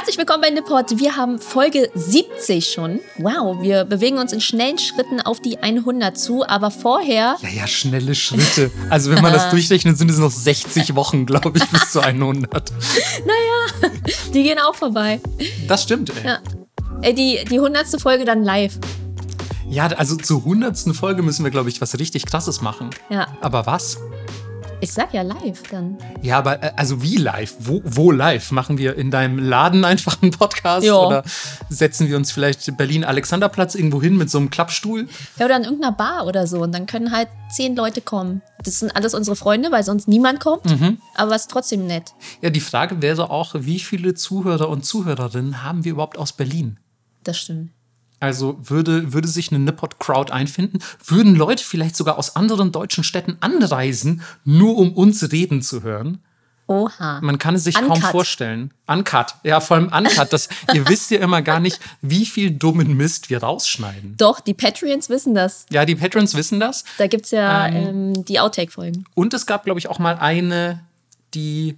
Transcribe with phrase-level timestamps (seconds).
[0.00, 0.98] Herzlich willkommen bei Nipport.
[0.98, 3.00] Wir haben Folge 70 schon.
[3.18, 7.36] Wow, wir bewegen uns in schnellen Schritten auf die 100 zu, aber vorher.
[7.42, 8.70] Ja, ja, schnelle Schritte.
[8.88, 12.50] Also, wenn man das durchrechnet, sind es noch 60 Wochen, glaube ich, bis zu 100.
[13.26, 13.92] Naja,
[14.32, 15.20] die gehen auch vorbei.
[15.68, 16.28] Das stimmt, ey.
[16.28, 16.38] Ja.
[17.02, 18.00] Ey, die, die 100.
[18.00, 18.78] Folge dann live.
[19.68, 20.96] Ja, also zur 100.
[20.96, 22.88] Folge müssen wir, glaube ich, was richtig Krasses machen.
[23.10, 23.26] Ja.
[23.42, 23.98] Aber was?
[24.82, 25.98] Ich sag ja live dann.
[26.22, 27.54] Ja, aber äh, also wie live?
[27.58, 28.50] Wo, wo live?
[28.50, 30.86] Machen wir in deinem Laden einfach einen Podcast?
[30.86, 30.94] Ja.
[30.94, 31.22] Oder
[31.68, 35.06] setzen wir uns vielleicht Berlin-Alexanderplatz irgendwo hin mit so einem Klappstuhl?
[35.38, 36.62] Ja, oder in irgendeiner Bar oder so.
[36.62, 38.40] Und dann können halt zehn Leute kommen.
[38.64, 40.64] Das sind alles unsere Freunde, weil sonst niemand kommt.
[41.14, 42.14] Aber es ist trotzdem nett.
[42.40, 46.78] Ja, die Frage wäre auch, wie viele Zuhörer und Zuhörerinnen haben wir überhaupt aus Berlin?
[47.22, 47.70] Das stimmt.
[48.20, 50.78] Also würde, würde sich eine Nippot-Crowd einfinden?
[51.04, 56.22] Würden Leute vielleicht sogar aus anderen deutschen Städten anreisen, nur um uns reden zu hören?
[56.70, 57.18] Oha.
[57.20, 58.10] Man kann es sich kaum Uncut.
[58.12, 58.72] vorstellen.
[58.86, 59.34] Uncut.
[59.42, 60.32] Ja, vor allem uncut.
[60.32, 64.16] Das, ihr wisst ja immer gar nicht, wie viel dummen Mist wir rausschneiden.
[64.18, 65.66] Doch, die Patreons wissen das.
[65.70, 66.84] Ja, die Patrons wissen das.
[66.98, 69.04] Da gibt es ja ähm, die Outtake-Folgen.
[69.14, 70.78] Und es gab, glaube ich, auch mal eine,
[71.34, 71.76] die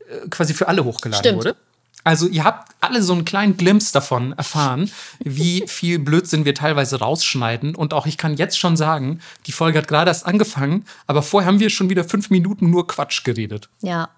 [0.00, 1.38] äh, quasi für alle hochgeladen Stimmt.
[1.38, 1.56] wurde.
[2.04, 7.00] Also ihr habt alle so einen kleinen Glimpse davon erfahren, wie viel Blödsinn wir teilweise
[7.00, 7.74] rausschneiden.
[7.74, 11.48] Und auch ich kann jetzt schon sagen, die Folge hat gerade erst angefangen, aber vorher
[11.48, 13.68] haben wir schon wieder fünf Minuten nur Quatsch geredet.
[13.80, 14.10] Ja.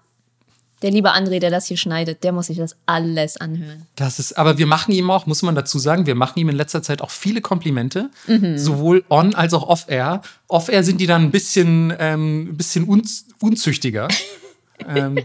[0.83, 3.87] Der liebe André, der das hier schneidet, der muss sich das alles anhören.
[3.95, 6.55] Das ist, aber wir machen ihm auch, muss man dazu sagen, wir machen ihm in
[6.55, 8.11] letzter Zeit auch viele Komplimente,
[8.55, 10.21] sowohl on als auch off-air.
[10.47, 14.07] Off-air sind die dann ein bisschen, ähm, ein bisschen unz unzüchtiger.
[14.87, 15.17] ähm,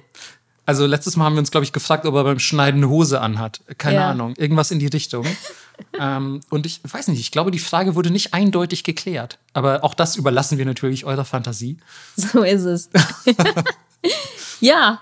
[0.67, 3.21] also letztes Mal haben wir uns, glaube ich, gefragt, ob er beim Schneiden eine Hose
[3.21, 3.61] anhat.
[3.79, 4.11] Keine Ja.
[4.11, 5.27] Ahnung, irgendwas in die Richtung.
[5.99, 9.39] ähm, und ich weiß nicht, ich glaube, die Frage wurde nicht eindeutig geklärt.
[9.53, 11.79] Aber auch das überlassen wir natürlich eurer Fantasie.
[12.17, 12.91] So ist es.
[14.61, 15.01] ja.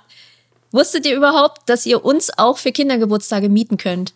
[0.72, 4.14] Wusstet ihr überhaupt, dass ihr uns auch für Kindergeburtstage mieten könnt?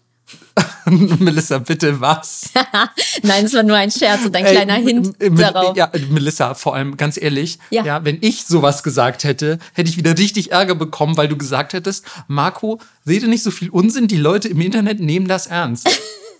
[1.19, 2.51] Melissa, bitte was?
[3.23, 5.77] Nein, es war nur ein Scherz und ein kleiner Ey, Hint darauf.
[5.77, 7.85] Ja, Melissa, vor allem ganz ehrlich, Ja.
[7.85, 8.05] ja.
[8.05, 12.05] wenn ich sowas gesagt hätte, hätte ich wieder richtig Ärger bekommen, weil du gesagt hättest,
[12.29, 15.89] Marco, rede nicht so viel Unsinn, die Leute im Internet nehmen das ernst.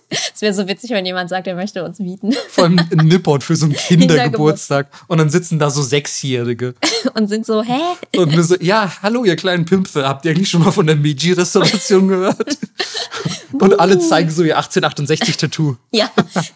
[0.09, 3.43] Es wäre so witzig, wenn jemand sagt, er möchte uns mieten Vor allem ein Nipport
[3.43, 4.87] für so einen Kindergeburtstag.
[5.07, 6.75] Und dann sitzen da so Sechsjährige.
[7.15, 7.79] und sind so, hä?
[8.17, 10.95] Und nur so, ja, hallo, ihr kleinen Pimpfe, habt ihr eigentlich schon mal von der
[10.95, 12.57] Meiji-Restauration gehört?
[13.53, 15.77] Und alle zeigen so ihr 1868-Tattoo.
[15.91, 16.11] Ja,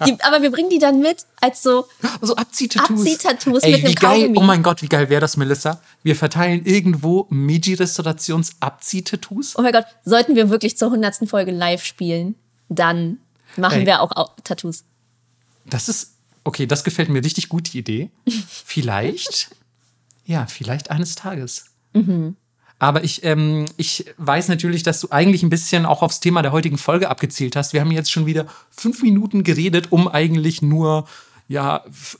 [0.05, 1.85] die, aber wir bringen die dann mit als so,
[2.21, 2.99] Also Abziehtattoos.
[2.99, 4.37] Abziehtattoos Ey, mit wie geil, Kaugummi.
[4.37, 5.81] Oh mein Gott, wie geil wäre das, Melissa?
[6.03, 9.57] Wir verteilen irgendwo Meiji-Restaurations Abziehtattoos.
[9.57, 11.29] oh mein Gott, sollten wir wirklich zur 100.
[11.29, 12.35] Folge live spielen,
[12.67, 13.19] dann
[13.59, 13.85] machen Ey.
[13.85, 14.83] wir auch Au- Tattoos.
[15.65, 18.09] Das ist, okay, das gefällt mir richtig gut, die Idee.
[18.65, 19.49] Vielleicht,
[20.25, 21.65] ja, vielleicht eines Tages.
[22.77, 26.51] Aber ich, ähm, ich weiß natürlich, dass du eigentlich ein bisschen auch aufs Thema der
[26.51, 27.73] heutigen Folge abgezielt hast.
[27.73, 31.07] Wir haben jetzt schon wieder fünf Minuten geredet, um eigentlich nur,
[31.47, 32.19] ja, f-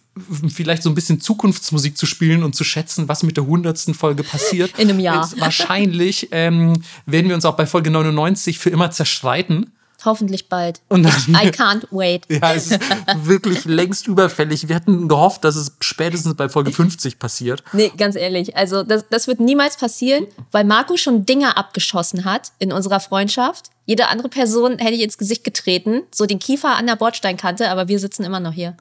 [0.50, 4.24] vielleicht so ein bisschen Zukunftsmusik zu spielen und zu schätzen, was mit der hundertsten Folge
[4.24, 4.78] passiert.
[4.80, 5.24] In einem Jahr.
[5.24, 9.72] Jetzt wahrscheinlich ähm, werden wir uns auch bei Folge 99 für immer zerstreiten.
[10.06, 10.82] Hoffentlich bald.
[10.88, 12.26] Und dann, I can't wait.
[12.30, 12.80] ja, es ist
[13.24, 14.68] wirklich längst überfällig.
[14.68, 17.64] Wir hatten gehofft, dass es spätestens bei Folge 50 passiert.
[17.74, 18.56] Nee, ganz ehrlich.
[18.56, 23.72] Also, das, das wird niemals passieren, weil Marco schon Dinger abgeschossen hat in unserer Freundschaft.
[23.86, 27.88] Jede andere Person hätte ich ins Gesicht getreten, so den Kiefer an der Bordsteinkante, aber
[27.88, 28.78] wir sitzen immer noch hier.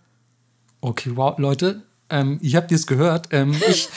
[0.80, 3.28] Okay, wow, Leute, ähm, ihr habt es gehört.
[3.32, 3.88] Ähm, ich,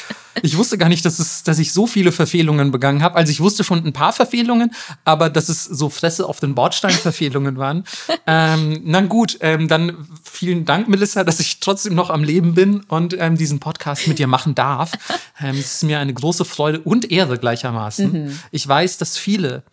[0.42, 3.16] ich wusste gar nicht, dass, es, dass ich so viele Verfehlungen begangen habe.
[3.16, 4.74] Also ich wusste schon ein paar Verfehlungen,
[5.06, 7.84] aber dass es so Fresse auf den Bordstein Verfehlungen waren.
[8.28, 12.82] Ähm, na gut, ähm, dann vielen Dank, Melissa, dass ich trotzdem noch am Leben bin
[12.82, 14.92] und ähm, diesen Podcast mit dir machen darf.
[15.40, 18.40] Ähm, es ist mir eine große Freude und Ehre gleichermaßen.
[18.52, 19.64] Ich weiß, dass viele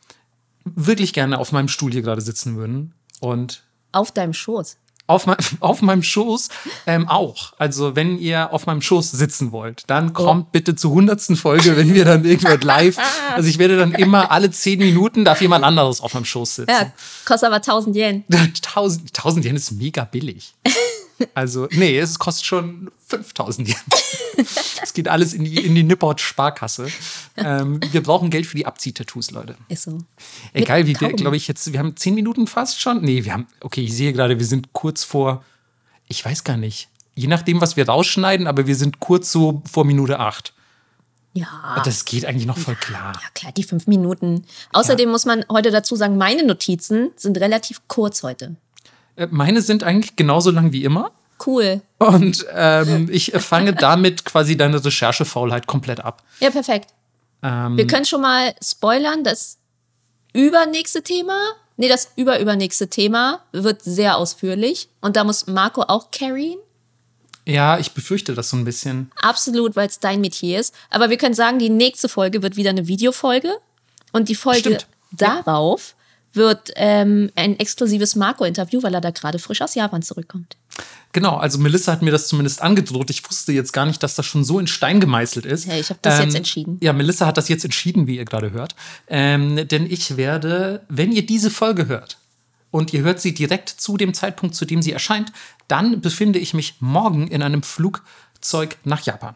[0.64, 3.62] wirklich gerne auf meinem Stuhl hier gerade sitzen würden und
[3.92, 4.76] Auf deinem Schoß.
[5.08, 6.48] Auf, mein, auf meinem Schoß
[6.86, 7.54] ähm, auch.
[7.58, 11.92] Also, wenn ihr auf meinem Schoß sitzen wollt, dann kommt bitte zur hundertsten Folge, wenn
[11.94, 12.98] wir dann irgendwann live.
[13.34, 16.70] Also, ich werde dann immer alle zehn Minuten darf jemand anderes auf meinem Schoß sitzen.
[16.70, 16.92] Ja,
[17.24, 18.24] kostet aber 1000 Yen.
[18.32, 20.54] 1000, 1000 Yen ist mega billig.
[21.34, 23.76] Also, nee, es kostet schon 5000 Yen.
[24.80, 26.86] Es geht alles in die, in die Nipport-Sparkasse.
[27.36, 29.56] Ähm, wir brauchen Geld für die Abziehtattoos, Leute.
[29.68, 29.98] Ist so.
[30.52, 33.02] Egal, wie wir, glaube ich, jetzt, wir haben zehn Minuten fast schon.
[33.02, 35.44] Nee, wir haben, okay, ich sehe gerade, wir sind kurz vor,
[36.06, 39.84] ich weiß gar nicht, je nachdem, was wir rausschneiden, aber wir sind kurz so vor
[39.84, 40.54] Minute acht.
[41.32, 41.82] Ja.
[41.84, 43.12] Das geht eigentlich noch voll klar.
[43.14, 44.44] Ja, klar, die fünf Minuten.
[44.72, 48.56] Außerdem muss man heute dazu sagen, meine Notizen sind relativ kurz heute.
[49.18, 51.10] Äh, Meine sind eigentlich genauso lang wie immer.
[51.44, 51.82] Cool.
[51.98, 56.22] Und ähm, ich fange damit quasi deine Recherchefaulheit komplett ab.
[56.40, 56.90] Ja, perfekt.
[57.42, 59.58] Ähm, Wir können schon mal spoilern, dass
[60.32, 61.38] übernächste Thema,
[61.76, 64.88] nee, das überübernächste Thema wird sehr ausführlich.
[65.00, 66.58] Und da muss Marco auch carryen.
[67.46, 69.10] Ja, ich befürchte das so ein bisschen.
[69.22, 70.74] Absolut, weil es dein Metier ist.
[70.90, 73.56] Aber wir können sagen, die nächste Folge wird wieder eine Videofolge.
[74.12, 74.86] Und die Folge Stimmt.
[75.12, 75.94] darauf
[76.32, 80.56] wird ähm, ein exklusives Marco-Interview, weil er da gerade frisch aus Japan zurückkommt.
[81.12, 83.10] Genau, also Melissa hat mir das zumindest angedroht.
[83.10, 85.64] Ich wusste jetzt gar nicht, dass das schon so in Stein gemeißelt ist.
[85.66, 86.78] Ja, ich habe das jetzt entschieden.
[86.82, 88.74] Ja, Melissa hat das jetzt entschieden, wie ihr gerade hört.
[89.08, 92.18] Ähm, denn ich werde, wenn ihr diese Folge hört
[92.70, 95.32] und ihr hört sie direkt zu dem Zeitpunkt, zu dem sie erscheint,
[95.66, 99.34] dann befinde ich mich morgen in einem Flugzeug nach Japan.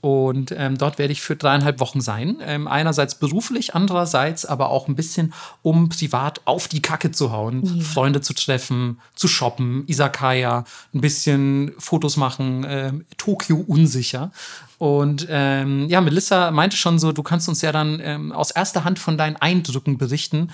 [0.00, 2.38] Und ähm, dort werde ich für dreieinhalb Wochen sein.
[2.42, 5.32] Ähm, einerseits beruflich, andererseits aber auch ein bisschen,
[5.62, 10.64] um privat auf die Kacke zu hauen, Freunde zu treffen, zu shoppen, Isakaya,
[10.94, 14.30] ein bisschen Fotos machen, ähm, Tokio unsicher.
[14.78, 18.84] Und ähm, ja, Melissa meinte schon so, du kannst uns ja dann ähm, aus erster
[18.84, 20.50] Hand von deinen Eindrücken berichten.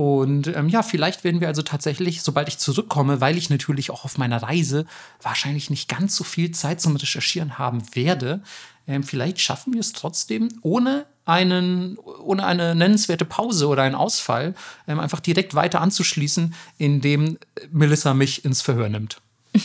[0.00, 4.06] Und ähm, ja, vielleicht werden wir also tatsächlich, sobald ich zurückkomme, weil ich natürlich auch
[4.06, 4.86] auf meiner Reise
[5.20, 8.40] wahrscheinlich nicht ganz so viel Zeit zum Recherchieren haben werde,
[8.86, 14.54] ähm, vielleicht schaffen wir es trotzdem, ohne einen, ohne eine nennenswerte Pause oder einen Ausfall,
[14.88, 17.36] ähm, einfach direkt weiter anzuschließen, indem
[17.70, 19.20] Melissa mich ins Verhör nimmt.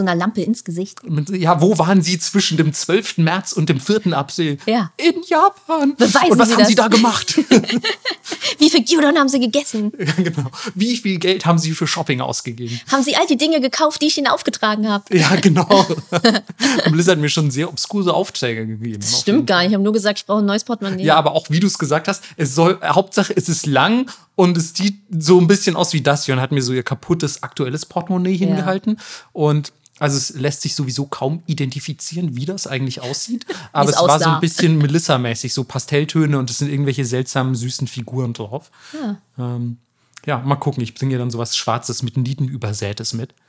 [0.00, 0.98] So einer Lampe ins Gesicht.
[1.30, 3.18] Ja, wo waren Sie zwischen dem 12.
[3.18, 4.16] März und dem 4.
[4.16, 4.56] April?
[4.64, 4.92] Ja.
[4.96, 5.94] In Japan.
[5.94, 6.68] Beweisen und was Sie haben das.
[6.68, 7.38] Sie da gemacht?
[8.58, 9.92] Wie viel Gyudon haben Sie gegessen?
[9.98, 10.50] ja, genau.
[10.74, 12.80] Wie viel Geld haben Sie für Shopping ausgegeben?
[12.90, 15.04] Haben Sie all die Dinge gekauft, die ich Ihnen aufgetragen habe?
[15.14, 15.68] Ja, genau.
[16.10, 19.00] und Melissa hat mir schon sehr obskure Aufträge gegeben.
[19.00, 19.68] Das stimmt gar nicht.
[19.68, 21.04] Ich habe nur gesagt, ich brauche ein neues Portemonnaie.
[21.04, 24.56] Ja, aber auch wie du es gesagt hast, es soll, Hauptsache es ist lang und
[24.56, 27.42] es sieht so ein bisschen aus wie das hier und hat mir so ihr kaputtes
[27.42, 28.98] aktuelles Portemonnaie hingehalten.
[29.32, 33.46] Und also es lässt sich sowieso kaum identifizieren, wie das eigentlich aussieht.
[33.72, 34.34] Aber es es war so aussah.
[34.34, 38.70] ein bisschen Melissa-mäßig, so Pastelltöne und es sind irgendwelche seltsamen, süßen Figuren drauf.
[39.38, 39.76] Ähm,
[40.26, 40.82] ja, mal gucken.
[40.82, 43.34] Ich bringe dann sowas Schwarzes mit Nieten übersätes mit.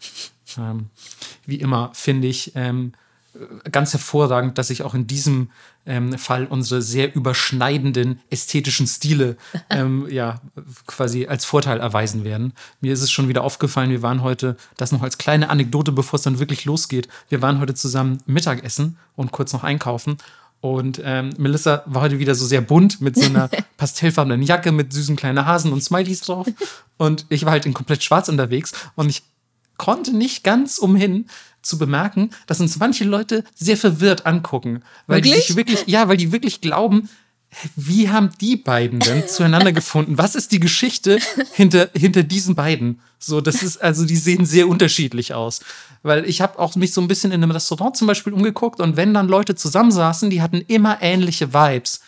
[0.58, 0.90] Ähm,
[1.46, 2.92] wie immer finde ich ähm,
[3.72, 5.50] ganz hervorragend, dass sich auch in diesem
[5.86, 9.38] ähm, Fall unsere sehr überschneidenden ästhetischen Stile
[9.70, 10.42] ähm, ja
[10.88, 12.54] quasi als Vorteil erweisen werden.
[12.82, 16.18] Mir ist es schon wieder aufgefallen, wir waren heute, das noch als kleine Anekdote, bevor
[16.18, 20.18] es dann wirklich losgeht, wir waren heute zusammen Mittagessen und kurz noch einkaufen.
[20.62, 24.94] Und ähm, Melissa war heute wieder so sehr bunt mit so einer pastellfarbenen Jacke mit
[24.94, 26.48] süßen kleinen Hasen und Smileys drauf.
[26.98, 29.24] Und ich war halt in komplett schwarz unterwegs und ich
[29.78, 31.26] konnte nicht ganz umhin
[31.62, 34.84] zu bemerken, dass uns manche Leute sehr verwirrt angucken.
[35.08, 35.48] Weil die Wirklich?
[35.48, 37.10] sich wirklich, ja, weil die wirklich glauben,
[37.76, 40.18] wie haben die beiden denn zueinander gefunden?
[40.18, 41.20] Was ist die Geschichte
[41.54, 43.02] hinter, hinter diesen beiden?
[43.20, 45.60] So, das ist, also die sehen sehr unterschiedlich aus.
[46.02, 48.96] Weil ich habe auch mich so ein bisschen in einem Restaurant zum Beispiel umgeguckt und
[48.96, 52.02] wenn dann Leute zusammensaßen, die hatten immer ähnliche Vibes.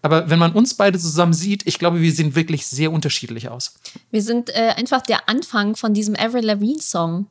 [0.00, 3.74] Aber wenn man uns beide zusammen sieht, ich glaube, wir sehen wirklich sehr unterschiedlich aus.
[4.10, 7.26] Wir sind äh, einfach der Anfang von diesem Avril Lavigne Song.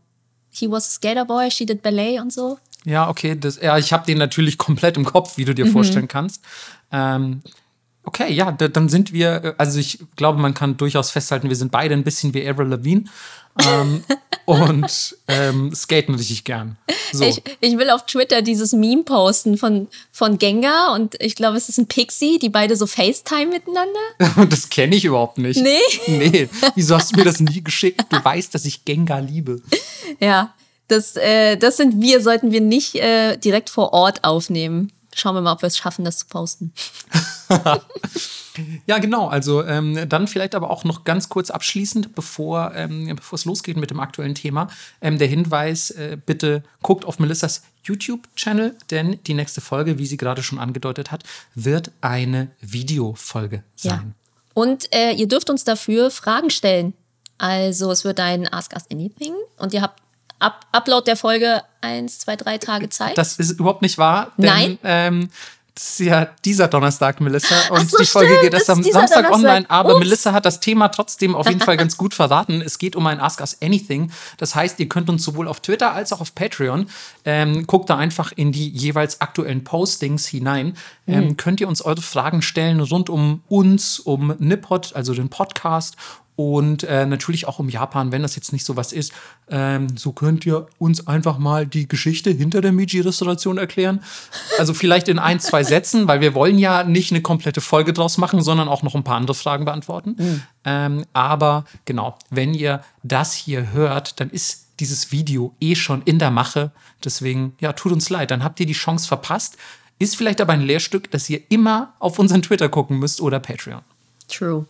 [0.60, 2.58] He was a skater boy, she did ballet und so.
[2.86, 3.36] Ja, okay.
[3.38, 5.72] Das, ja, ich habe den natürlich komplett im Kopf, wie du dir Mhm.
[5.72, 6.44] vorstellen kannst.
[6.92, 7.42] Ähm,
[8.04, 11.56] okay, ja, da, dann sind wir, äh, also ich glaube, man kann durchaus festhalten, wir
[11.58, 13.04] sind beide ein bisschen wie Avril Lavigne
[13.66, 14.04] ähm,
[14.46, 16.78] und ähm, skaten richtig gern.
[17.12, 17.24] So.
[17.24, 21.70] Ich, ich will auf Twitter dieses Meme posten von, von Gengar und ich glaube, es
[21.70, 24.48] ist ein Pixie, die beide so FaceTime miteinander.
[24.50, 25.62] das kenne ich überhaupt nicht.
[25.62, 25.80] Nee?
[26.08, 26.50] Nee.
[26.76, 28.02] Wieso hast du mir das nie geschickt?
[28.10, 29.62] Du weißt, dass ich Gengar liebe.
[30.20, 30.54] Ja,
[30.88, 34.92] das, äh, das sind wir, sollten wir nicht äh, direkt vor Ort aufnehmen.
[35.18, 36.72] Schauen wir mal, ob wir es schaffen, das zu posten.
[38.88, 39.28] Ja, genau.
[39.28, 43.92] Also ähm, dann vielleicht aber auch noch ganz kurz abschließend, bevor, ähm, es losgeht mit
[43.92, 44.68] dem aktuellen Thema,
[45.00, 50.18] ähm, der Hinweis, äh, bitte guckt auf Melissas YouTube-Channel, denn die nächste Folge, wie sie
[50.18, 53.92] gerade schon angedeutet hat, wird eine Videofolge Ja.
[53.92, 54.16] sein.
[54.56, 56.94] Und äh, ihr dürft uns dafür Fragen stellen.
[57.38, 60.02] Also es wird ein Ask Us Anything und ihr habt
[60.40, 63.18] ab Upload der Folge eins, zwei, drei Tage Zeit.
[63.18, 64.80] Das ist überhaupt nicht wahr, denn Nein?
[64.84, 65.30] ähm,
[65.74, 67.56] das ist ja dieser Donnerstag, Melissa.
[67.70, 69.32] Und so, die Folge stimmt, geht erst am Samstag Donnerstag.
[69.32, 69.70] online.
[69.70, 70.00] Aber Ups.
[70.00, 72.62] Melissa hat das Thema trotzdem auf jeden Fall ganz gut verraten.
[72.62, 74.12] Es geht um ein Ask Us Anything.
[74.38, 76.88] Das heißt, ihr könnt uns sowohl auf Twitter als auch auf Patreon,
[77.26, 80.76] ähm, guckt da einfach in die jeweils aktuellen Postings hinein,
[81.06, 81.38] ähm, Mhm.
[81.38, 85.96] könnt ihr uns eure Fragen stellen rund um uns, um Nippot, also den Podcast
[86.38, 89.12] und äh, natürlich auch um Japan, wenn das jetzt nicht so was ist.
[89.50, 94.04] Ähm, so könnt ihr uns einfach mal die Geschichte hinter der Meiji-Restauration erklären.
[94.60, 98.20] Also vielleicht in ein, zwei Sätzen, weil wir wollen ja nicht eine komplette Folge draus
[98.20, 100.44] machen, sondern auch noch ein paar andere Fragen beantworten.
[100.64, 106.20] Ähm, aber genau, wenn ihr das hier hört, dann ist dieses Video eh schon in
[106.20, 106.72] der Mache.
[107.04, 109.58] Deswegen, ja, tut uns leid, dann habt ihr die Chance verpasst.
[109.98, 113.82] Ist vielleicht aber ein Lehrstück, dass ihr immer auf unseren Twitter gucken müsst oder Patreon.
[114.28, 114.68] True.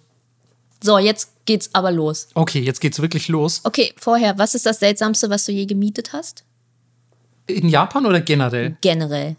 [0.82, 2.28] So, jetzt geht's aber los.
[2.34, 3.62] Okay, jetzt geht's wirklich los.
[3.64, 6.44] Okay, vorher, was ist das Seltsamste, was du je gemietet hast?
[7.48, 8.78] In Japan oder generell?
[8.82, 9.38] Generell.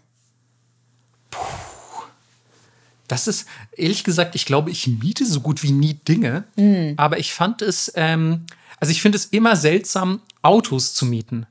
[3.07, 6.43] Das ist, ehrlich gesagt, ich glaube, ich miete so gut wie nie Dinge.
[6.97, 8.45] Aber ich fand es, ähm,
[8.79, 11.45] also ich finde es immer seltsam, Autos zu mieten.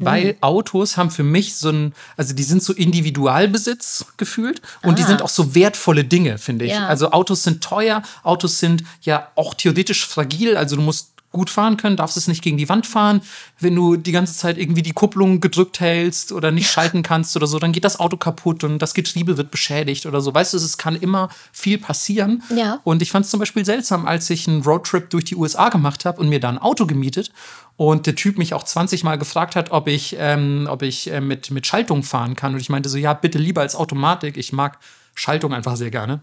[0.00, 5.02] Weil Autos haben für mich so ein, also die sind so Individualbesitz gefühlt und die
[5.02, 5.06] Ah.
[5.06, 6.72] sind auch so wertvolle Dinge, finde ich.
[6.72, 6.86] Ja.
[6.86, 11.76] Also Autos sind teuer, Autos sind ja auch theoretisch fragil, also du musst gut fahren
[11.76, 13.20] können, darfst es nicht gegen die Wand fahren.
[13.60, 17.46] Wenn du die ganze Zeit irgendwie die Kupplung gedrückt hältst oder nicht schalten kannst oder
[17.46, 20.32] so, dann geht das Auto kaputt und das Getriebe wird beschädigt oder so.
[20.34, 22.42] Weißt du, es kann immer viel passieren.
[22.56, 22.80] Ja.
[22.82, 26.06] Und ich fand es zum Beispiel seltsam, als ich einen Roadtrip durch die USA gemacht
[26.06, 27.30] habe und mir da ein Auto gemietet
[27.78, 31.20] und der Typ mich auch 20 Mal gefragt hat, ob ich, ähm, ob ich äh,
[31.20, 32.52] mit, mit Schaltung fahren kann.
[32.54, 34.36] Und ich meinte so, ja, bitte lieber als Automatik.
[34.36, 34.78] Ich mag
[35.14, 36.20] Schaltung einfach sehr gerne.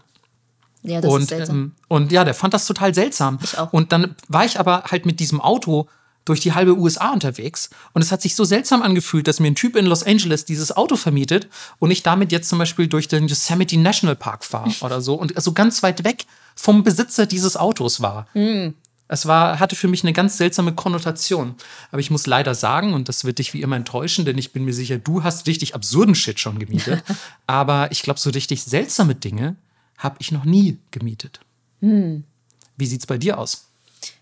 [0.82, 1.56] Ja, das ist Und, seltsam.
[1.56, 3.38] ähm, und ja, der fand das total seltsam.
[3.42, 3.72] Ich auch.
[3.72, 5.88] Und dann war ich aber halt mit diesem Auto
[6.26, 7.70] durch die halbe USA unterwegs.
[7.94, 10.76] Und es hat sich so seltsam angefühlt, dass mir ein Typ in Los Angeles dieses
[10.76, 11.48] Auto vermietet
[11.78, 15.32] und ich damit jetzt zum Beispiel durch den Yosemite National Park fahre oder so und
[15.40, 18.26] so ganz weit weg vom Besitzer dieses Autos war.
[19.08, 21.54] Es war, hatte für mich eine ganz seltsame Konnotation.
[21.90, 24.64] Aber ich muss leider sagen, und das wird dich wie immer enttäuschen, denn ich bin
[24.64, 27.02] mir sicher, du hast richtig absurden Shit schon gemietet.
[27.46, 29.56] aber ich glaube, so richtig seltsame Dinge
[29.98, 31.40] habe ich noch nie gemietet.
[32.76, 33.68] Wie sieht's bei dir aus?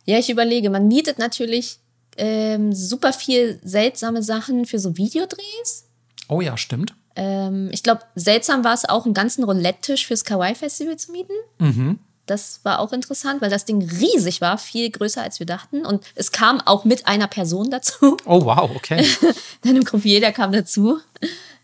[0.04, 1.78] Ja, ich überlege, man mietet natürlich
[2.16, 5.86] ähm, super viel seltsame Sachen für so Videodrehs.
[6.28, 6.94] Oh ja, stimmt.
[7.16, 11.32] Ähm, ich glaube, seltsam war es auch, einen ganzen Roulette-Tisch fürs Kawaii-Festival zu mieten.
[12.26, 15.84] Das war auch interessant, weil das Ding riesig war, viel größer als wir dachten.
[15.84, 18.16] Und es kam auch mit einer Person dazu.
[18.26, 19.06] Oh wow, okay.
[19.62, 20.98] Deinem Croupier, der kam dazu.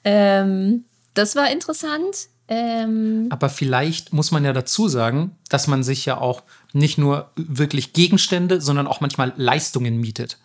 [0.05, 2.29] Ähm, das war interessant.
[2.49, 7.31] Ähm, Aber vielleicht muss man ja dazu sagen, dass man sich ja auch nicht nur
[7.37, 10.39] wirklich Gegenstände, sondern auch manchmal Leistungen mietet.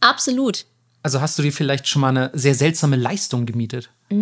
[0.00, 0.66] absolut.
[1.04, 3.90] Also hast du dir vielleicht schon mal eine sehr seltsame Leistung gemietet?
[4.08, 4.16] Ich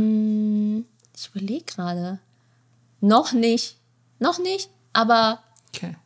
[1.35, 2.21] überlege gerade.
[3.02, 3.76] Noch nicht.
[4.19, 5.40] Noch nicht, aber
[5.75, 5.97] Okay.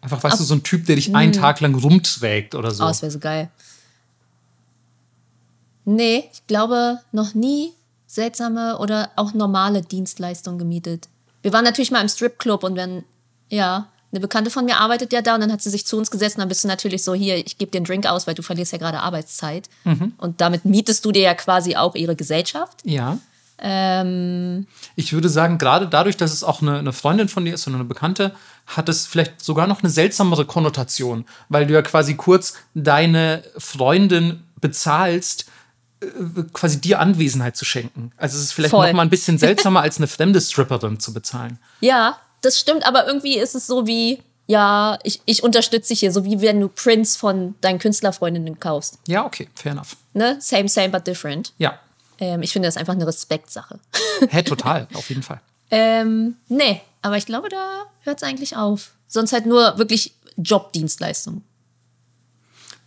[0.00, 2.84] Einfach, weißt du, so ein Typ, der dich einen Tag lang rumträgt oder so.
[2.84, 3.50] Oh, das wäre so geil.
[5.86, 7.72] Nee, ich glaube noch nie
[8.06, 11.08] seltsame oder auch normale Dienstleistungen gemietet.
[11.42, 13.04] Wir waren natürlich mal im Stripclub und wenn,
[13.48, 16.10] ja, eine Bekannte von mir arbeitet ja da und dann hat sie sich zu uns
[16.10, 18.34] gesetzt und dann bist du natürlich so, hier, ich gebe dir einen Drink aus, weil
[18.34, 19.68] du verlierst ja gerade Arbeitszeit.
[20.18, 22.80] Und damit mietest du dir ja quasi auch ihre Gesellschaft.
[22.84, 23.18] Ja.
[23.58, 27.66] Ähm, Ich würde sagen, gerade dadurch, dass es auch eine, eine Freundin von dir ist
[27.66, 28.34] oder eine Bekannte,
[28.66, 34.42] hat es vielleicht sogar noch eine seltsamere Konnotation, weil du ja quasi kurz deine Freundin
[34.60, 35.46] bezahlst,
[36.00, 36.06] äh,
[36.52, 38.12] quasi dir Anwesenheit zu schenken.
[38.16, 38.86] Also es ist vielleicht Voll.
[38.88, 41.58] noch mal ein bisschen seltsamer, als eine fremde Stripperin zu bezahlen.
[41.80, 46.12] ja, das stimmt, aber irgendwie ist es so wie, ja, ich, ich unterstütze dich hier,
[46.12, 48.98] so wie wenn du Prints von deinen Künstlerfreundinnen kaufst.
[49.06, 49.96] Ja, okay, fair enough.
[50.12, 50.36] Ne?
[50.40, 51.52] Same, same, but different.
[51.58, 51.78] Ja,
[52.18, 53.78] Ähm, ich finde das einfach eine Respektsache.
[54.28, 55.40] hä, total, auf jeden Fall.
[55.70, 58.92] ähm, nee, aber ich glaube, da hört es eigentlich auf.
[59.06, 61.42] Sonst halt nur wirklich Jobdienstleistung.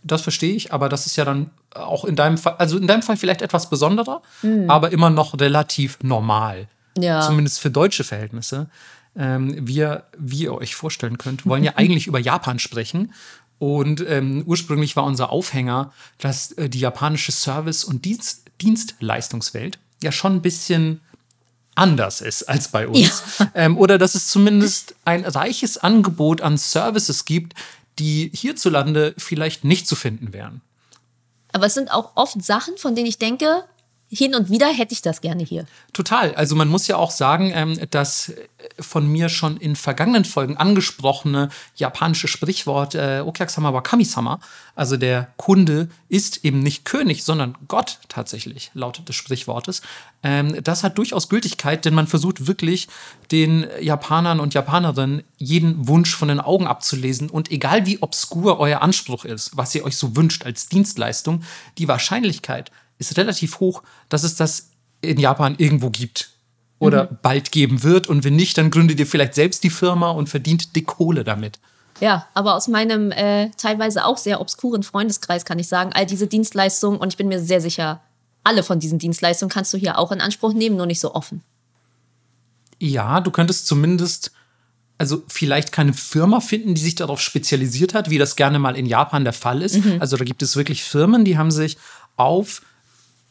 [0.02, 3.02] Das verstehe ich, aber das ist ja dann auch in deinem Fall, also in deinem
[3.02, 4.22] Fall vielleicht etwas besonderer,
[4.68, 6.68] aber immer noch relativ normal.
[6.96, 7.20] Ja.
[7.20, 8.68] Zumindest für deutsche Verhältnisse.
[9.16, 13.12] Ähm, wir, wie ihr euch vorstellen könnt, wollen ja eigentlich über Japan sprechen.
[13.58, 20.12] Und ähm, ursprünglich war unser Aufhänger, dass äh, die japanische Service- und Dienst Dienstleistungswelt ja
[20.12, 21.00] schon ein bisschen
[21.74, 23.22] anders ist als bei uns.
[23.54, 27.54] Ähm, oder dass es zumindest ein reiches Angebot an Services gibt,
[27.98, 30.60] die hierzulande vielleicht nicht zu finden wären.
[31.52, 33.64] Aber es sind auch oft Sachen, von denen ich denke,
[34.10, 35.66] hin und wieder hätte ich das gerne hier.
[35.92, 36.34] Total.
[36.34, 38.34] Also man muss ja auch sagen, ähm, das äh,
[38.80, 44.40] von mir schon in vergangenen Folgen angesprochene japanische Sprichwort äh, Okiaksama wa Kami-sama,
[44.74, 49.82] also der Kunde ist eben nicht König, sondern Gott tatsächlich, lautet des Sprichwortes.
[50.22, 52.88] Ähm, das hat durchaus Gültigkeit, denn man versucht wirklich
[53.30, 58.80] den Japanern und Japanerinnen jeden Wunsch von den Augen abzulesen und egal wie obskur euer
[58.80, 61.42] Anspruch ist, was ihr euch so wünscht als Dienstleistung,
[61.76, 66.30] die Wahrscheinlichkeit ist relativ hoch, dass es das in Japan irgendwo gibt
[66.78, 68.08] oder bald geben wird.
[68.08, 71.58] Und wenn nicht, dann gründet ihr vielleicht selbst die Firma und verdient dick Kohle damit.
[72.00, 76.28] Ja, aber aus meinem äh, teilweise auch sehr obskuren Freundeskreis kann ich sagen, all diese
[76.28, 78.00] Dienstleistungen, und ich bin mir sehr sicher,
[78.44, 81.42] alle von diesen Dienstleistungen kannst du hier auch in Anspruch nehmen, nur nicht so offen.
[82.78, 84.30] Ja, du könntest zumindest,
[84.96, 88.86] also vielleicht keine Firma finden, die sich darauf spezialisiert hat, wie das gerne mal in
[88.86, 89.80] Japan der Fall ist.
[89.98, 91.76] Also da gibt es wirklich Firmen, die haben sich
[92.16, 92.62] auf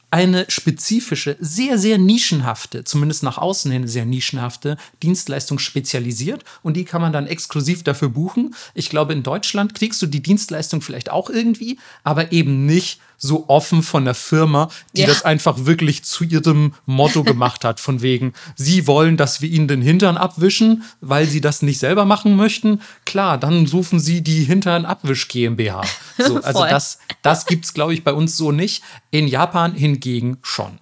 [0.09, 6.85] eine spezifische, sehr, sehr nischenhafte, zumindest nach außen hin sehr nischenhafte Dienstleistung spezialisiert und die
[6.85, 8.55] kann man dann exklusiv dafür buchen.
[8.73, 13.45] Ich glaube, in Deutschland kriegst du die Dienstleistung vielleicht auch irgendwie, aber eben nicht so
[13.49, 15.07] offen von der Firma, die Ja.
[15.07, 19.67] das einfach wirklich zu ihrem Motto gemacht hat, von wegen, sie wollen, dass wir ihnen
[19.67, 22.81] den Hintern abwischen, weil sie das nicht selber machen möchten.
[23.05, 25.81] Klar, dann rufen sie die Hintern Abwisch GmbH.
[26.19, 26.69] So, also Voll.
[26.69, 28.81] das, das gibt es, glaube ich, bei uns so nicht.
[29.11, 30.79] In Japan hingegen schon.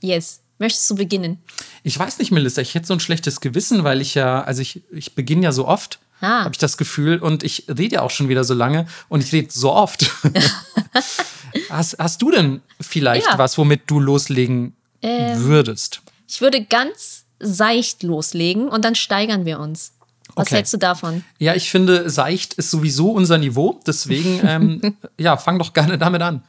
[0.00, 0.40] Yes.
[0.58, 1.38] Möchtest du beginnen?
[1.84, 4.82] Ich weiß nicht, Melissa, ich hätte so ein schlechtes Gewissen, weil ich ja, also ich,
[4.90, 6.40] ich beginne ja so oft, Ah.
[6.44, 9.32] habe ich das Gefühl, und ich rede ja auch schon wieder so lange und ich
[9.32, 10.10] rede so oft.
[11.70, 13.32] hast, hast du denn vielleicht Ja.
[13.32, 13.38] Ähm.
[13.38, 16.02] was, womit du loslegen würdest?
[16.26, 19.92] Ich würde ganz seicht loslegen und dann steigern wir uns.
[20.34, 20.56] Was Okay.
[20.56, 21.24] hältst du davon?
[21.38, 26.20] Ja, ich finde, seicht ist sowieso unser Niveau, deswegen, ähm, ja, fang doch gerne damit
[26.22, 26.42] an.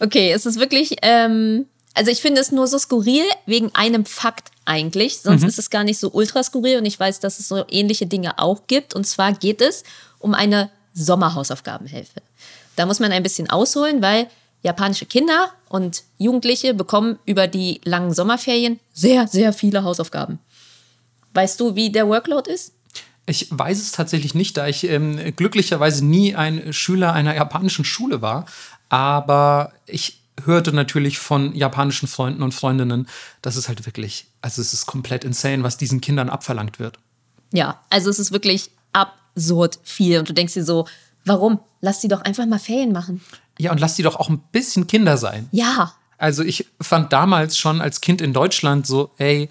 [0.00, 4.50] Okay, es ist wirklich, ähm, also ich finde es nur so skurril wegen einem Fakt
[4.66, 5.20] eigentlich.
[5.20, 8.06] Sonst ist es gar nicht so ultra skurril und ich weiß, dass es so ähnliche
[8.06, 8.94] Dinge auch gibt.
[8.94, 9.82] Und zwar geht es
[10.18, 12.20] um eine Sommerhausaufgabenhilfe.
[12.76, 14.28] Da muss man ein bisschen ausholen, weil
[14.62, 20.38] japanische Kinder und Jugendliche bekommen über die langen Sommerferien sehr, sehr viele Hausaufgaben.
[21.32, 22.72] Weißt du, wie der Workload ist?
[23.24, 28.20] Ich weiß es tatsächlich nicht, da ich ähm, glücklicherweise nie ein Schüler einer japanischen Schule
[28.20, 28.44] war.
[28.90, 33.08] Aber ich hörte natürlich von japanischen Freunden und Freundinnen,
[33.42, 36.98] dass es halt wirklich, also es ist komplett insane, was diesen Kindern abverlangt wird.
[37.52, 40.18] Ja, also es ist wirklich absurd viel.
[40.18, 40.86] Und du denkst dir so,
[41.24, 41.60] warum?
[41.80, 43.22] Lass die doch einfach mal Ferien machen.
[43.58, 45.48] Ja, und lass die doch auch ein bisschen Kinder sein.
[45.52, 49.50] Ja, Also ich fand damals schon als Kind in Deutschland so, ey,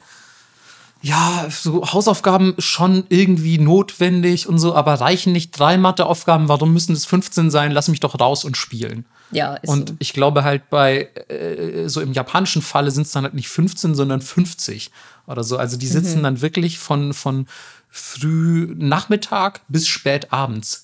[1.06, 6.94] ja, so Hausaufgaben schon irgendwie notwendig und so, aber reichen nicht drei Matheaufgaben, warum müssen
[6.94, 7.72] es 15 sein?
[7.72, 9.06] Lass mich doch raus und spielen.
[9.30, 9.96] ja, ist Und so.
[10.00, 13.94] ich glaube halt bei, äh, so im japanischen Falle sind es dann halt nicht 15,
[13.94, 14.90] sondern 50
[15.28, 15.58] oder so.
[15.58, 15.92] Also die Mhm.
[15.92, 17.46] sitzen dann wirklich von, von
[17.90, 20.82] früh Nachmittag bis spät abends.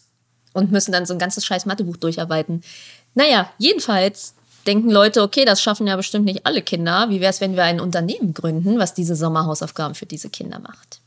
[0.54, 2.62] und müssen dann so ein ganzes scheiß Mathebuch durcharbeiten.
[3.16, 4.34] Naja, jedenfalls
[4.68, 7.10] denken Leute, okay, das schaffen ja bestimmt nicht alle Kinder.
[7.10, 11.00] Wie wäre es, wenn wir ein Unternehmen gründen, was diese Sommerhausaufgaben für diese Kinder macht?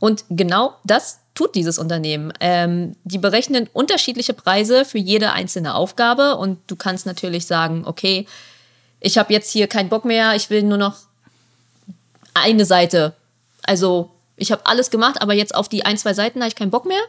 [0.00, 2.32] Und genau das tut dieses Unternehmen.
[2.40, 8.26] Ähm, die berechnen unterschiedliche Preise für jede einzelne Aufgabe und du kannst natürlich sagen, okay,
[9.00, 10.96] ich habe jetzt hier keinen Bock mehr, ich will nur noch
[12.34, 13.14] eine Seite.
[13.62, 16.70] Also ich habe alles gemacht, aber jetzt auf die ein, zwei Seiten habe ich keinen
[16.70, 17.00] Bock mehr.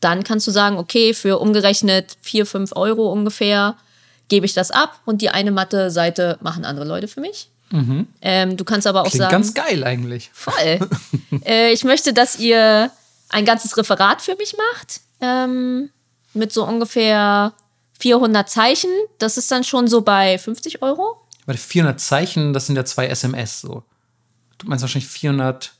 [0.00, 3.76] Dann kannst du sagen, okay, für umgerechnet 4, 5 Euro ungefähr
[4.28, 7.50] gebe ich das ab und die eine Mathe-Seite machen andere Leute für mich.
[8.22, 10.30] Ähm, du kannst aber auch Klingt sagen, ganz geil eigentlich.
[10.32, 10.78] voll.
[11.44, 12.90] äh, ich möchte, dass ihr
[13.28, 15.90] ein ganzes Referat für mich macht ähm,
[16.32, 17.52] mit so ungefähr
[17.98, 18.90] 400 Zeichen.
[19.18, 21.20] Das ist dann schon so bei 50 Euro.
[21.46, 23.82] Warte, 400 Zeichen, das sind ja zwei SMS so.
[24.58, 25.72] Du meinst wahrscheinlich 400,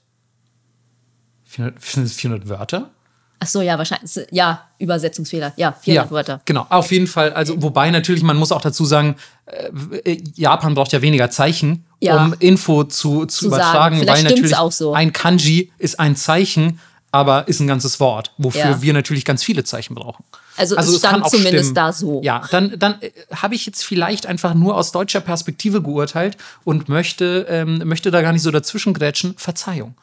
[1.45, 2.91] 400, sind das 400 Wörter?
[3.39, 4.11] Ach so, ja, wahrscheinlich.
[4.31, 5.53] Ja, Übersetzungsfehler.
[5.57, 6.41] Ja, 400 Wörter.
[6.47, 7.33] Genau, auf jeden Fall.
[7.35, 12.17] Also, wobei natürlich, man muss auch dazu sagen, äh, Japan braucht ja weniger Zeichen, Ja.
[12.25, 14.95] um Info zu, zu, Zu übertragen, weil natürlich auch so.
[14.95, 16.81] ein Kanji ist ein Zeichen,
[17.13, 18.83] aber ist ein ganzes Wort, wofür Ja.
[18.83, 20.25] wir natürlich ganz viele Zeichen brauchen.
[20.59, 22.23] Also es stand zumindest da so.
[22.23, 26.89] Ja, dann, dann äh, habe ich jetzt vielleicht einfach nur aus deutscher Perspektive geurteilt und
[26.89, 29.35] möchte, ähm, möchte da gar nicht so dazwischen grätschen.
[29.37, 29.95] Verzeihung.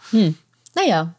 [0.76, 1.14] Naja,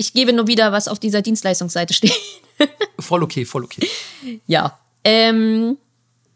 [0.00, 2.14] ich gebe nur wieder, was auf dieser Dienstleistungsseite steht.
[2.98, 3.88] Voll okay, voll okay.
[4.46, 4.78] ja.
[5.04, 5.78] Ähm,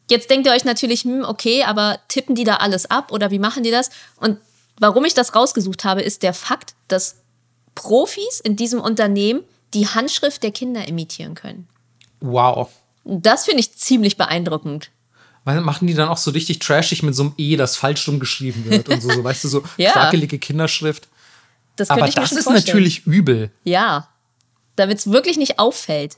[0.09, 3.39] jetzt denkt ihr euch natürlich, hm, okay, aber tippen die da alles ab oder wie
[3.39, 3.91] machen die das?
[4.17, 4.39] Und
[4.79, 7.17] warum ich das rausgesucht habe, ist der Fakt, dass
[7.75, 11.69] Profis in diesem Unternehmen die Handschrift der Kinder imitieren können.
[12.21, 12.71] Wow.
[13.05, 14.91] Das finde ich ziemlich beeindruckend.
[15.45, 18.19] Weil machen die dann auch so richtig trashig mit so einem E, das falsch rum
[18.19, 19.93] geschrieben wird und so, so weißt du, so Ja.
[19.93, 21.09] quakelige Kinderschrift.
[21.77, 22.67] Das könnte Aber ich mir das schon ist vorstellen.
[22.67, 23.51] natürlich übel.
[23.65, 24.09] Ja,
[24.77, 26.17] damit es wirklich nicht auffällt.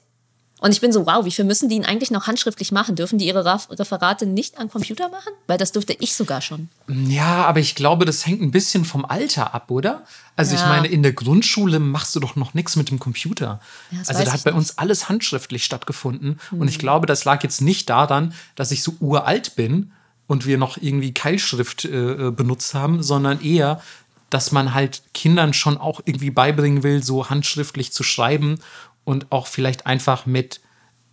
[0.59, 2.97] Und ich bin so, wow, wie viel müssen die ihn eigentlich noch handschriftlich machen?
[2.97, 5.33] Dürfen die ihre Referate nicht am Computer machen?
[5.47, 6.71] Weil das dürfte ich sogar schon.
[6.89, 10.05] Ja, aber ich glaube, das hängt ein bisschen vom Alter ab, oder?
[10.35, 10.69] Also ich Ja.
[10.69, 13.61] meine, in der Grundschule machst du doch noch nichts mit dem Computer.
[13.91, 14.59] Ja, also da hat ich bei nicht.
[14.59, 16.41] uns alles handschriftlich stattgefunden.
[16.51, 19.93] Und ich glaube, das lag jetzt nicht daran, dass ich so uralt bin
[20.27, 23.83] und wir noch irgendwie Keilschrift äh, äh, benutzt haben, sondern eher,
[24.31, 28.59] dass man halt Kindern schon auch irgendwie beibringen will, so handschriftlich zu schreiben
[29.05, 30.61] und auch vielleicht einfach mit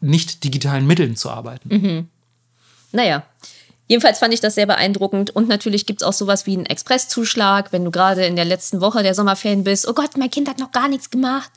[0.01, 1.69] nicht digitalen Mitteln zu arbeiten.
[1.69, 2.07] Mhm.
[2.91, 3.23] Naja,
[3.87, 5.31] jedenfalls fand ich das sehr beeindruckend.
[5.31, 8.81] Und natürlich gibt es auch sowas wie einen Expresszuschlag, wenn du gerade in der letzten
[8.81, 9.87] Woche der Sommerferien bist.
[9.87, 11.51] Oh Gott, mein Kind hat noch gar nichts gemacht.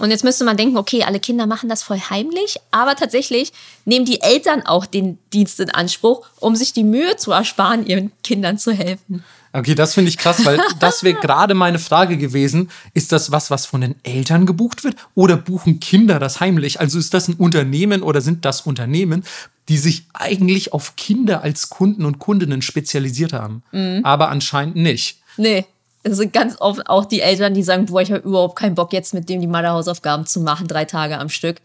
[0.00, 3.52] Und jetzt müsste man denken, okay, alle Kinder machen das voll heimlich, aber tatsächlich
[3.84, 8.10] nehmen die Eltern auch den Dienst in Anspruch, um sich die Mühe zu ersparen, ihren
[8.24, 9.22] Kindern zu helfen.
[9.52, 12.70] Okay, das finde ich krass, weil das wäre gerade meine Frage gewesen.
[12.94, 16.80] Ist das was, was von den Eltern gebucht wird oder buchen Kinder das heimlich?
[16.80, 19.22] Also ist das ein Unternehmen oder sind das Unternehmen,
[19.68, 23.62] die sich eigentlich auf Kinder als Kunden und Kundinnen spezialisiert haben?
[23.72, 24.00] Mhm.
[24.04, 25.18] Aber anscheinend nicht.
[25.36, 25.66] Nee,
[26.02, 28.92] es sind ganz oft auch die Eltern, die sagen, boah, ich habe überhaupt keinen Bock,
[28.92, 31.60] jetzt mit dem die Mathe-Hausaufgaben zu machen, drei Tage am Stück.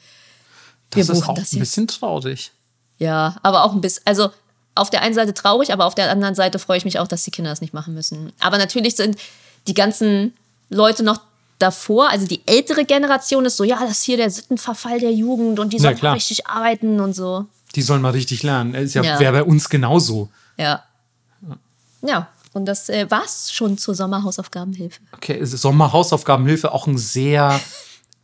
[0.92, 2.52] Wir das ist auch das ein bisschen traurig.
[2.98, 4.30] Ja, aber auch ein bisschen, also
[4.76, 7.24] auf der einen Seite traurig, aber auf der anderen Seite freue ich mich auch, dass
[7.24, 8.34] die Kinder das nicht machen müssen.
[8.40, 9.18] Aber natürlich sind
[9.68, 10.34] die ganzen
[10.70, 11.22] Leute noch
[11.60, 15.60] davor, also die ältere Generation ist so, ja, das ist hier der Sittenverfall der Jugend
[15.60, 17.46] und die sollen ja, richtig arbeiten und so.
[17.76, 18.74] Die sollen mal richtig lernen.
[18.74, 19.20] Ist ja, ja.
[19.20, 20.30] wäre bei uns genauso.
[20.58, 20.84] Ja.
[22.02, 25.02] Ja, und das äh, war's schon zur Sommerhausaufgabenhilfe.
[25.12, 27.60] Okay, ist Sommerhausaufgabenhilfe auch ein sehr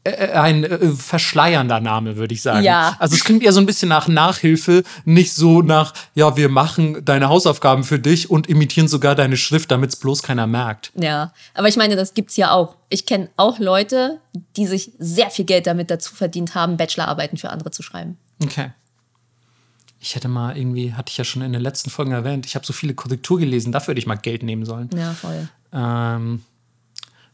[0.04, 2.63] äh, äh, ein äh, verschleiernder Name, würde ich sagen.
[2.63, 2.96] Ja.
[2.98, 7.04] Also es klingt eher so ein bisschen nach Nachhilfe, nicht so nach, ja, wir machen
[7.06, 10.91] deine Hausaufgaben für dich und imitieren sogar deine Schrift, damit es bloß keiner merkt.
[10.96, 12.78] Ja, aber ich meine, das gibt's ja auch.
[12.89, 14.22] Ich kenne auch Leute,
[14.56, 18.17] die sich sehr viel Geld damit dazu verdient haben, Bachelorarbeiten für andere zu schreiben.
[18.44, 18.72] Okay
[20.02, 22.66] ich hätte mal irgendwie, hatte ich ja schon in den letzten Folgen erwähnt, ich habe
[22.66, 24.90] so viele Korrektur gelesen, dafür hätte ich mal Geld nehmen sollen.
[24.96, 25.48] Ja, voll.
[25.72, 26.42] Ähm,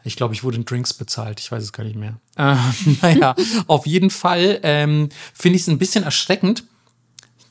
[0.04, 2.20] ich glaube, ich wurde in Drinks bezahlt, ich weiß es gar nicht mehr.
[2.40, 3.36] Ähm, naja,
[3.68, 6.66] auf jeden Fall ähm, finde ich es ein bisschen erschreckend,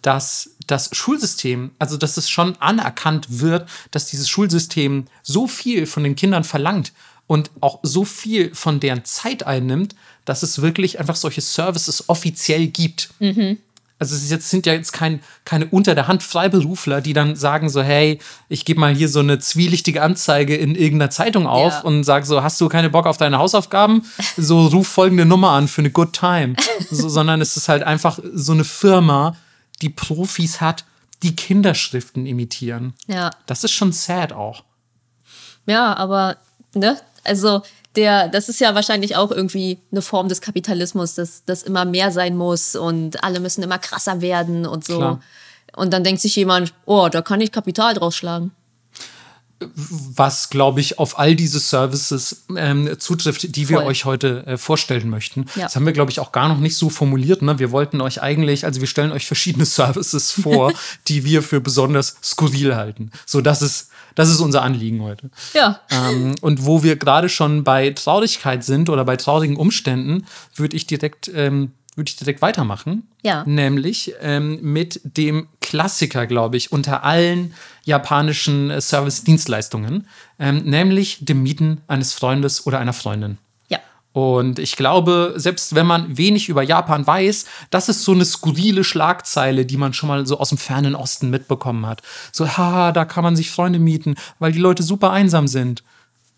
[0.00, 6.04] dass das Schulsystem, also dass es schon anerkannt wird, dass dieses Schulsystem so viel von
[6.04, 6.92] den Kindern verlangt
[7.26, 12.68] und auch so viel von deren Zeit einnimmt, dass es wirklich einfach solche Services offiziell
[12.68, 13.10] gibt.
[13.18, 13.58] Mhm
[13.98, 17.70] also es jetzt, sind ja jetzt kein, keine unter der Hand Freiberufler, die dann sagen
[17.70, 21.80] so, hey, ich gebe mal hier so eine zwielichtige Anzeige in irgendeiner Zeitung auf ja.
[21.80, 24.04] und sage so, hast du keine Bock auf deine Hausaufgaben?
[24.36, 26.56] So ruf folgende Nummer an für eine Good Time.
[26.90, 29.36] So, sondern es ist halt einfach so eine Firma,
[29.80, 30.84] die Profis hat,
[31.22, 32.92] die Kinderschriften imitieren.
[33.06, 33.30] Ja.
[33.46, 34.64] Das ist schon sad auch.
[35.64, 36.36] Ja, aber,
[36.74, 37.00] ne?
[37.24, 37.62] Also
[37.96, 42.10] der, das ist ja wahrscheinlich auch irgendwie eine Form des Kapitalismus, dass das immer mehr
[42.10, 44.98] sein muss und alle müssen immer krasser werden und so.
[44.98, 45.20] Klar.
[45.74, 48.52] Und dann denkt sich jemand, oh, da kann ich Kapital draus schlagen.
[49.58, 53.86] Was, glaube ich, auf all diese Services ähm, zutrifft, die wir Voll.
[53.86, 55.46] euch heute äh, vorstellen möchten.
[55.54, 55.62] Ja.
[55.62, 57.40] Das haben wir, glaube ich, auch gar noch nicht so formuliert.
[57.40, 57.58] Ne?
[57.58, 60.74] Wir wollten euch eigentlich, also wir stellen euch verschiedene Services vor,
[61.08, 63.10] die wir für besonders skurril halten.
[63.24, 65.30] So, das ist das ist unser Anliegen heute.
[65.54, 65.80] Ja.
[65.90, 70.26] Ähm, und wo wir gerade schon bei Traurigkeit sind oder bei traurigen Umständen,
[70.56, 73.08] würde ich direkt ähm, würde ich direkt weitermachen.
[73.22, 73.42] Ja.
[73.46, 80.06] Nämlich ähm, mit dem Klassiker, glaube ich, unter allen japanischen äh, Service-Dienstleistungen,
[80.38, 83.38] ähm, nämlich dem Mieten eines Freundes oder einer Freundin.
[84.16, 88.82] Und ich glaube, selbst wenn man wenig über Japan weiß, das ist so eine skurrile
[88.82, 92.00] Schlagzeile, die man schon mal so aus dem fernen Osten mitbekommen hat.
[92.32, 95.84] So, haha, da kann man sich Freunde mieten, weil die Leute super einsam sind.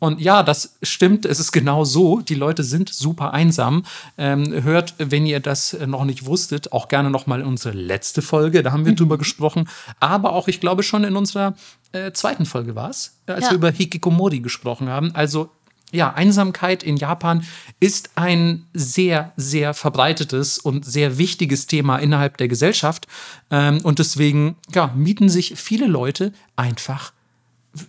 [0.00, 2.20] Und ja, das stimmt, es ist genau so.
[2.20, 3.84] Die Leute sind super einsam.
[4.16, 8.72] Ähm, hört, wenn ihr das noch nicht wusstet, auch gerne nochmal unsere letzte Folge, da
[8.72, 9.68] haben wir drüber gesprochen.
[10.00, 11.54] Aber auch, ich glaube, schon in unserer
[11.92, 13.50] äh, zweiten Folge war es, als ja.
[13.52, 15.14] wir über Hikikomori gesprochen haben.
[15.14, 15.50] Also
[15.90, 17.44] ja, Einsamkeit in Japan
[17.80, 23.06] ist ein sehr, sehr verbreitetes und sehr wichtiges Thema innerhalb der Gesellschaft.
[23.50, 27.12] Ähm, und deswegen ja, mieten sich viele Leute einfach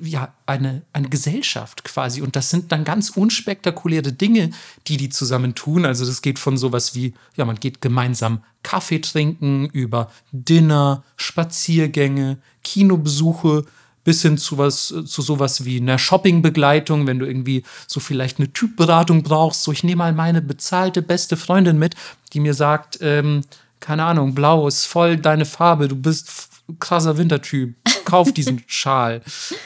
[0.01, 2.21] ja, eine, eine Gesellschaft quasi.
[2.21, 4.51] Und das sind dann ganz unspektakuläre Dinge,
[4.87, 5.85] die die zusammen tun.
[5.85, 12.37] Also das geht von sowas wie, ja, man geht gemeinsam Kaffee trinken, über Dinner, Spaziergänge,
[12.63, 13.65] Kinobesuche,
[14.03, 18.51] bis hin zu was, zu sowas wie einer Shoppingbegleitung, wenn du irgendwie so vielleicht eine
[18.51, 19.63] Typberatung brauchst.
[19.63, 21.95] So, ich nehme mal meine bezahlte beste Freundin mit,
[22.33, 23.41] die mir sagt, ähm,
[23.79, 29.21] keine Ahnung, blau ist voll deine Farbe, du bist krasser Wintertyp, kauf diesen Schal.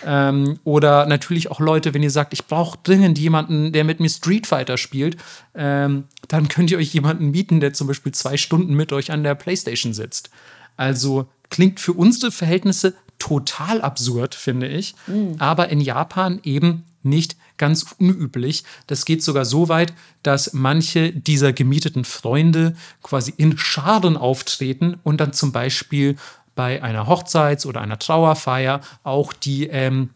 [0.05, 4.09] Ähm, oder natürlich auch Leute, wenn ihr sagt, ich brauche dringend jemanden, der mit mir
[4.09, 5.17] Street Fighter spielt,
[5.55, 9.23] ähm, dann könnt ihr euch jemanden mieten, der zum Beispiel zwei Stunden mit euch an
[9.23, 10.29] der Playstation sitzt.
[10.77, 14.95] Also klingt für unsere Verhältnisse total absurd, finde ich.
[15.07, 15.35] Mhm.
[15.39, 18.65] Aber in Japan eben nicht ganz unüblich.
[18.87, 25.21] Das geht sogar so weit, dass manche dieser gemieteten Freunde quasi in Scharen auftreten und
[25.21, 26.17] dann zum Beispiel
[26.55, 30.09] bei einer Hochzeits- oder einer Trauerfeier auch die ähm,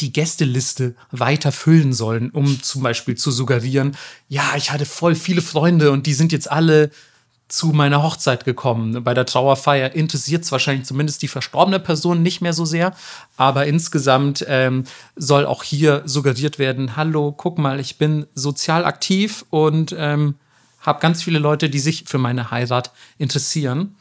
[0.00, 3.96] die Gästeliste weiter füllen sollen, um zum Beispiel zu suggerieren,
[4.28, 6.90] ja, ich hatte voll viele Freunde und die sind jetzt alle
[7.48, 9.04] zu meiner Hochzeit gekommen.
[9.04, 12.94] Bei der Trauerfeier interessiert es wahrscheinlich zumindest die verstorbene Person nicht mehr so sehr.
[13.36, 19.44] Aber insgesamt ähm, soll auch hier suggeriert werden, hallo, guck mal, ich bin sozial aktiv
[19.50, 20.36] und ähm,
[20.80, 23.96] habe ganz viele Leute, die sich für meine Heirat interessieren.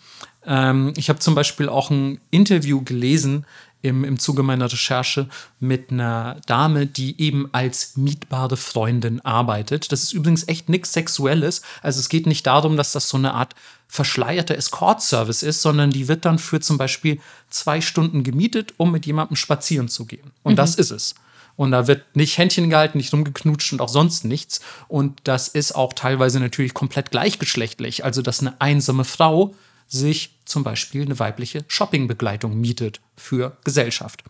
[0.46, 3.46] Ähm, ich habe zum Beispiel auch ein Interview gelesen
[3.84, 5.28] im, im Zuge meiner Recherche
[5.60, 9.92] mit einer Dame, die eben als mietbare Freundin arbeitet.
[9.92, 11.62] Das ist übrigens echt nichts Sexuelles.
[11.82, 13.54] Also es geht nicht darum, dass das so eine Art
[13.90, 17.20] verschleierter Escort-Service ist, sondern die wird dann für zum Beispiel
[17.50, 20.32] zwei Stunden gemietet, um mit jemandem spazieren zu gehen.
[20.44, 20.58] Und mhm.
[20.58, 21.16] das ist es.
[21.58, 24.62] Und da wird nicht Händchen gehalten, nicht rumgeknutscht und auch sonst nichts.
[24.88, 28.06] Und das ist auch teilweise natürlich komplett gleichgeschlechtlich.
[28.06, 29.54] Also, dass eine einsame Frau
[29.94, 34.24] sich zum Beispiel eine weibliche Shoppingbegleitung mietet für Gesellschaft.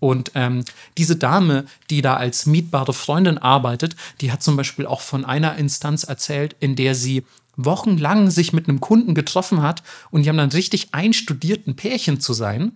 [0.00, 0.64] Und ähm,
[0.96, 5.56] diese Dame, die da als mietbare Freundin arbeitet, die hat zum Beispiel auch von einer
[5.56, 7.24] Instanz erzählt, in der sie
[7.56, 12.32] wochenlang sich mit einem Kunden getroffen hat und die haben dann richtig einstudierten Pärchen zu
[12.32, 12.72] sein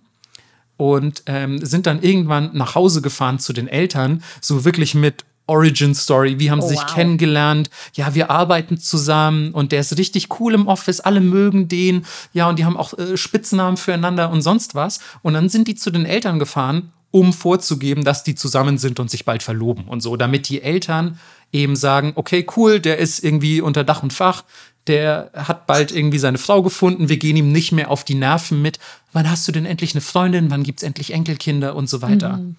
[0.77, 5.93] und ähm, sind dann irgendwann nach Hause gefahren zu den Eltern, so wirklich mit Origin
[5.93, 6.93] Story, wie haben sie oh, sich wow.
[6.95, 12.05] kennengelernt, ja, wir arbeiten zusammen und der ist richtig cool im Office, alle mögen den,
[12.33, 14.99] ja, und die haben auch äh, Spitznamen füreinander und sonst was.
[15.21, 19.09] Und dann sind die zu den Eltern gefahren, um vorzugeben, dass die zusammen sind und
[19.09, 21.19] sich bald verloben und so, damit die Eltern
[21.51, 24.43] eben sagen, okay, cool, der ist irgendwie unter Dach und Fach,
[24.87, 28.61] der hat bald irgendwie seine Frau gefunden, wir gehen ihm nicht mehr auf die Nerven
[28.61, 28.79] mit,
[29.13, 31.75] wann hast du denn endlich eine Freundin, wann gibt es endlich Enkelkinder?
[31.75, 32.37] Und so weiter.
[32.37, 32.55] Mhm.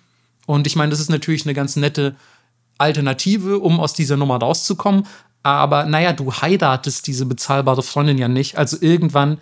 [0.47, 2.17] Und ich meine, das ist natürlich eine ganz nette
[2.79, 5.07] Alternative, um aus dieser Nummer rauszukommen.
[5.43, 8.59] Aber naja, du heiratest diese bezahlbare Freundin ja nicht.
[8.59, 9.39] Also irgendwann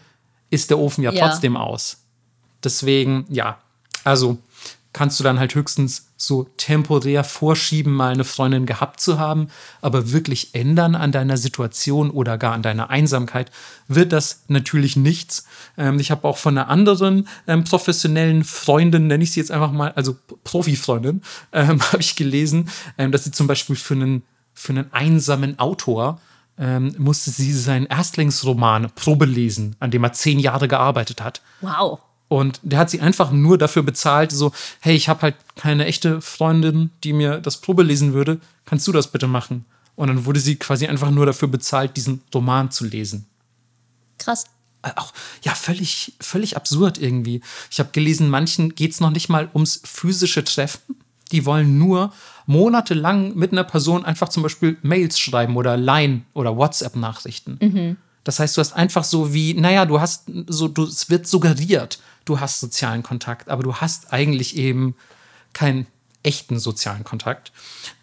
[0.50, 1.26] ist der Ofen ja, ja.
[1.26, 2.04] trotzdem aus.
[2.62, 3.58] Deswegen, ja,
[4.04, 4.38] also
[4.94, 9.48] kannst du dann halt höchstens so temporär vorschieben, mal eine Freundin gehabt zu haben,
[9.82, 13.50] aber wirklich ändern an deiner Situation oder gar an deiner Einsamkeit
[13.88, 15.46] wird das natürlich nichts.
[15.76, 19.72] Ähm, ich habe auch von einer anderen ähm, professionellen Freundin, nenne ich sie jetzt einfach
[19.72, 21.20] mal, also Profi-Freundin,
[21.52, 24.22] ähm, habe ich gelesen, ähm, dass sie zum Beispiel für einen,
[24.54, 26.20] für einen einsamen Autor
[26.56, 31.42] ähm, musste sie seinen Erstlingsroman Probe lesen, an dem er zehn Jahre gearbeitet hat.
[31.60, 31.98] Wow.
[32.28, 36.20] Und der hat sie einfach nur dafür bezahlt, so, hey, ich habe halt keine echte
[36.20, 38.40] Freundin, die mir das Probe lesen würde.
[38.64, 39.64] Kannst du das bitte machen?
[39.96, 43.26] Und dann wurde sie quasi einfach nur dafür bezahlt, diesen Roman zu lesen.
[44.18, 44.46] Krass.
[44.82, 47.40] Äh, auch, ja, völlig, völlig absurd irgendwie.
[47.70, 50.96] Ich habe gelesen, manchen geht es noch nicht mal ums physische Treffen.
[51.32, 52.12] Die wollen nur
[52.46, 57.58] monatelang mit einer Person einfach zum Beispiel Mails schreiben oder Line oder WhatsApp-Nachrichten.
[57.60, 57.96] Mhm.
[58.24, 61.98] Das heißt, du hast einfach so wie, naja, du hast so, du, es wird suggeriert,
[62.24, 64.94] du hast sozialen Kontakt, aber du hast eigentlich eben
[65.52, 65.86] keinen
[66.24, 67.52] echten sozialen Kontakt.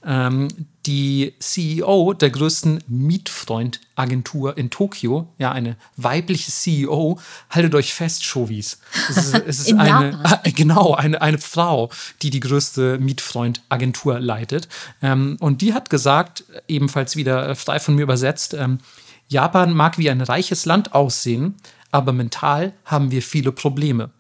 [0.05, 0.47] Ähm,
[0.85, 8.79] die CEO der größten Mietfreund-Agentur in Tokio, ja, eine weibliche CEO, haltet euch fest, Shovis.
[9.09, 11.89] Es ist, es ist eine, äh, genau, eine, eine Frau,
[12.21, 14.69] die die größte Mietfreund-Agentur leitet.
[15.01, 18.79] Ähm, und die hat gesagt, ebenfalls wieder frei von mir übersetzt, ähm,
[19.27, 21.55] Japan mag wie ein reiches Land aussehen,
[21.91, 24.11] aber mental haben wir viele Probleme.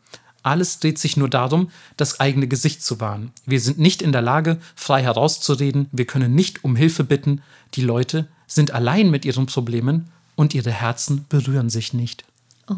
[0.43, 3.31] Alles dreht sich nur darum, das eigene Gesicht zu wahren.
[3.45, 7.41] Wir sind nicht in der Lage, frei herauszureden, wir können nicht um Hilfe bitten,
[7.75, 12.25] die Leute sind allein mit ihren Problemen und ihre Herzen berühren sich nicht.
[12.67, 12.75] Oh.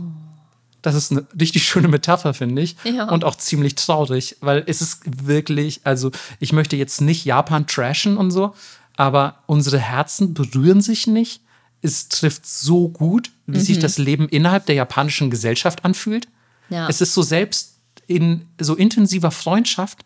[0.81, 2.75] Das ist eine richtig schöne Metapher, finde ich.
[2.83, 3.09] Ja.
[3.09, 8.17] Und auch ziemlich traurig, weil es ist wirklich, also ich möchte jetzt nicht Japan trashen
[8.17, 8.53] und so,
[8.97, 11.41] aber unsere Herzen berühren sich nicht
[11.83, 13.63] es trifft so gut, wie mhm.
[13.63, 16.27] sich das Leben innerhalb der japanischen Gesellschaft anfühlt.
[16.69, 16.87] Ja.
[16.87, 17.75] Es ist so selbst
[18.07, 20.03] in so intensiver Freundschaft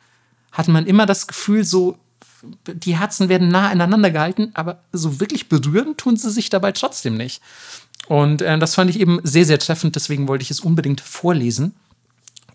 [0.52, 1.98] hat man immer das Gefühl, so
[2.68, 7.16] die Herzen werden nah aneinander gehalten, aber so wirklich berühren tun sie sich dabei trotzdem
[7.16, 7.42] nicht.
[8.08, 11.74] Und äh, das fand ich eben sehr, sehr treffend, deswegen wollte ich es unbedingt vorlesen.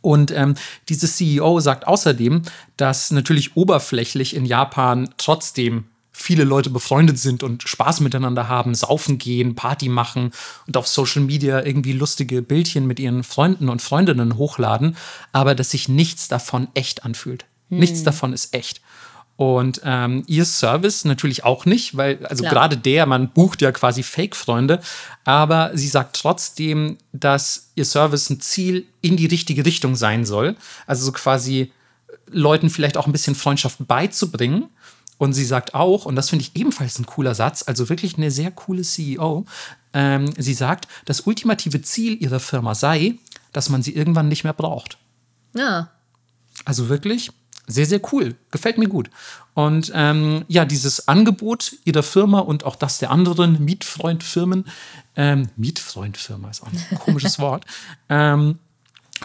[0.01, 0.57] Und ähm,
[0.89, 2.43] diese CEO sagt außerdem,
[2.77, 9.19] dass natürlich oberflächlich in Japan trotzdem viele Leute befreundet sind und Spaß miteinander haben, saufen
[9.19, 10.33] gehen, Party machen
[10.67, 14.97] und auf Social Media irgendwie lustige Bildchen mit ihren Freunden und Freundinnen hochladen,
[15.33, 17.47] aber dass sich nichts davon echt anfühlt.
[17.71, 17.79] Hm.
[17.79, 18.83] Nichts davon ist echt.
[19.37, 24.03] Und ähm, ihr Service natürlich auch nicht, weil, also gerade der, man bucht ja quasi
[24.03, 24.81] Fake-Freunde,
[25.25, 30.55] aber sie sagt trotzdem, dass ihr Service ein Ziel in die richtige Richtung sein soll.
[30.87, 31.73] Also so quasi
[32.27, 34.69] Leuten vielleicht auch ein bisschen Freundschaft beizubringen
[35.19, 38.31] und sie sagt auch, und das finde ich ebenfalls ein cooler Satz, also wirklich eine
[38.31, 39.47] sehr coole CEO,
[39.93, 43.17] ähm, sie sagt, das ultimative Ziel ihrer Firma sei,
[43.53, 44.99] dass man sie irgendwann nicht mehr braucht.
[45.55, 45.91] Ja.
[46.65, 47.31] Also wirklich
[47.67, 48.35] sehr, sehr cool.
[48.51, 49.11] Gefällt mir gut.
[49.55, 54.65] Und ähm, ja, dieses Angebot ihrer Firma und auch das der anderen Mietfreundfirmen,
[55.17, 57.65] ähm, Mietfreundfirma ist auch ein komisches Wort,
[58.09, 58.59] ähm,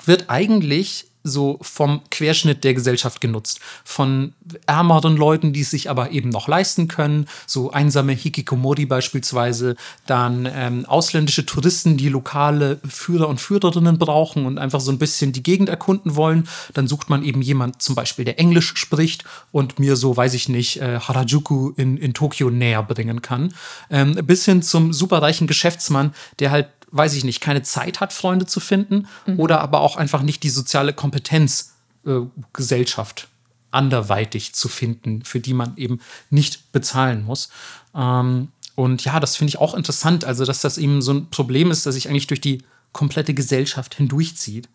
[0.06, 3.60] wird eigentlich so vom Querschnitt der Gesellschaft genutzt.
[3.84, 4.34] Von
[4.66, 10.48] ärmeren Leuten, die es sich aber eben noch leisten können, so einsame Hikikomori beispielsweise, dann
[10.52, 15.44] ähm, ausländische Touristen, die lokale Führer und Führerinnen brauchen und einfach so ein bisschen die
[15.44, 16.48] Gegend erkunden wollen.
[16.74, 20.50] Dann sucht man eben jemand zum Beispiel, der Englisch spricht und mir so, weiß ich
[20.50, 23.54] nicht, äh, Harajuku in, in Tokio näher bringen kann.
[23.90, 28.46] Ähm, bis hin zum superreichen Geschäftsmann, der halt weiß ich nicht, keine Zeit hat, Freunde
[28.46, 29.40] zu finden mhm.
[29.40, 31.74] oder aber auch einfach nicht die soziale Kompetenz,
[32.06, 32.22] äh,
[32.54, 33.28] Gesellschaft
[33.72, 37.50] anderweitig zu finden, für die man eben nicht bezahlen muss.
[37.94, 41.72] Ähm, und ja, das finde ich auch interessant, also dass das eben so ein Problem
[41.72, 44.70] ist, das sich eigentlich durch die komplette Gesellschaft hindurchzieht.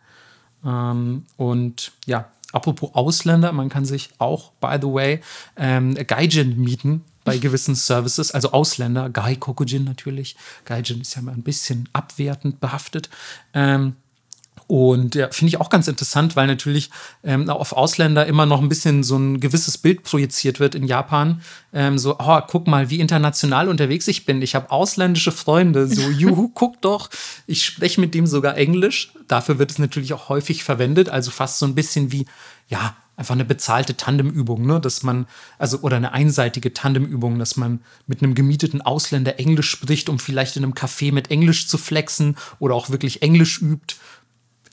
[0.65, 5.21] Ähm, und ja, apropos Ausländer, man kann sich auch, by the way,
[5.57, 10.37] ähm, Gaijin mieten bei gewissen Services, also Ausländer, Gai Kokujin natürlich.
[10.65, 13.11] Gaijin ist ja mal ein bisschen abwertend behaftet.
[13.55, 13.97] Ähm,
[14.73, 16.89] und ja, finde ich auch ganz interessant, weil natürlich
[17.23, 21.43] ähm, auf Ausländer immer noch ein bisschen so ein gewisses Bild projiziert wird in Japan.
[21.75, 24.41] Ähm, so, oh, guck mal, wie international unterwegs ich bin.
[24.41, 25.89] Ich habe ausländische Freunde.
[25.89, 27.11] So, juhu, guck doch.
[27.47, 29.13] Ich spreche mit dem sogar Englisch.
[29.29, 31.11] Dafür wird es natürlich auch häufig verwendet.
[31.11, 32.25] Also fast so ein bisschen wie,
[32.69, 34.81] ja, einfach eine bezahlte Tandemübung, ne?
[34.81, 35.27] dass man,
[35.59, 40.57] also oder eine einseitige Tandemübung, dass man mit einem gemieteten Ausländer Englisch spricht, um vielleicht
[40.57, 43.97] in einem Café mit Englisch zu flexen oder auch wirklich Englisch übt.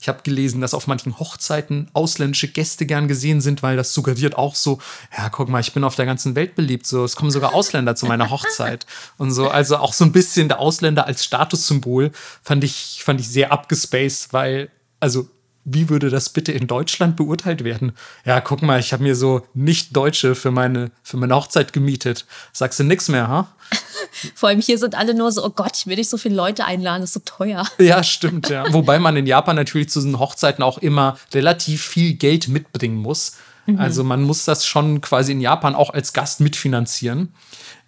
[0.00, 4.36] Ich habe gelesen, dass auf manchen Hochzeiten ausländische Gäste gern gesehen sind, weil das suggeriert
[4.36, 4.78] auch so,
[5.16, 6.86] ja, guck mal, ich bin auf der ganzen Welt beliebt.
[6.86, 8.86] So, es kommen sogar Ausländer zu meiner Hochzeit.
[9.18, 13.28] Und so, also auch so ein bisschen der Ausländer als Statussymbol fand ich, fand ich
[13.28, 15.28] sehr abgespaced, weil, also
[15.64, 17.92] wie würde das bitte in Deutschland beurteilt werden?
[18.24, 22.26] Ja, guck mal, ich habe mir so Nicht-Deutsche für meine, für meine Hochzeit gemietet.
[22.52, 23.48] Sagst du nichts mehr, ha?
[24.34, 26.64] Vor allem hier sind alle nur so, oh Gott, ich will nicht so viele Leute
[26.64, 27.66] einladen, das ist so teuer.
[27.78, 28.72] Ja, stimmt, ja.
[28.72, 33.36] Wobei man in Japan natürlich zu diesen Hochzeiten auch immer relativ viel Geld mitbringen muss.
[33.66, 33.78] Mhm.
[33.78, 37.34] Also man muss das schon quasi in Japan auch als Gast mitfinanzieren.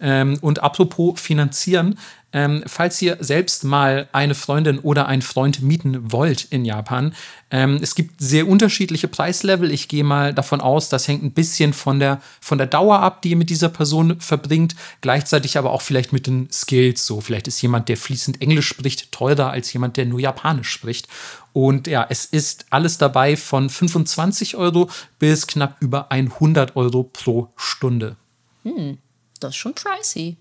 [0.03, 1.97] Ähm, und apropos finanzieren,
[2.33, 7.15] ähm, falls ihr selbst mal eine Freundin oder einen Freund mieten wollt in Japan,
[7.51, 9.71] ähm, es gibt sehr unterschiedliche Preislevel.
[9.71, 13.21] Ich gehe mal davon aus, das hängt ein bisschen von der, von der Dauer ab,
[13.21, 17.05] die ihr mit dieser Person verbringt, gleichzeitig aber auch vielleicht mit den Skills.
[17.05, 21.09] So, vielleicht ist jemand, der fließend Englisch spricht, teurer als jemand, der nur Japanisch spricht.
[21.53, 24.89] Und ja, es ist alles dabei von 25 Euro
[25.19, 28.17] bis knapp über 100 Euro pro Stunde.
[28.63, 28.97] Hm,
[29.43, 30.37] das ist schon pricey.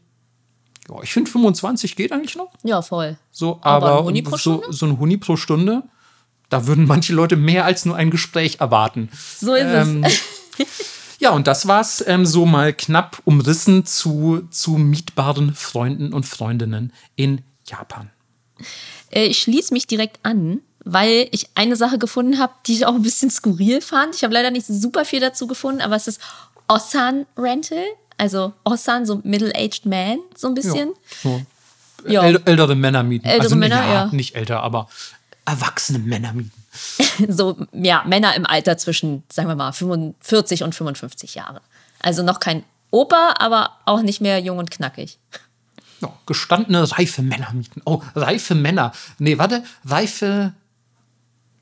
[0.90, 2.52] Ja, ich finde 25 geht eigentlich noch.
[2.64, 3.18] Ja, voll.
[3.32, 5.84] So, aber, aber ein so, so ein Huni pro Stunde,
[6.50, 9.10] da würden manche Leute mehr als nur ein Gespräch erwarten.
[9.40, 10.22] So ist ähm, es.
[11.20, 16.92] ja, und das war's ähm, so mal knapp umrissen zu, zu mietbaren Freunden und Freundinnen
[17.16, 18.10] in Japan.
[19.12, 22.96] Äh, ich schließe mich direkt an, weil ich eine Sache gefunden habe, die ich auch
[22.96, 24.16] ein bisschen skurril fand.
[24.16, 26.20] Ich habe leider nicht super viel dazu gefunden, aber es ist
[26.68, 27.84] Osan Rental.
[28.22, 30.94] Also Ossan, so middle-aged man, so ein bisschen.
[31.24, 31.42] So.
[32.08, 32.22] ja.
[32.22, 33.26] ältere Männer mieten.
[33.26, 34.10] Ältere also, Männer, ja, ja.
[34.12, 34.88] Nicht älter, aber
[35.44, 36.52] erwachsene Männer mieten.
[37.30, 41.62] so, ja, Männer im Alter zwischen, sagen wir mal, 45 und 55 Jahre.
[42.00, 45.18] Also noch kein Opa, aber auch nicht mehr jung und knackig.
[46.02, 47.82] Ja, gestandene, reife Männer mieten.
[47.86, 48.92] Oh, reife Männer.
[49.18, 50.54] Nee, warte, reife.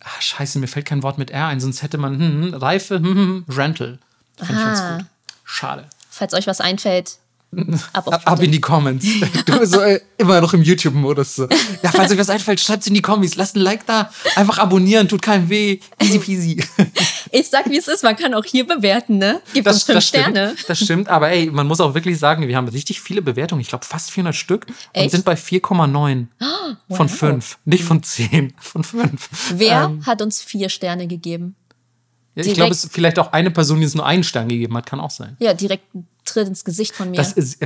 [0.04, 2.96] Ach, scheiße, mir fällt kein Wort mit R ein, sonst hätte man hm, hm reife
[2.96, 4.00] hm, hm, hm, Rental.
[4.36, 5.06] Fand ich ganz gut.
[5.46, 5.88] Schade
[6.20, 7.18] falls euch was einfällt.
[7.94, 9.04] Ab, ab, in die Comments.
[9.48, 11.36] Du so äh, immer noch im YouTube-Modus.
[11.36, 11.48] So.
[11.82, 13.36] Ja, falls euch was einfällt, schreibt es in die Comments.
[13.38, 14.12] Lasst ein Like da.
[14.36, 15.80] Einfach abonnieren, tut keinem weh.
[16.00, 16.64] Easy peasy.
[17.32, 18.04] Ich sag, wie es ist.
[18.04, 19.40] Man kann auch hier bewerten, ne?
[19.54, 20.54] Gibt das, uns fünf das Sterne.
[20.54, 21.10] Stimmt, das stimmt.
[21.10, 23.62] Aber ey, man muss auch wirklich sagen, wir haben richtig viele Bewertungen.
[23.62, 24.66] Ich glaube, fast 400 Stück.
[24.94, 25.04] Echt?
[25.04, 26.46] Und sind bei 4,9 oh,
[26.96, 27.60] von 5.
[27.66, 29.30] Nicht von 10, von 5.
[29.54, 31.56] Wer ähm, hat uns vier Sterne gegeben?
[32.36, 34.76] Ja, ich glaube, es ist vielleicht auch eine Person, die es nur einen Stern gegeben
[34.78, 35.36] hat, kann auch sein.
[35.40, 35.84] Ja, direkt
[36.26, 37.18] Tritt ins Gesicht von mir.
[37.18, 37.60] Das ist.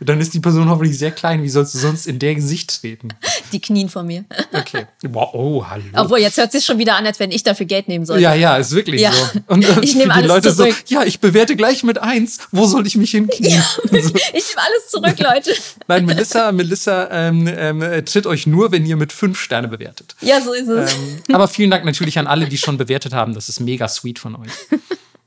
[0.00, 1.42] Dann ist die Person hoffentlich sehr klein.
[1.42, 3.08] Wie sollst du sonst in der Gesicht treten?
[3.52, 4.24] Die knien vor mir.
[4.52, 4.86] Okay.
[5.02, 5.84] Wow, oh, hallo.
[5.94, 8.20] Obwohl, jetzt hört es sich schon wieder an, als wenn ich dafür Geld nehmen soll.
[8.20, 9.12] Ja, ja, ist wirklich ja.
[9.12, 9.40] so.
[9.46, 10.74] Und ich nehme alles Leute zurück.
[10.86, 12.38] so, ja, ich bewerte gleich mit eins.
[12.52, 13.52] Wo soll ich mich hinknien?
[13.52, 13.64] Ja.
[14.34, 15.54] Ich nehme alles zurück, Leute.
[15.86, 20.16] Nein, Melissa, Melissa ähm, ähm, tritt euch nur, wenn ihr mit fünf Sterne bewertet.
[20.20, 20.92] Ja, so ist es.
[20.92, 23.34] Ähm, aber vielen Dank natürlich an alle, die schon bewertet haben.
[23.34, 24.50] Das ist mega sweet von euch.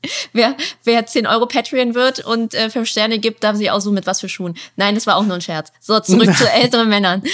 [0.32, 4.06] wer, wer 10 Euro Patreon wird und äh, 5 Sterne gibt, darf sich aussuchen, mit
[4.06, 4.56] was für Schuhen.
[4.76, 5.72] Nein, das war auch nur ein Scherz.
[5.80, 7.22] So, zurück zu älteren Männern.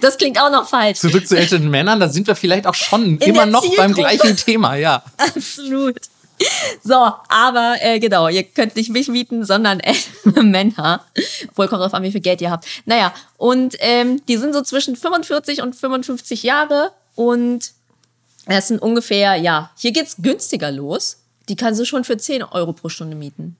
[0.00, 0.98] Das klingt auch noch falsch.
[0.98, 4.36] Zurück zu älteren Männern, da sind wir vielleicht auch schon In immer noch beim gleichen
[4.36, 5.02] Thema, ja.
[5.16, 5.96] Absolut.
[6.82, 6.94] So,
[7.28, 11.04] aber äh, genau, ihr könnt nicht mich mieten, sondern ältere Männer.
[11.48, 12.66] Obwohl, kommt drauf an, wie viel Geld ihr habt.
[12.84, 17.72] Naja, und ähm, die sind so zwischen 45 und 55 Jahre und
[18.46, 21.18] Das sind ungefähr, ja, hier geht's günstiger los.
[21.50, 23.56] Die kannst du schon für 10 Euro pro Stunde mieten.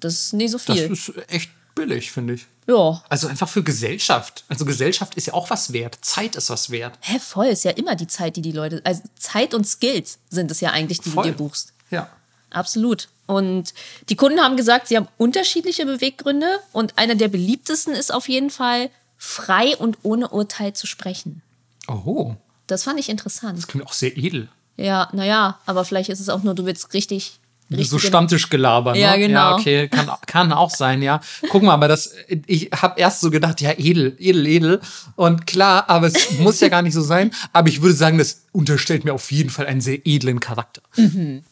[0.00, 0.92] Das ist nicht so Das viel.
[0.92, 2.46] ist echt billig, finde ich.
[2.66, 3.02] ja.
[3.08, 4.44] Also einfach für Gesellschaft.
[4.48, 5.98] Also Gesellschaft ist ja auch was wert.
[6.02, 6.98] Zeit ist was wert.
[7.00, 10.50] Hä, voll, ist ja immer die Zeit, die die Leute, also Zeit und Skills sind
[10.50, 11.24] es ja eigentlich, die Voll.
[11.24, 11.72] du dir buchst.
[11.90, 12.08] Ja.
[12.50, 13.08] Absolut.
[13.26, 13.72] Und
[14.08, 18.50] die Kunden haben gesagt, sie haben unterschiedliche Beweggründe und einer der beliebtesten ist auf jeden
[18.50, 21.42] Fall, frei und ohne Urteil zu sprechen.
[21.88, 22.34] Oh,
[22.66, 23.58] Das fand ich interessant.
[23.58, 24.48] das klingt auch sehr edel.
[24.76, 27.38] Ja, naja, aber vielleicht ist es auch nur, du willst richtig.
[27.70, 29.00] so Stammtischgelaber, ne?
[29.00, 29.50] Ja, genau.
[29.50, 31.20] Ja, okay, kann, kann auch sein, ja.
[31.48, 32.12] Guck mal, aber das,
[32.46, 34.80] ich habe erst so gedacht, ja, edel, edel, edel.
[35.16, 37.32] Und klar, aber es muss ja gar nicht so sein.
[37.52, 40.82] Aber ich würde sagen, das unterstellt mir auf jeden Fall einen sehr edlen Charakter.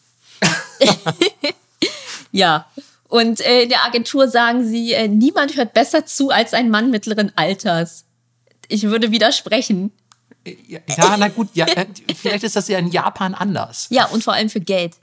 [2.34, 2.66] Ja.
[3.08, 6.90] Und äh, in der Agentur sagen sie, äh, niemand hört besser zu als ein Mann
[6.90, 8.06] mittleren Alters.
[8.66, 9.92] Ich würde widersprechen.
[10.68, 13.86] Ja, ja, na gut, ja, äh, vielleicht ist das ja in Japan anders.
[13.90, 14.94] Ja, und vor allem für Geld.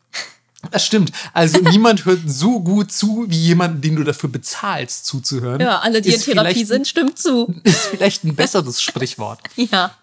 [0.70, 1.12] Das stimmt.
[1.34, 5.60] Also niemand hört so gut zu, wie jemand, den du dafür bezahlst, zuzuhören.
[5.60, 7.56] Ja, alle, die in Ist Therapie vielleicht- sind, stimmt zu.
[7.64, 9.40] Ist vielleicht ein besseres Sprichwort.
[9.56, 9.96] Ja.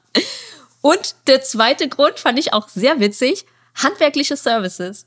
[0.81, 3.45] Und der zweite Grund fand ich auch sehr witzig.
[3.77, 5.07] Handwerkliche Services.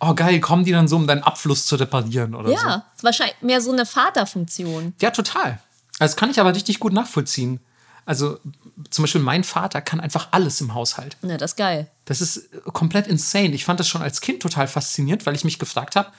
[0.00, 2.54] Oh, geil, kommen die dann so, um deinen Abfluss zu reparieren oder so?
[2.54, 4.94] Ja, wahrscheinlich mehr so eine Vaterfunktion.
[5.02, 5.60] Ja, total.
[5.98, 7.60] Das kann ich aber richtig gut nachvollziehen.
[8.06, 8.38] Also
[8.88, 11.16] zum Beispiel mein Vater kann einfach alles im Haushalt.
[11.22, 11.90] Na, das ist geil.
[12.04, 13.50] Das ist äh, komplett insane.
[13.50, 16.10] Ich fand das schon als Kind total faszinierend, weil ich mich gefragt habe,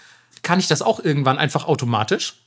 [0.43, 2.43] kann ich das auch irgendwann einfach automatisch?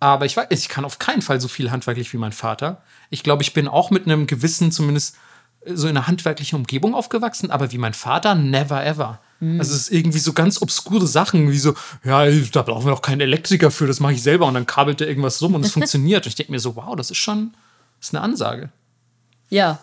[0.00, 2.82] Aber ich weiß, ich kann auf keinen Fall so viel handwerklich wie mein Vater.
[3.10, 5.16] Ich glaube, ich bin auch mit einem gewissen, zumindest
[5.64, 9.20] äh, so in einer handwerklichen Umgebung aufgewachsen, aber wie mein Vater, never ever.
[9.58, 11.74] Also es ist irgendwie so ganz obskure Sachen, wie so,
[12.04, 15.00] ja, da brauchen wir doch keinen Elektriker für, das mache ich selber und dann kabelt
[15.00, 16.24] er irgendwas rum und es funktioniert.
[16.24, 17.52] Und ich denke mir so, wow, das ist schon,
[18.02, 18.70] das ist eine Ansage.
[19.48, 19.78] Ja,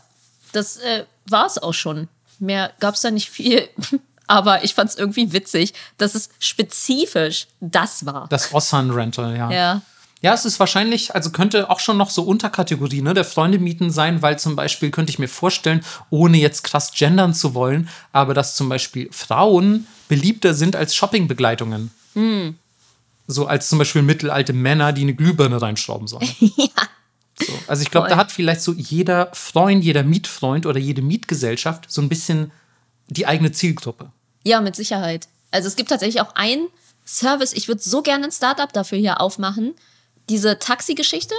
[0.51, 2.09] das äh, war es auch schon.
[2.37, 3.69] Mehr gab es da nicht viel.
[4.27, 8.27] Aber ich fand es irgendwie witzig, dass es spezifisch das war.
[8.27, 9.51] Das Ossan-Rental, ja.
[9.51, 9.81] Ja.
[10.21, 14.21] Ja, es ist wahrscheinlich, also könnte auch schon noch so Unterkategorie ne, der Freundemieten sein,
[14.21, 18.53] weil zum Beispiel könnte ich mir vorstellen, ohne jetzt krass gendern zu wollen, aber dass
[18.53, 21.91] zum Beispiel Frauen beliebter sind als Shoppingbegleitungen.
[23.27, 26.29] So als zum Beispiel mittelalte Männer, die eine Glühbirne reinschrauben sollen.
[27.41, 31.91] So, also ich glaube, da hat vielleicht so jeder Freund, jeder Mietfreund oder jede Mietgesellschaft
[31.91, 32.51] so ein bisschen
[33.07, 34.11] die eigene Zielgruppe.
[34.43, 35.27] Ja, mit Sicherheit.
[35.51, 36.67] Also es gibt tatsächlich auch einen
[37.05, 39.73] Service, ich würde so gerne ein Startup dafür hier aufmachen.
[40.29, 41.33] Diese Taxi-Geschichte.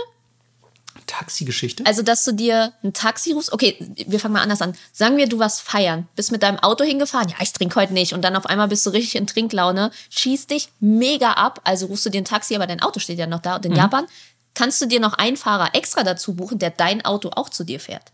[1.07, 1.84] Taxigeschichte.
[1.86, 3.53] Also, dass du dir ein Taxi rufst.
[3.53, 3.76] Okay,
[4.07, 4.74] wir fangen mal anders an.
[4.92, 7.28] Sagen wir, du warst feiern, bist mit deinem Auto hingefahren.
[7.28, 8.12] Ja, ich trinke heute nicht.
[8.12, 11.61] Und dann auf einmal bist du richtig in Trinklaune, schießt dich mega ab.
[11.64, 13.57] Also rufst du dir ein Taxi, aber dein Auto steht ja noch da.
[13.57, 14.07] Und in Japan
[14.55, 17.80] kannst du dir noch einen Fahrer extra dazu buchen, der dein Auto auch zu dir
[17.80, 18.12] fährt.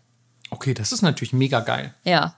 [0.51, 1.95] Okay, das ist natürlich mega geil.
[2.05, 2.34] Ja.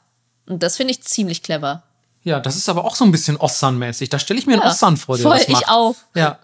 [0.46, 1.82] Und das finde ich ziemlich clever.
[2.22, 4.08] Ja, das ist aber auch so ein bisschen Ossan-mäßig.
[4.08, 5.62] Da stelle ich mir einen Ja, Ossan vor, der voll, das macht.
[5.62, 5.94] ich auch.
[6.14, 6.38] Ja,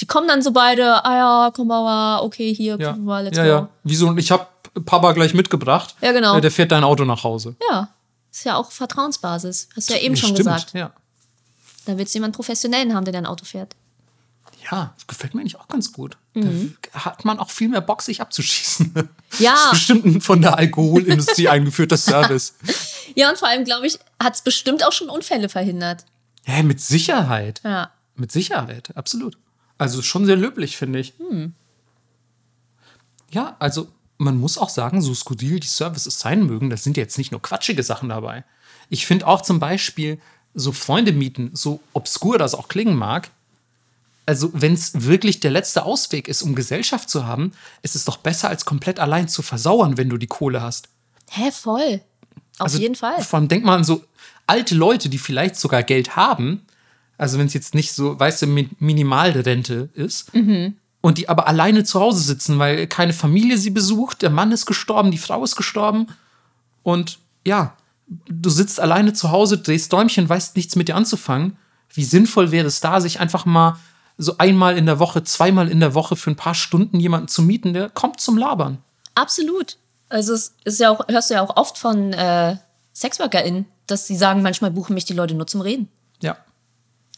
[0.00, 2.92] Die kommen dann so beide, ah ja, komm mal, okay, hier, ja.
[2.92, 3.48] komm mal, let's ja, go.
[3.50, 3.68] ja.
[3.84, 4.16] Wieso?
[4.16, 4.46] Ich habe
[4.84, 5.96] Papa gleich mitgebracht.
[6.00, 6.36] Ja, genau.
[6.36, 7.56] Äh, Der fährt dein Auto nach Hause.
[7.70, 7.88] Ja,
[8.30, 9.68] ist ja auch Vertrauensbasis.
[9.76, 10.72] Hast du ja eben schon Stimmt, gesagt.
[10.74, 10.92] Ja.
[11.84, 13.74] Da willst du jemanden Professionellen haben, der dein Auto fährt.
[14.70, 16.16] Ja, das gefällt mir eigentlich auch ganz gut.
[16.34, 16.76] Mhm.
[16.92, 18.92] Da hat man auch viel mehr Bock, sich abzuschießen.
[19.38, 19.52] Ja.
[19.52, 22.54] Das ist bestimmt ein von der Alkoholindustrie eingeführter Service.
[23.14, 26.06] Ja, und vor allem, glaube ich, hat es bestimmt auch schon Unfälle verhindert.
[26.46, 27.60] Ja, mit Sicherheit.
[27.62, 27.92] Ja.
[28.16, 29.36] Mit Sicherheit, absolut.
[29.76, 31.12] Also schon sehr löblich, finde ich.
[31.18, 31.52] Hm.
[33.30, 37.02] Ja, also man muss auch sagen, so skurril die Services sein mögen, das sind ja
[37.02, 38.44] jetzt nicht nur quatschige Sachen dabei.
[38.88, 40.18] Ich finde auch zum Beispiel
[40.54, 43.30] so Freunde mieten, so obskur das auch klingen mag,
[44.28, 47.52] also wenn es wirklich der letzte Ausweg ist, um Gesellschaft zu haben,
[47.82, 50.88] ist es doch besser, als komplett allein zu versauern, wenn du die Kohle hast.
[51.30, 52.02] Hä, voll.
[52.58, 53.22] Auf Also jeden Fall.
[53.22, 54.04] Vor allem denk mal an so
[54.46, 56.66] alte Leute, die vielleicht sogar Geld haben.
[57.16, 60.34] Also wenn es jetzt nicht so, weißt du, Mi- Minimalrente ist.
[60.34, 60.76] Mhm.
[61.00, 64.66] Und die aber alleine zu Hause sitzen, weil keine Familie sie besucht, der Mann ist
[64.66, 66.06] gestorben, die Frau ist gestorben.
[66.82, 67.76] Und ja,
[68.28, 71.56] du sitzt alleine zu Hause, drehst Däumchen, weißt nichts mit dir anzufangen.
[71.94, 73.78] Wie sinnvoll wäre es da, sich einfach mal
[74.18, 77.40] so einmal in der Woche, zweimal in der Woche für ein paar Stunden jemanden zu
[77.42, 78.78] mieten, der kommt zum Labern.
[79.14, 79.76] Absolut.
[80.08, 82.56] Also es ist ja auch, hörst du ja auch oft von äh,
[82.94, 85.88] SexworkerInnen, dass sie sagen, manchmal buchen mich die Leute nur zum Reden.
[86.20, 86.36] Ja.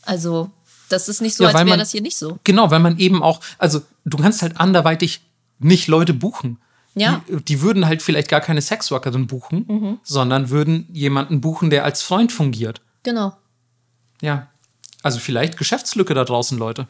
[0.03, 0.51] Also,
[0.89, 2.39] das ist nicht so, Ja, als wäre man- das hier nicht so.
[2.45, 5.21] Genau, weil man eben auch, also du kannst halt anderweitig
[5.59, 6.59] nicht Leute buchen.
[6.95, 7.23] Ja.
[7.29, 9.99] Die, die würden halt vielleicht gar keine Sexworkerin buchen, Mhm.
[10.03, 12.81] sondern würden jemanden buchen, der als Freund fungiert.
[13.05, 13.37] Genau.
[14.21, 14.49] Ja.
[15.03, 16.87] Also vielleicht Geschäftslücke da draußen, Leute.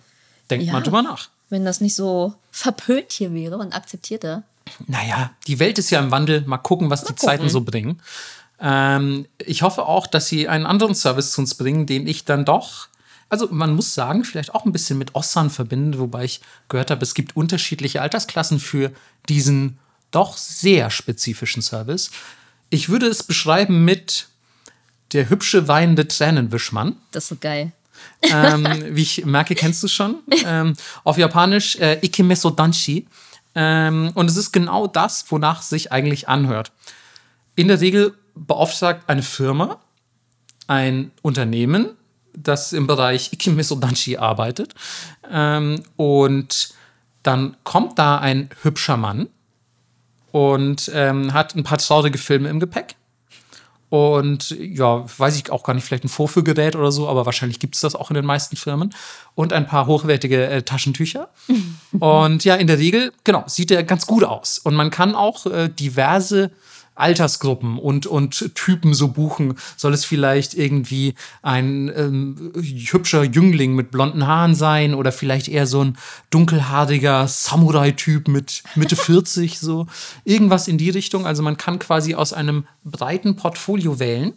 [0.50, 0.72] Denkt Ja.
[0.72, 1.28] mal drüber nach.
[1.48, 4.42] Wenn das nicht so verpönt hier wäre und akzeptierter.
[4.86, 6.42] Naja, die Welt ist ja im Wandel.
[6.42, 7.18] Mal gucken, was die gucken.
[7.18, 8.00] Zeiten so bringen.
[8.60, 12.44] Ähm, ich hoffe auch, dass sie einen anderen Service zu uns bringen, den ich dann
[12.44, 12.88] doch,
[13.28, 17.02] also man muss sagen, vielleicht auch ein bisschen mit Ossan verbinde, wobei ich gehört habe,
[17.02, 18.92] es gibt unterschiedliche Altersklassen für
[19.28, 19.78] diesen
[20.10, 22.10] doch sehr spezifischen Service.
[22.68, 24.26] Ich würde es beschreiben mit
[25.12, 26.96] der hübsche weinende Tränenwischmann.
[27.12, 27.72] Das ist so geil.
[28.22, 30.16] Ähm, wie ich merke, kennst du schon.
[30.46, 30.74] Ähm,
[31.04, 33.06] auf Japanisch äh, Ikemeso Danshi.
[33.54, 36.72] Ähm, und es ist genau das, wonach sich eigentlich anhört.
[37.56, 39.78] In der Regel beauftragt eine Firma
[40.66, 41.96] ein Unternehmen,
[42.32, 44.74] das im Bereich Ikemeso Danshi arbeitet.
[45.28, 46.74] Ähm, und
[47.24, 49.28] dann kommt da ein hübscher Mann
[50.30, 52.94] und ähm, hat ein paar traurige Filme im Gepäck.
[53.90, 57.74] Und ja, weiß ich auch gar nicht, vielleicht ein Vorführgerät oder so, aber wahrscheinlich gibt
[57.74, 58.94] es das auch in den meisten Firmen.
[59.34, 61.28] Und ein paar hochwertige äh, Taschentücher.
[61.98, 64.60] und ja, in der Regel, genau, sieht er ganz gut aus.
[64.60, 66.52] Und man kann auch äh, diverse
[67.00, 69.54] Altersgruppen und, und Typen so buchen?
[69.76, 75.66] Soll es vielleicht irgendwie ein ähm, hübscher Jüngling mit blonden Haaren sein oder vielleicht eher
[75.66, 75.98] so ein
[76.30, 79.86] dunkelhaariger Samurai-Typ mit Mitte 40 so?
[80.24, 81.26] Irgendwas in die Richtung.
[81.26, 84.34] Also man kann quasi aus einem breiten Portfolio wählen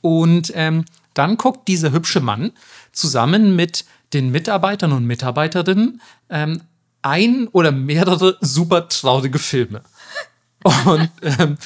[0.00, 0.84] und ähm,
[1.14, 2.52] dann guckt dieser hübsche Mann
[2.92, 6.62] zusammen mit den Mitarbeitern und Mitarbeiterinnen ähm,
[7.02, 9.82] ein oder mehrere super traurige Filme.
[10.86, 11.56] Und ähm,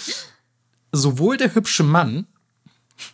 [0.93, 2.27] sowohl der hübsche Mann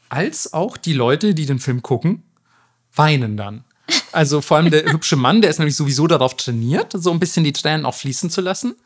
[0.09, 2.23] als auch die Leute, die den Film gucken,
[2.95, 3.65] weinen dann.
[4.13, 7.45] Also vor allem der hübsche Mann, der ist nämlich sowieso darauf trainiert, so ein bisschen
[7.45, 8.77] die Tränen auch fließen zu lassen.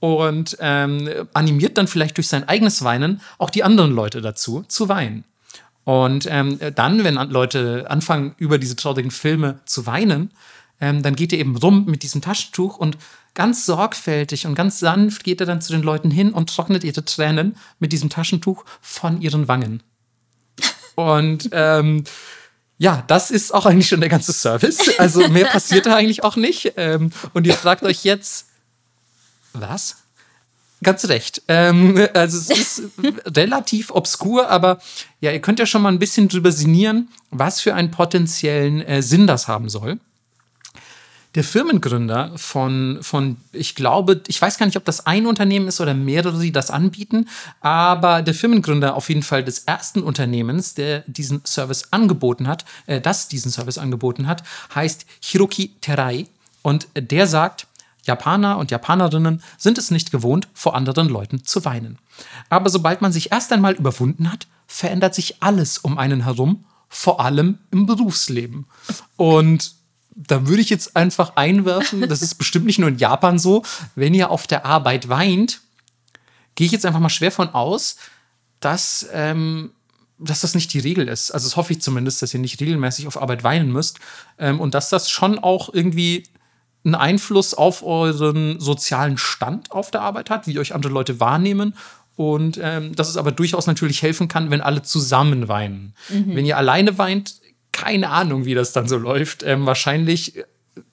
[0.00, 4.88] Und ähm, animiert dann vielleicht durch sein eigenes Weinen auch die anderen Leute dazu, zu
[4.88, 5.24] weinen.
[5.84, 10.30] Und ähm, dann, wenn Leute anfangen, über diese traurigen Filme zu weinen,
[10.80, 12.98] ähm, dann geht er eben rum mit diesem Taschentuch und
[13.34, 17.04] ganz sorgfältig und ganz sanft geht er dann zu den Leuten hin und trocknet ihre
[17.04, 19.82] Tränen mit diesem Taschentuch von ihren Wangen.
[20.94, 22.04] Und ähm,
[22.78, 24.98] ja, das ist auch eigentlich schon der ganze Service.
[24.98, 26.74] Also mehr passiert da eigentlich auch nicht.
[26.76, 28.46] Ähm, und ihr fragt euch jetzt,
[29.52, 29.96] was?
[30.82, 31.42] Ganz recht.
[31.48, 32.82] Ähm, also es ist
[33.26, 34.78] relativ obskur, aber
[35.20, 39.02] ja, ihr könnt ja schon mal ein bisschen drüber sinnieren, was für einen potenziellen äh,
[39.02, 39.98] Sinn das haben soll
[41.34, 45.80] der Firmengründer von, von, ich glaube, ich weiß gar nicht, ob das ein Unternehmen ist
[45.80, 47.28] oder mehrere, die das anbieten,
[47.60, 53.00] aber der Firmengründer auf jeden Fall des ersten Unternehmens, der diesen Service angeboten hat, äh,
[53.00, 56.26] das diesen Service angeboten hat, heißt Hiroki Terai.
[56.62, 57.66] Und der sagt,
[58.04, 61.98] Japaner und Japanerinnen sind es nicht gewohnt, vor anderen Leuten zu weinen.
[62.48, 67.20] Aber sobald man sich erst einmal überwunden hat, verändert sich alles um einen herum, vor
[67.20, 68.66] allem im Berufsleben.
[69.16, 69.74] Und
[70.14, 73.62] da würde ich jetzt einfach einwerfen, das ist bestimmt nicht nur in Japan so,
[73.94, 75.60] wenn ihr auf der Arbeit weint,
[76.54, 77.96] gehe ich jetzt einfach mal schwer von aus,
[78.60, 79.72] dass, ähm,
[80.18, 81.32] dass das nicht die Regel ist.
[81.32, 83.98] Also das hoffe ich zumindest, dass ihr nicht regelmäßig auf Arbeit weinen müsst
[84.38, 86.24] ähm, und dass das schon auch irgendwie
[86.84, 91.74] einen Einfluss auf euren sozialen Stand auf der Arbeit hat, wie euch andere Leute wahrnehmen
[92.16, 95.94] und ähm, dass es aber durchaus natürlich helfen kann, wenn alle zusammen weinen.
[96.08, 96.36] Mhm.
[96.36, 97.36] Wenn ihr alleine weint,
[97.74, 99.42] keine Ahnung, wie das dann so läuft.
[99.42, 100.44] Ähm, wahrscheinlich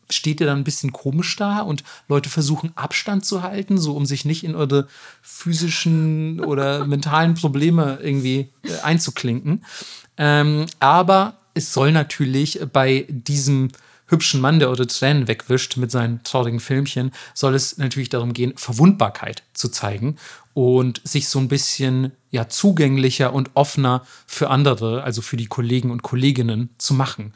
[0.10, 4.06] steht ihr dann ein bisschen komisch da und Leute versuchen Abstand zu halten, so um
[4.06, 4.88] sich nicht in eure
[5.22, 9.64] physischen oder mentalen Probleme irgendwie äh, einzuklinken.
[10.18, 13.70] Ähm, aber es soll natürlich bei diesem
[14.08, 18.54] hübschen Mann, der eure Tränen wegwischt mit seinen traurigen Filmchen, soll es natürlich darum gehen,
[18.58, 20.18] Verwundbarkeit zu zeigen
[20.54, 25.92] und sich so ein bisschen ja zugänglicher und offener für andere, also für die Kollegen
[25.92, 27.34] und Kolleginnen zu machen.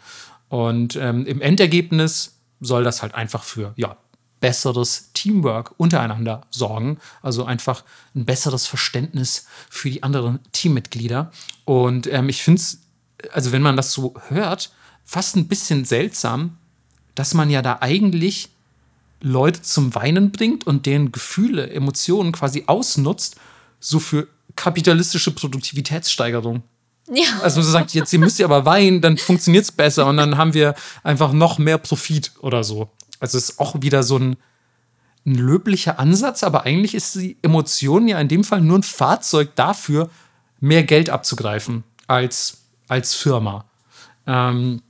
[0.49, 3.97] Und ähm, im Endergebnis soll das halt einfach für ja
[4.39, 11.31] besseres Teamwork untereinander sorgen, also einfach ein besseres Verständnis für die anderen Teammitglieder.
[11.63, 12.81] Und ähm, ich finde es,
[13.31, 14.71] also wenn man das so hört,
[15.03, 16.57] fast ein bisschen seltsam,
[17.15, 18.49] dass man ja da eigentlich
[19.25, 23.37] Leute zum Weinen bringt und deren Gefühle, Emotionen quasi ausnutzt,
[23.79, 26.61] so für kapitalistische Produktivitätssteigerung.
[27.11, 27.25] Ja.
[27.41, 30.37] Also man sagt, jetzt ihr müsst ihr aber weinen, dann funktioniert es besser und dann
[30.37, 32.89] haben wir einfach noch mehr Profit oder so.
[33.19, 34.37] Also es ist auch wieder so ein,
[35.25, 39.55] ein löblicher Ansatz, aber eigentlich ist die Emotion ja in dem Fall nur ein Fahrzeug
[39.55, 40.11] dafür,
[40.59, 42.57] mehr Geld abzugreifen als,
[42.87, 43.65] als Firma.
[44.27, 44.81] Ähm,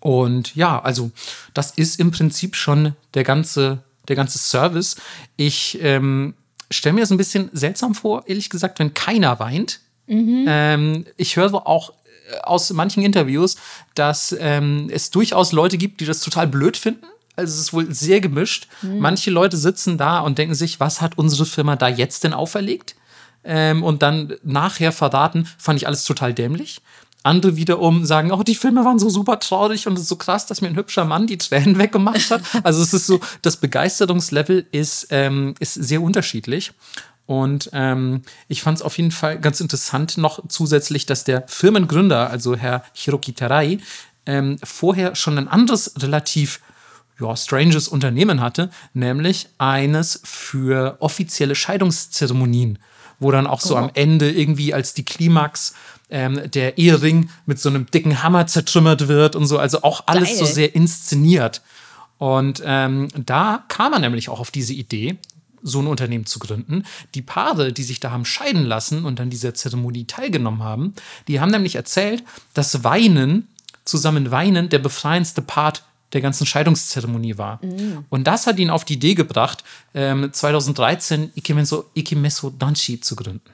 [0.00, 1.10] und ja, also
[1.54, 4.96] das ist im Prinzip schon der ganze, der ganze Service.
[5.36, 6.34] Ich ähm,
[6.70, 9.80] stelle mir das ein bisschen seltsam vor, ehrlich gesagt, wenn keiner weint.
[10.06, 10.44] Mhm.
[10.46, 11.92] Ähm, ich höre auch
[12.30, 13.56] äh, aus manchen Interviews,
[13.96, 17.06] dass ähm, es durchaus Leute gibt, die das total blöd finden.
[17.34, 18.68] Also es ist wohl sehr gemischt.
[18.82, 19.00] Mhm.
[19.00, 22.94] Manche Leute sitzen da und denken sich, was hat unsere Firma da jetzt denn auferlegt?
[23.44, 26.80] ähm, und dann nachher verraten, fand ich alles total dämlich.
[27.28, 30.68] Andere wiederum sagen, oh, die Filme waren so super traurig und so krass, dass mir
[30.68, 32.42] ein hübscher Mann die Tränen weggemacht hat.
[32.64, 36.72] Also es ist so, das Begeisterungslevel ist, ähm, ist sehr unterschiedlich.
[37.26, 42.30] Und ähm, ich fand es auf jeden Fall ganz interessant noch zusätzlich, dass der Firmengründer,
[42.30, 43.78] also Herr Hiroki Tarai,
[44.24, 46.60] ähm, vorher schon ein anderes relativ
[47.20, 52.78] ja, stranges Unternehmen hatte, nämlich eines für offizielle Scheidungszeremonien,
[53.20, 53.78] wo dann auch so Oh.
[53.78, 55.74] am Ende irgendwie als die Klimax
[56.10, 60.28] ähm, der Ehering mit so einem dicken Hammer zertrümmert wird und so, also auch alles
[60.30, 60.38] Geil.
[60.38, 61.62] so sehr inszeniert.
[62.18, 65.18] Und ähm, da kam er nämlich auch auf diese Idee,
[65.62, 66.84] so ein Unternehmen zu gründen.
[67.14, 70.94] Die Paare, die sich da haben scheiden lassen und an dieser Zeremonie teilgenommen haben,
[71.26, 72.22] die haben nämlich erzählt,
[72.54, 73.48] dass Weinen,
[73.84, 77.60] zusammen weinen, der befreiendste Part der ganzen Scheidungszeremonie war.
[78.08, 83.50] Und das hat ihn auf die Idee gebracht, ähm, 2013 Ikimeso, Ikimeso Danshi zu gründen.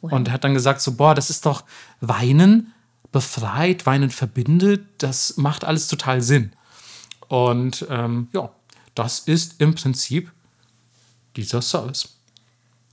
[0.00, 1.64] Und er hat dann gesagt, so, boah, das ist doch
[2.00, 2.72] Weinen
[3.12, 6.52] befreit, Weinen verbindet, das macht alles total Sinn.
[7.28, 8.50] Und ähm, ja,
[8.94, 10.32] das ist im Prinzip
[11.36, 12.16] dieser Service.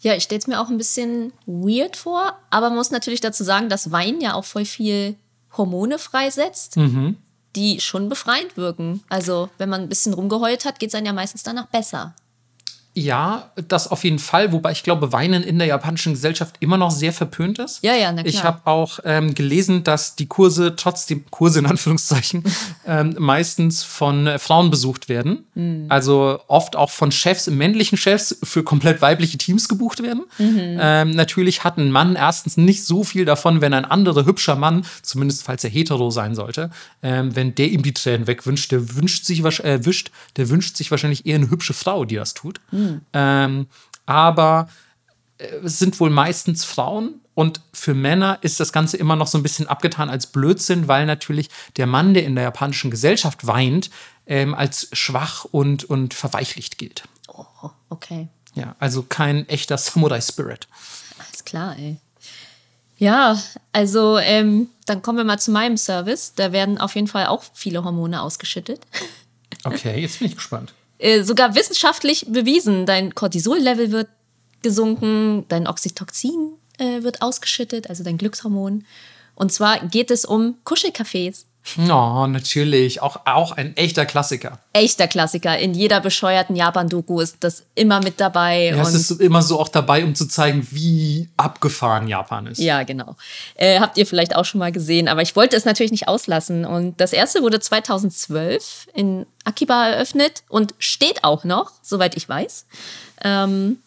[0.02, 3.44] Ja, ich stelle es mir auch ein bisschen weird vor, aber man muss natürlich dazu
[3.44, 5.16] sagen, dass Wein ja auch voll viel
[5.58, 6.78] Hormone freisetzt,
[7.56, 9.04] die schon befreiend wirken.
[9.10, 12.14] Also, wenn man ein bisschen rumgeheult hat, geht es einem ja meistens danach besser.
[12.96, 16.92] Ja, das auf jeden Fall, wobei ich glaube, Weinen in der japanischen Gesellschaft immer noch
[16.92, 17.84] sehr verpönt ist.
[17.84, 18.46] Ja, ja, na Ich klar.
[18.46, 22.44] habe auch ähm, gelesen, dass die Kurse trotzdem, Kurse in Anführungszeichen,
[22.88, 25.46] ähm, meistens von äh, Frauen besucht werden.
[25.54, 25.86] Hm.
[25.88, 30.24] Also oft auch von Chefs, männlichen Chefs für komplett weibliche Teams gebucht werden.
[30.38, 30.78] Mhm.
[30.82, 34.86] Ähm, natürlich hat ein Mann erstens nicht so viel davon, wenn ein anderer hübscher Mann,
[35.04, 36.72] zumindest falls er hetero sein sollte,
[37.04, 40.92] ähm, wenn der ihm die Tränen wegwünscht, der wünscht sich, äh, wischt, der wünscht sich
[40.92, 42.60] wahrscheinlich eher eine hübsche Frau, die das tut.
[43.14, 43.68] Ähm,
[44.06, 44.70] aber
[45.38, 49.38] äh, es sind wohl meistens Frauen und für Männer ist das Ganze immer noch so
[49.38, 53.90] ein bisschen abgetan als Blödsinn, weil natürlich der Mann, der in der japanischen Gesellschaft weint,
[54.28, 57.04] ähm, als schwach und, und verweichlicht gilt.
[57.30, 57.46] Oh,
[57.90, 58.28] okay.
[58.56, 60.68] Ja, also kein echter Samurai-Spirit.
[61.18, 61.98] Alles klar, ey.
[62.98, 66.34] Ja, also ähm, dann kommen wir mal zu meinem Service.
[66.36, 68.82] Da werden auf jeden Fall auch viele Hormone ausgeschüttet.
[69.66, 70.74] Okay, jetzt bin ich gespannt.
[71.00, 72.86] Äh, sogar wissenschaftlich bewiesen.
[72.86, 74.10] Dein Cortisol-Level wird
[74.62, 78.86] gesunken, dein Oxytocin äh, wird ausgeschüttet, also dein Glückshormon.
[79.34, 81.46] Und zwar geht es um Kuschelcafés.
[81.78, 83.02] Oh, natürlich.
[83.02, 84.60] Auch, auch ein echter Klassiker.
[84.74, 85.58] Echter Klassiker.
[85.58, 88.70] In jeder bescheuerten Japan-Doku ist das immer mit dabei.
[88.70, 92.60] Ja, es ist immer so auch dabei, um zu zeigen, wie abgefahren Japan ist.
[92.60, 93.16] Ja, genau.
[93.56, 96.66] Äh, habt ihr vielleicht auch schon mal gesehen, aber ich wollte es natürlich nicht auslassen.
[96.66, 102.66] Und das erste wurde 2012 in Akiba eröffnet und steht auch noch, soweit ich weiß.
[103.24, 103.78] Ähm,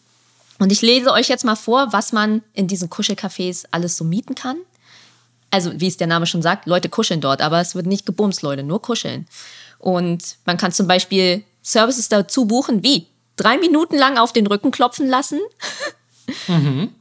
[0.59, 4.35] und ich lese euch jetzt mal vor, was man in diesen Kuschelcafés alles so mieten
[4.35, 4.57] kann.
[5.53, 8.41] Also, wie es der Name schon sagt, Leute kuscheln dort, aber es wird nicht gebumst,
[8.41, 9.27] Leute, nur kuscheln.
[9.77, 14.71] Und man kann zum Beispiel Services dazu buchen, wie drei Minuten lang auf den Rücken
[14.71, 15.39] klopfen lassen,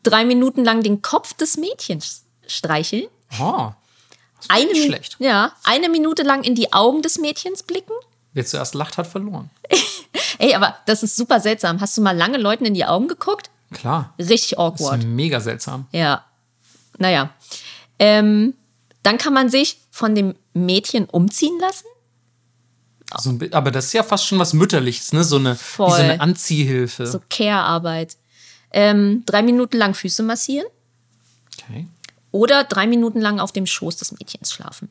[0.02, 3.06] drei Minuten lang den Kopf des Mädchens streicheln,
[3.40, 3.70] Oh,
[4.48, 5.16] eine, nicht schlecht.
[5.18, 7.94] Ja, eine Minute lang in die Augen des Mädchens blicken.
[8.34, 9.48] wer zuerst lacht, hat verloren.
[10.38, 11.80] Ey, aber das ist super seltsam.
[11.80, 13.48] Hast du mal lange Leuten in die Augen geguckt?
[13.72, 14.12] Klar.
[14.18, 14.98] Richtig Das awkward.
[15.00, 15.86] ist mega seltsam.
[15.92, 16.24] Ja.
[16.98, 17.30] Naja.
[18.04, 18.54] Ähm,
[19.04, 21.86] dann kann man sich von dem Mädchen umziehen lassen.
[23.16, 25.22] So ein aber das ist ja fast schon was Mütterliches, ne?
[25.22, 27.06] So eine, wie so eine Anziehhilfe.
[27.06, 28.16] So Care-Arbeit.
[28.72, 30.66] Ähm, drei Minuten lang Füße massieren
[31.62, 31.86] Okay.
[32.32, 34.88] oder drei Minuten lang auf dem Schoß des Mädchens schlafen.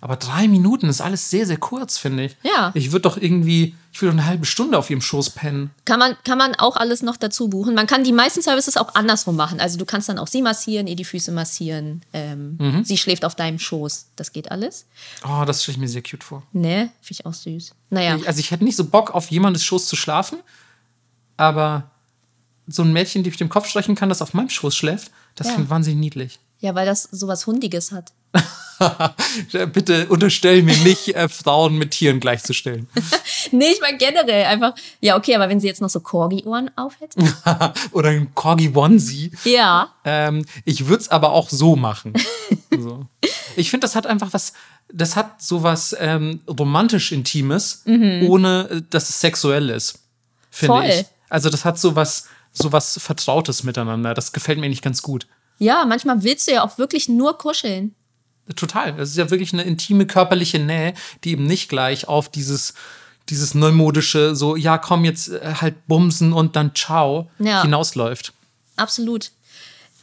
[0.00, 2.36] Aber drei Minuten ist alles sehr, sehr kurz, finde ich.
[2.44, 2.70] Ja.
[2.74, 5.70] Ich würde doch irgendwie, ich würde doch eine halbe Stunde auf ihrem Schoß pennen.
[5.84, 7.74] Kann man, kann man auch alles noch dazu buchen.
[7.74, 9.58] Man kann die meisten Services auch andersrum machen.
[9.60, 12.02] Also du kannst dann auch sie massieren, ihr die Füße massieren.
[12.12, 14.06] Ähm, Sie schläft auf deinem Schoß.
[14.14, 14.86] Das geht alles.
[15.28, 16.44] Oh, das stelle ich mir sehr cute vor.
[16.52, 17.72] Ne, finde ich auch süß.
[17.90, 20.38] Naja, Ich, also ich hätte nicht so Bock, auf jemandes Schoß zu schlafen,
[21.36, 21.90] aber
[22.66, 25.46] so ein Mädchen, die ich dem Kopf streichen kann, das auf meinem Schoß schläft, das
[25.48, 25.52] Ja.
[25.54, 26.38] finde ich wahnsinnig niedlich.
[26.60, 28.12] Ja, weil das sowas Hundiges hat.
[29.72, 32.88] Bitte unterstell mir nicht, äh, Frauen mit Tieren gleichzustellen.
[33.50, 34.74] Nee, ich meine generell einfach.
[35.00, 37.18] Ja, okay, aber wenn sie jetzt noch so Corgi-Ohren aufhätte.
[37.92, 39.30] Oder ein Corgi Onesie.
[39.44, 39.90] ja.
[40.04, 42.12] Ähm, ich würde es aber auch so machen.
[42.70, 43.06] so.
[43.56, 44.52] Ich finde, das hat einfach was,
[44.92, 50.00] das hat so was ähm, romantisch Intimes, ohne äh, dass es sexuell ist.
[50.50, 51.06] Finde ich.
[51.30, 54.12] Also das hat so was, so was Vertrautes miteinander.
[54.12, 55.26] Das gefällt mir nicht ganz gut.
[55.58, 57.94] Ja, manchmal willst du ja auch wirklich nur kuscheln.
[58.56, 58.92] Total.
[58.94, 60.94] Das ist ja wirklich eine intime körperliche Nähe,
[61.24, 62.74] die eben nicht gleich auf dieses,
[63.28, 67.62] dieses neumodische, so, ja, komm jetzt äh, halt bumsen und dann ciao Ja.
[67.62, 68.32] hinausläuft.
[68.76, 69.32] Absolut.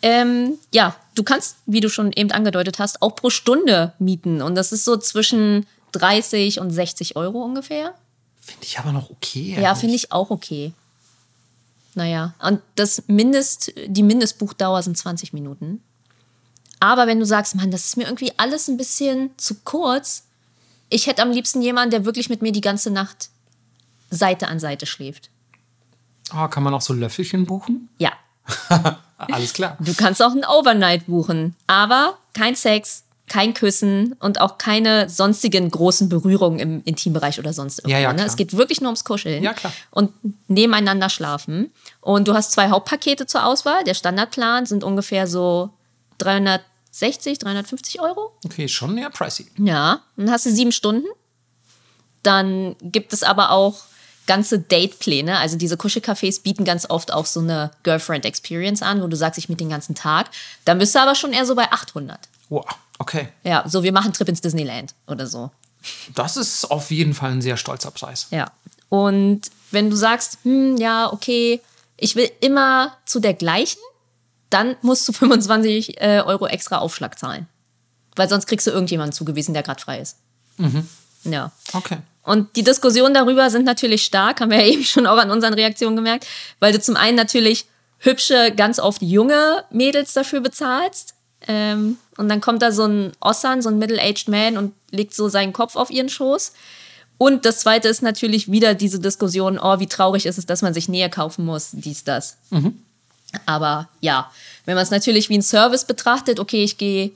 [0.01, 4.41] Ähm, ja, du kannst, wie du schon eben angedeutet hast, auch pro Stunde mieten.
[4.41, 7.95] Und das ist so zwischen 30 und 60 Euro ungefähr.
[8.41, 9.58] Finde ich aber noch okay.
[9.60, 10.74] Ja, finde ich auch okay.
[11.95, 15.81] Naja, und das Mindest, die Mindestbuchdauer sind 20 Minuten.
[16.81, 20.25] Aber wenn du sagst, Mann, das ist mir irgendwie alles ein bisschen zu kurz,
[20.89, 23.29] ich hätte am liebsten jemanden, der wirklich mit mir die ganze Nacht
[24.11, 25.29] Seite an Seite schläft.
[26.33, 27.89] Oh, kann man auch so Löffelchen buchen?
[27.97, 28.11] Ja.
[29.17, 29.77] Alles klar.
[29.79, 35.69] Du kannst auch einen Overnight buchen, aber kein Sex, kein Küssen und auch keine sonstigen
[35.69, 37.93] großen Berührungen im Intimbereich oder sonst irgendwo.
[37.93, 38.23] Ja, ja, ne?
[38.23, 39.43] Es geht wirklich nur ums Kuscheln.
[39.43, 39.73] Ja, klar.
[39.91, 40.11] Und
[40.47, 41.71] nebeneinander schlafen.
[42.01, 43.84] Und du hast zwei Hauptpakete zur Auswahl.
[43.84, 45.71] Der Standardplan sind ungefähr so
[46.19, 48.32] 360, 350 Euro.
[48.45, 49.47] Okay, schon eher pricey.
[49.57, 51.07] Ja, dann hast du sieben Stunden.
[52.21, 53.84] Dann gibt es aber auch
[54.28, 55.38] ganze Datepläne.
[55.38, 59.49] Also diese Kuschelcafés bieten ganz oft auch so eine Girlfriend-Experience an, wo du sagst, ich
[59.49, 60.30] mit den ganzen Tag.
[60.63, 62.19] Dann bist du aber schon eher so bei 800.
[62.49, 62.65] Wow,
[62.99, 63.29] okay.
[63.43, 65.51] Ja, so wir machen einen Trip ins Disneyland oder so.
[66.13, 68.27] Das ist auf jeden Fall ein sehr stolzer Preis.
[68.31, 68.51] Ja.
[68.89, 69.41] Und
[69.71, 71.61] wenn du sagst, hm, ja, okay,
[71.97, 73.79] ich will immer zu der gleichen,
[74.49, 77.47] dann musst du 25 äh, Euro extra Aufschlag zahlen.
[78.15, 80.17] Weil sonst kriegst du irgendjemanden zugewiesen, der gerade frei ist.
[81.25, 81.51] Ja.
[81.73, 81.97] Okay.
[82.23, 85.53] Und die Diskussionen darüber sind natürlich stark, haben wir ja eben schon auch an unseren
[85.53, 86.25] Reaktionen gemerkt,
[86.59, 87.65] weil du zum einen natürlich
[87.99, 91.14] hübsche, ganz oft junge Mädels dafür bezahlst.
[91.47, 95.29] Ähm, und dann kommt da so ein Ossan, so ein Middle-aged Man und legt so
[95.29, 96.53] seinen Kopf auf ihren Schoß.
[97.17, 100.73] Und das zweite ist natürlich wieder diese Diskussion, oh, wie traurig ist es, dass man
[100.73, 102.37] sich Nähe kaufen muss, dies, das.
[103.45, 104.31] Aber ja,
[104.65, 107.11] wenn man es natürlich wie ein Service betrachtet, okay, ich gehe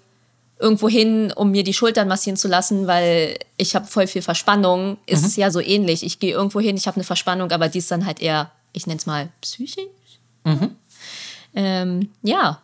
[0.59, 4.97] irgendwo hin, um mir die Schultern massieren zu lassen, weil ich habe voll viel Verspannung,
[5.05, 6.03] ist es ja so ähnlich.
[6.03, 8.85] Ich gehe irgendwo hin, ich habe eine Verspannung, aber die ist dann halt eher, ich
[8.85, 9.85] nenne es mal psychisch.
[11.55, 12.61] Ähm, ja,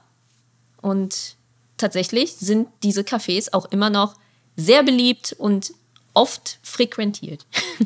[0.82, 1.36] und
[1.78, 4.16] tatsächlich sind diese Cafés auch immer noch
[4.56, 5.74] sehr beliebt und
[6.14, 7.46] oft frequentiert.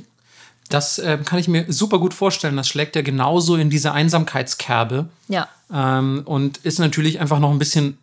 [0.69, 2.55] Das ähm, kann ich mir super gut vorstellen.
[2.55, 5.09] Das schlägt ja genauso in diese Einsamkeitskerbe.
[5.27, 5.49] ja.
[5.73, 7.97] Ähm, und ist natürlich einfach noch ein bisschen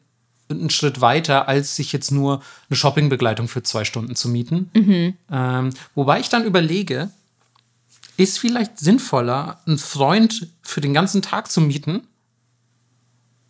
[0.48, 4.70] einen Schritt weiter, als sich jetzt nur eine Shoppingbegleitung für zwei Stunden zu mieten.
[5.30, 7.10] Ähm, wobei ich dann überlege,
[8.16, 12.06] ist vielleicht sinnvoller, einen Freund für den ganzen Tag zu mieten,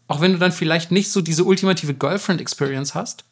[0.09, 3.25] auch wenn du dann vielleicht nicht so diese ultimative Girlfriend-Experience hast,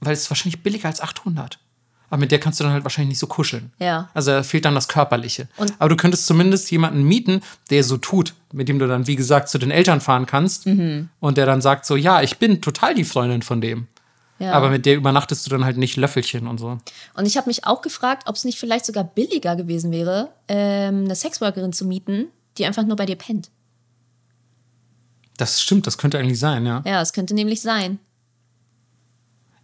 [0.00, 1.58] weil es ist wahrscheinlich billiger als 800.
[2.10, 3.72] Aber mit der kannst du dann halt wahrscheinlich nicht so kuscheln.
[3.78, 4.08] Ja.
[4.14, 5.48] Also da fehlt dann das Körperliche.
[5.56, 7.40] Und- Aber du könntest zumindest jemanden mieten,
[7.70, 11.08] der so tut, mit dem du dann, wie gesagt, zu den Eltern fahren kannst Mhm.
[11.20, 13.88] und der dann sagt so, ja, ich bin total die Freundin von dem.
[14.38, 14.52] ja.
[14.52, 16.78] Aber mit der übernachtest du dann halt nicht Löffelchen und so.
[17.14, 21.04] Und ich habe mich auch gefragt, ob es nicht vielleicht sogar billiger gewesen wäre, ähm,
[21.04, 22.26] eine Sexworkerin zu mieten,
[22.58, 23.50] die einfach nur bei dir pennt.
[25.36, 26.82] Das stimmt, das könnte eigentlich sein, ja.
[26.86, 27.98] Ja, es könnte nämlich sein.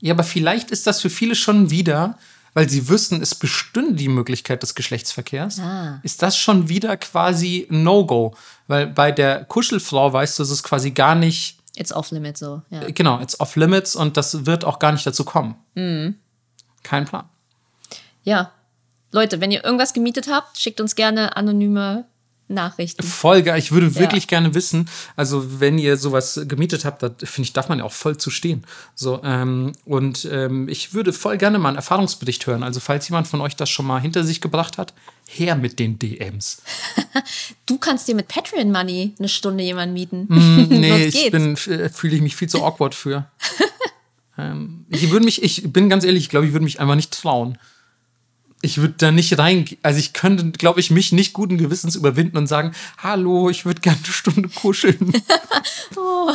[0.00, 2.18] Ja, aber vielleicht ist das für viele schon wieder,
[2.54, 6.00] weil sie wüssten, es bestünde die Möglichkeit des Geschlechtsverkehrs, Ah.
[6.02, 8.34] ist das schon wieder quasi No-Go.
[8.66, 12.62] Weil bei der Kuschelfrau weißt du, es ist quasi gar nicht, It's off limit so.
[12.70, 12.90] Ja.
[12.90, 15.54] genau, it's off limits und das wird auch gar nicht dazu kommen.
[15.74, 16.16] Mhm.
[16.82, 17.28] Kein Plan.
[18.24, 18.52] ja.
[19.12, 22.04] Leute, wenn ihr irgendwas gemietet habt, schickt uns gerne anonyme
[22.50, 23.02] Nachrichten.
[23.02, 23.58] Voll geil.
[23.58, 23.94] Ich würde Ja.
[23.96, 27.84] wirklich gerne wissen, also wenn ihr sowas gemietet habt, da finde ich, darf man ja
[27.84, 28.64] auch voll zu stehen.
[28.94, 32.62] So, ähm, und ähm, ich würde voll gerne mal einen Erfahrungsbericht hören.
[32.62, 34.92] Also, falls jemand von euch das schon mal hinter sich gebracht hat,
[35.26, 36.62] her mit den DMs.
[37.66, 40.26] Du kannst dir mit Patreon Money eine Stunde jemanden mieten.
[40.70, 43.30] Nee, Los ich bin, äh, fühle ich mich viel zu awkward für.
[44.38, 47.12] ähm, ich würde mich, ich bin ganz ehrlich, ich glaube, ich würde mich einfach nicht
[47.12, 47.58] trauen.
[48.62, 52.36] Ich würde da nicht rein, also ich könnte, glaube ich, mich nicht guten Gewissens überwinden
[52.36, 55.12] und sagen, hallo, ich würde gerne eine Stunde kuscheln.
[55.96, 56.32] Oh.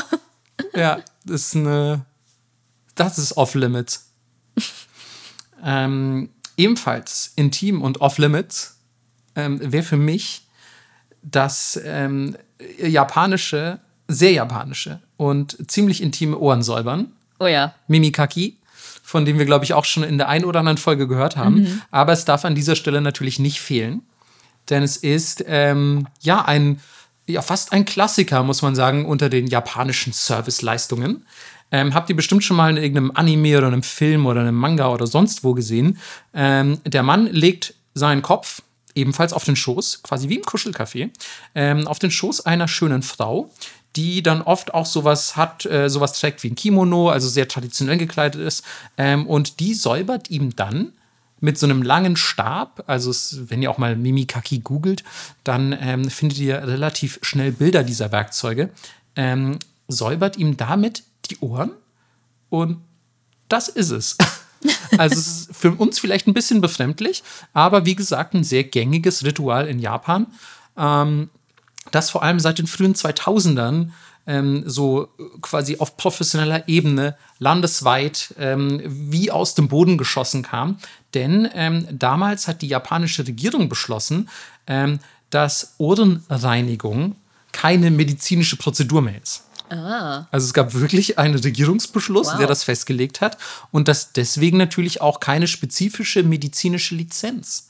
[0.76, 2.06] Ja, das ist eine,
[2.96, 4.12] das ist off-limits.
[5.64, 8.80] ähm, ebenfalls intim und off-limits
[9.36, 10.48] ähm, wäre für mich
[11.22, 12.38] das ähm,
[12.78, 17.12] japanische, sehr japanische und ziemlich intime Ohrensäubern.
[17.40, 17.76] Oh ja.
[17.88, 18.58] Mimikaki,
[19.06, 21.62] von dem wir, glaube ich, auch schon in der einen oder anderen Folge gehört haben.
[21.62, 21.82] Mhm.
[21.91, 24.01] Aber es darf an dieser Stelle natürlich nicht fehlen.
[24.72, 26.82] Denn es ist ähm, ja ein,
[27.28, 31.24] ja, fast ein Klassiker, muss man sagen, unter den japanischen Serviceleistungen.
[31.72, 34.89] Ähm, habt ihr bestimmt schon mal in irgendeinem Anime oder einem Film oder einem Manga
[34.89, 35.99] oder sonst wo gesehen.
[36.34, 38.64] Ähm, der Mann legt seinen Kopf
[38.95, 41.12] ebenfalls auf den Schoß, quasi wie im Kuschelcafé,
[41.53, 43.51] ähm, auf den Schoß einer schönen Frau,
[43.96, 47.98] die dann oft auch sowas hat, äh, sowas trägt wie ein Kimono, also sehr traditionell
[47.98, 48.64] gekleidet ist.
[48.98, 50.93] Ähm, und die säubert ihm dann
[51.39, 55.04] mit so einem langen Stab, also es, wenn ihr auch mal Mimikaki googelt,
[55.43, 58.70] dann ähm, findet ihr relativ schnell Bilder dieser Werkzeuge,
[59.16, 61.72] ähm, säubert ihm damit die Ohren
[62.50, 62.78] und
[63.50, 64.18] das ist es.
[64.98, 67.24] Also es ist für uns vielleicht ein bisschen befremdlich,
[67.54, 70.26] aber wie gesagt, ein sehr gängiges Ritual in Japan,
[70.76, 71.30] ähm,
[71.92, 73.90] das vor allem seit den frühen 2000ern
[74.28, 75.10] ähm, so
[75.42, 80.78] quasi auf professioneller Ebene landesweit ähm, wie aus dem Boden geschossen kam.
[81.14, 84.30] Denn ähm, damals hat die japanische Regierung beschlossen,
[84.68, 87.16] ähm, dass Ohrenreinigung
[87.52, 89.44] keine medizinische Prozedur mehr ist.
[89.70, 90.28] Ah.
[90.32, 92.38] Also es gab wirklich einen Regierungsbeschluss, Wow.
[92.38, 93.38] der das festgelegt hat
[93.72, 97.70] und dass deswegen natürlich auch keine spezifische medizinische Lizenz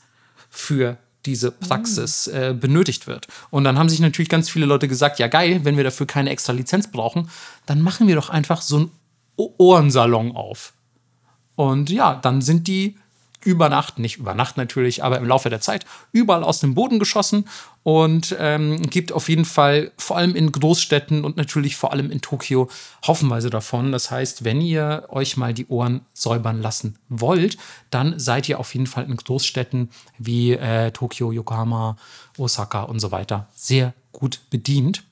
[0.50, 3.26] für diese Praxis äh, benötigt wird.
[3.50, 6.30] Und dann haben sich natürlich ganz viele Leute gesagt, ja geil, wenn wir dafür keine
[6.30, 7.28] extra Lizenz brauchen,
[7.66, 8.90] dann machen wir doch einfach so einen
[9.36, 10.72] Ohrensalon auf.
[11.56, 12.96] Und ja, dann sind die
[13.46, 16.98] über Nacht, nicht über Nacht natürlich, aber im Laufe der Zeit überall aus dem Boden
[16.98, 17.48] geschossen
[17.82, 22.20] und ähm, gibt auf jeden Fall vor allem in Großstädten und natürlich vor allem in
[22.20, 22.68] Tokio
[23.06, 23.92] haufenweise davon.
[23.92, 27.56] Das heißt, wenn ihr euch mal die Ohren säubern lassen wollt,
[27.90, 31.96] dann seid ihr auf jeden Fall in Großstädten wie äh, Tokio, Yokohama,
[32.36, 35.04] Osaka und so weiter sehr gut bedient.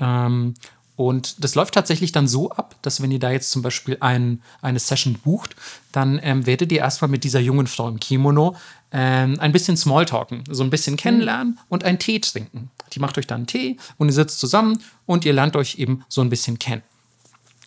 [0.00, 0.54] Ähm,
[0.98, 4.42] und das läuft tatsächlich dann so ab, dass wenn ihr da jetzt zum Beispiel ein,
[4.62, 5.54] eine Session bucht,
[5.92, 8.56] dann ähm, werdet ihr erstmal mit dieser jungen Frau im Kimono
[8.90, 12.72] ähm, ein bisschen Smalltalken, so ein bisschen kennenlernen und einen Tee trinken.
[12.92, 16.04] Die macht euch dann einen Tee und ihr sitzt zusammen und ihr lernt euch eben
[16.08, 16.82] so ein bisschen kennen.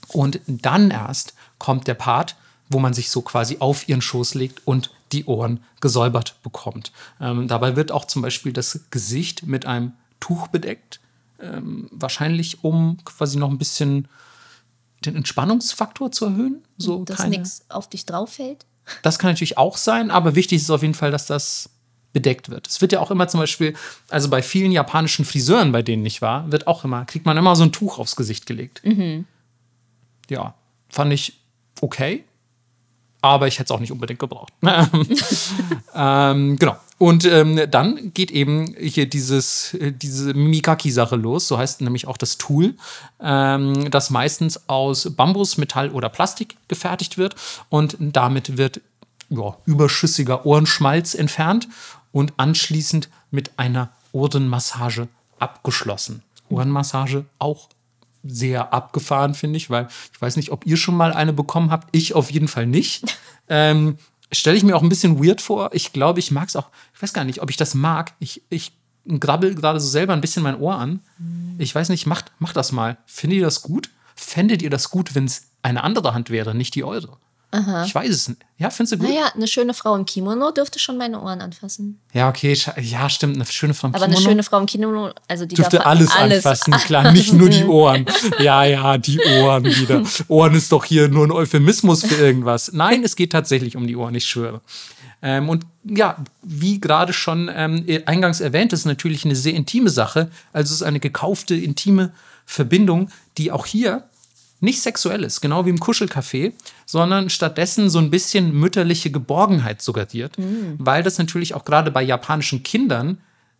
[0.10, 2.36] Und dann erst kommt der Part,
[2.68, 6.92] wo man sich so quasi auf ihren Schoß legt und die Ohren gesäubert bekommt.
[7.22, 11.00] Ähm, dabei wird auch zum Beispiel das Gesicht mit einem Tuch bedeckt,
[11.42, 14.08] ähm, wahrscheinlich um quasi noch ein bisschen
[15.06, 16.64] den Entspannungsfaktor zu erhöhen.
[16.78, 18.66] So Dass nichts auf dich drauf fällt.
[19.04, 21.70] das kann natürlich auch sein, aber wichtig ist auf jeden Fall, dass das
[22.14, 22.68] bedeckt wird.
[22.68, 23.74] Es wird ja auch immer zum Beispiel,
[24.10, 27.56] also bei vielen japanischen Friseuren, bei denen ich war, wird auch immer, kriegt man immer
[27.56, 28.82] so ein Tuch aufs Gesicht gelegt.
[30.30, 30.54] Ja,
[30.90, 31.40] fand ich
[31.80, 32.26] okay,
[33.22, 34.52] aber ich hätte es auch nicht unbedingt gebraucht.
[35.96, 36.76] ähm, genau.
[36.98, 42.18] Und ähm, dann geht eben hier dieses, äh, diese Mimikaki-Sache los, so heißt nämlich auch
[42.18, 42.76] das Tool,
[43.20, 47.36] ähm, das meistens aus Bambus, Metall oder Plastik gefertigt wird.
[47.70, 48.82] Und damit wird
[49.30, 51.68] ja, überschüssiger Ohrenschmalz entfernt
[52.12, 55.08] und anschließend mit einer Ohrenmassage
[55.40, 56.22] abgeschlossen.
[56.50, 57.70] Ohrenmassage auch
[58.24, 61.90] sehr abgefahren, finde ich, weil ich weiß nicht, ob ihr schon mal eine bekommen habt.
[61.92, 63.18] Ich auf jeden Fall nicht.
[63.50, 63.98] ähm,
[64.34, 65.72] Stelle ich mir auch ein bisschen weird vor.
[65.74, 66.70] Ich glaube, ich mag es auch.
[66.94, 68.14] Ich weiß gar nicht, ob ich das mag.
[68.20, 68.72] Ich, ich
[69.20, 71.02] grabbel gerade so selber ein bisschen mein Ohr an.
[71.58, 72.98] Ich weiß nicht, macht, macht das mal.
[73.06, 73.90] Findet ihr das gut?
[74.16, 77.18] Fändet ihr das gut, wenn es eine andere Hand wäre, nicht die eure?
[77.86, 78.42] Ich weiß es nicht.
[78.58, 79.10] Ja, findest du gut?
[79.10, 82.00] Naja, eine schöne Frau im Kimono dürfte schon meine Ohren anfassen.
[82.14, 83.36] Ja, okay, ja, stimmt.
[83.36, 85.86] Eine schöne Frau im Aber eine Kimono schöne Frau im Kimono, also die dürfte darf
[85.86, 88.06] alles, anfassen, klar, nicht nur die Ohren.
[88.40, 90.04] Ja, ja, die Ohren wieder.
[90.30, 92.72] Ohren ist doch hier nur ein Euphemismus für irgendwas.
[92.72, 94.62] Nein, es geht tatsächlich um die Ohren, ich schwöre.
[95.22, 100.32] Ähm, und ja, wie gerade schon ähm, eingangs erwähnt, ist natürlich eine sehr intime Sache.
[100.54, 102.14] Also es ist eine gekaufte, intime
[102.46, 104.04] Verbindung, die auch hier
[104.62, 106.54] nicht sexuell ist, genau wie im Kuschelcafé,
[106.86, 110.36] sondern stattdessen so ein bisschen mütterliche Geborgenheit suggeriert,
[110.78, 113.18] weil das natürlich auch gerade bei japanischen Kindern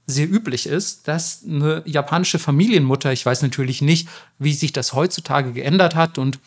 [0.08, 4.08] sehr üblich ist, dass eine japanische Familienmutter, ich weiß natürlich nicht,
[4.40, 6.40] wie sich das heutzutage geändert hat und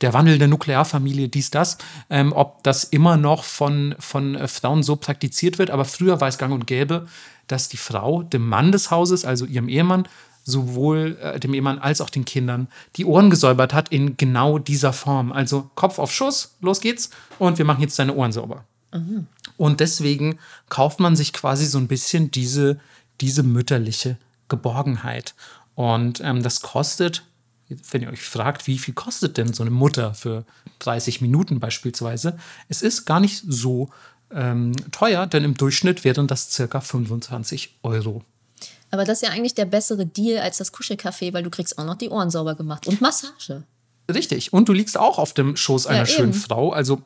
[0.00, 1.78] der Wandel der Nuklearfamilie, dies, das,
[2.10, 6.28] ähm, ob das immer noch von, von äh, Frauen so praktiziert wird, aber früher war
[6.28, 7.06] es gang und gäbe,
[7.46, 10.08] dass die Frau dem Mann des Hauses, also ihrem Ehemann,
[10.44, 14.92] sowohl äh, dem Ehemann als auch den Kindern die Ohren gesäubert hat in genau dieser
[14.92, 15.32] Form.
[15.32, 18.64] Also Kopf auf Schuss, los geht's und wir machen jetzt deine Ohren sauber.
[19.56, 20.38] Und deswegen
[20.68, 22.78] kauft man sich quasi so ein bisschen diese,
[23.20, 24.18] diese mütterliche
[24.48, 25.34] Geborgenheit.
[25.74, 27.24] Und ähm, das kostet,
[27.90, 30.44] wenn ihr euch fragt, wie viel kostet denn so eine Mutter für
[30.80, 32.36] 30 Minuten beispielsweise,
[32.68, 33.88] es ist gar nicht so
[34.30, 38.22] ähm, teuer, denn im Durchschnitt wären das circa 25 Euro.
[38.92, 41.84] Aber das ist ja eigentlich der bessere Deal als das Kuschelcafé, weil du kriegst auch
[41.84, 43.64] noch die Ohren sauber gemacht und Massage.
[44.12, 44.52] Richtig.
[44.52, 46.34] Und du liegst auch auf dem Schoß einer Ja, schönen.
[46.34, 46.72] Frau.
[46.72, 47.00] Also,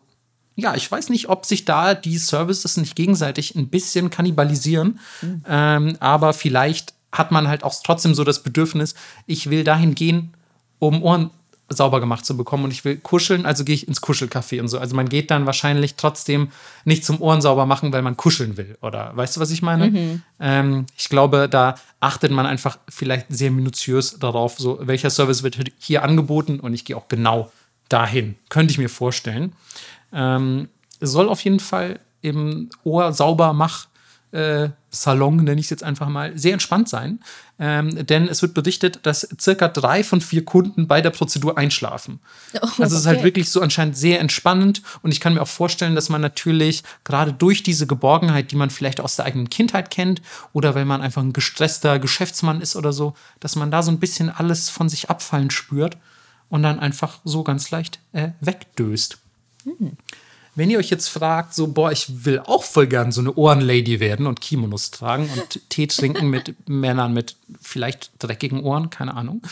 [0.57, 4.99] ja, ich weiß nicht, ob sich da die Services nicht gegenseitig ein bisschen kannibalisieren.
[5.23, 5.45] Mhm.
[5.49, 10.35] Ähm, aber vielleicht hat man halt auch trotzdem so das Bedürfnis, ich will dahin gehen,
[10.81, 11.31] um Ohren
[11.69, 14.79] sauber gemacht zu bekommen und ich will kuscheln, also gehe ich ins Kuschelcafé und so.
[14.79, 16.49] Also man geht dann wahrscheinlich trotzdem
[16.85, 18.79] nicht zum Ohren sauber machen, weil man kuscheln will.
[18.83, 19.87] Oder weißt du, was ich meine?
[20.39, 25.59] Ähm, ich glaube, da achtet man einfach vielleicht sehr minutiös darauf, so welcher Service wird
[25.79, 27.51] hier angeboten und ich gehe auch genau
[27.89, 28.37] dahin.
[28.49, 29.53] Könnte ich mir vorstellen.
[30.13, 30.69] Ähm,
[31.01, 33.89] soll auf jeden Fall im Ohr sauber mach
[34.37, 37.21] äh, Salon, nenne ich es jetzt einfach mal, sehr entspannt sein.
[37.59, 42.21] Ähm, denn es wird berichtet, dass circa drei von vier Kunden bei der Prozedur einschlafen.
[42.55, 45.49] Oh, also es ist halt wirklich so anscheinend sehr entspannend und ich kann mir auch
[45.49, 49.91] vorstellen, dass man natürlich gerade durch diese Geborgenheit, die man vielleicht aus der eigenen Kindheit
[49.91, 50.21] kennt
[50.53, 54.01] oder wenn man einfach ein gestresster Geschäftsmann ist oder so, dass man da so ein
[54.01, 55.97] bisschen alles von sich abfallen spürt
[56.51, 59.19] und dann einfach so ganz leicht äh, wegdöst.
[60.57, 64.01] Wenn ihr euch jetzt fragt, so, boah, ich will auch voll gern so eine Ohrenlady
[64.01, 69.43] werden und Kimonos tragen und Tee trinken mit Männern mit vielleicht dreckigen Ohren, keine Ahnung.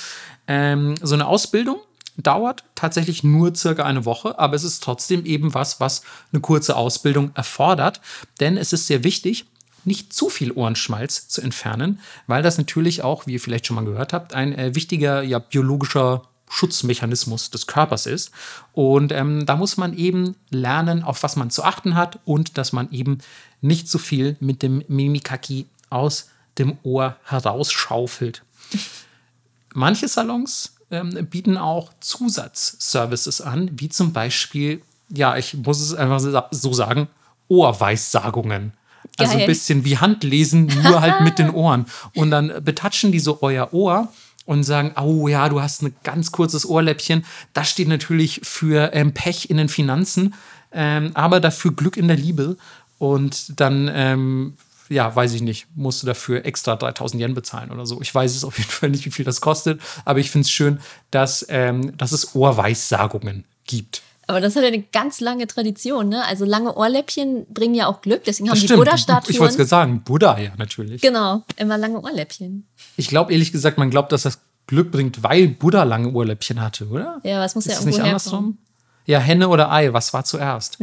[0.49, 1.77] Ähm, so eine Ausbildung
[2.17, 6.03] dauert tatsächlich nur circa eine Woche, aber es ist trotzdem eben was, was
[6.33, 8.01] eine kurze Ausbildung erfordert,
[8.41, 9.45] denn es ist sehr wichtig,
[9.85, 13.85] nicht zu viel Ohrenschmalz zu entfernen, weil das natürlich auch, wie ihr vielleicht schon mal
[13.85, 18.31] gehört habt, ein äh, wichtiger ja, biologischer Schutzmechanismus des Körpers ist.
[18.73, 22.73] Und ähm, da muss man eben lernen, auf was man zu achten hat und dass
[22.73, 23.19] man eben
[23.61, 26.29] nicht so viel mit dem Mimikaki aus
[26.59, 28.43] dem Ohr herausschaufelt.
[29.75, 36.21] Manche Salons ähm, bieten auch Zusatzservices an, wie zum Beispiel, ja, ich muss es einfach
[36.51, 37.09] so sagen,
[37.49, 38.73] Ohrweissagungen.
[39.19, 39.47] Also ein Geil.
[39.47, 41.87] bisschen wie Handlesen, nur halt mit den Ohren.
[42.15, 44.09] Und dann betatschen die so euer Ohr
[44.45, 47.25] und sagen, oh ja, du hast ein ganz kurzes Ohrläppchen.
[47.53, 50.35] Das steht natürlich für ähm, Pech in den Finanzen,
[50.73, 52.57] ähm, aber dafür Glück in der Liebe.
[52.99, 54.55] Und dann, ähm,
[54.89, 58.01] ja, weiß ich nicht, musst du dafür extra 3000 Yen bezahlen oder so.
[58.01, 60.51] Ich weiß es auf jeden Fall nicht, wie viel das kostet, aber ich finde es
[60.51, 60.79] schön,
[61.11, 64.03] dass, ähm, dass es Ohrweissagungen gibt.
[64.27, 66.25] Aber das hat ja eine ganz lange Tradition, ne?
[66.25, 68.77] Also lange Ohrläppchen bringen ja auch Glück, deswegen haben Das die stimmt.
[68.83, 69.49] Ich wollte Buddha-Statuen.
[69.49, 71.03] es gerade sagen, Buddha ja natürlich.
[71.03, 72.67] Genau, immer lange Ohrläppchen.
[72.97, 76.87] Ich glaube ehrlich gesagt, man glaubt, dass das Glück bringt, weil Buddha lange Ohrläppchen hatte,
[76.89, 77.21] oder?
[77.23, 78.33] Ja, was muss Ist ja es nicht irgendwo andersrum?
[78.39, 78.59] herkommen.
[79.07, 80.79] Ja, Henne oder Ei, was war zuerst?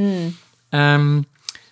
[0.71, 1.25] Ähm,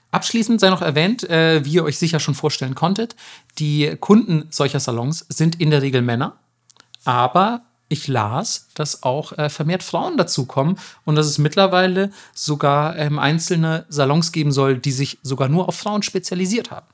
[0.09, 3.15] abschließend sei noch erwähnt, äh, wie ihr euch sicher schon vorstellen konntet,
[3.59, 6.37] die Kunden solcher Salons sind in der Regel Männer,
[7.05, 13.17] aber ich las, dass auch äh, vermehrt Frauen dazukommen und dass es mittlerweile sogar ähm,
[13.19, 16.87] einzelne Salons geben soll, die sich sogar nur auf Frauen spezialisiert haben.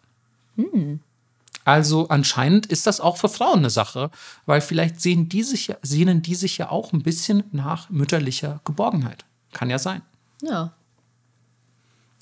[1.65, 4.09] Also anscheinend ist das auch für Frauen eine Sache,
[4.45, 8.61] weil vielleicht sehen die sich, ja- sehnen die sich ja auch ein bisschen nach mütterlicher
[8.63, 9.25] Geborgenheit.
[9.51, 10.01] Kann ja sein.
[10.41, 10.73] Ja.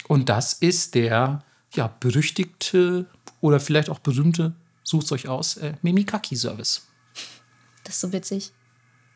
[0.07, 1.43] Und das ist der
[1.73, 3.05] ja, berüchtigte
[3.41, 4.53] oder vielleicht auch berühmte,
[4.83, 6.87] sucht euch aus, äh, Mimikaki-Service.
[7.83, 8.51] Das ist so witzig.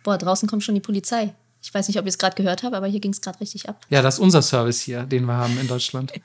[0.07, 1.33] Boah, draußen kommt schon die Polizei.
[1.61, 3.67] Ich weiß nicht, ob ihr es gerade gehört habt, aber hier ging es gerade richtig
[3.67, 3.85] ab.
[3.89, 6.13] Ja, das ist unser Service hier, den wir haben in Deutschland.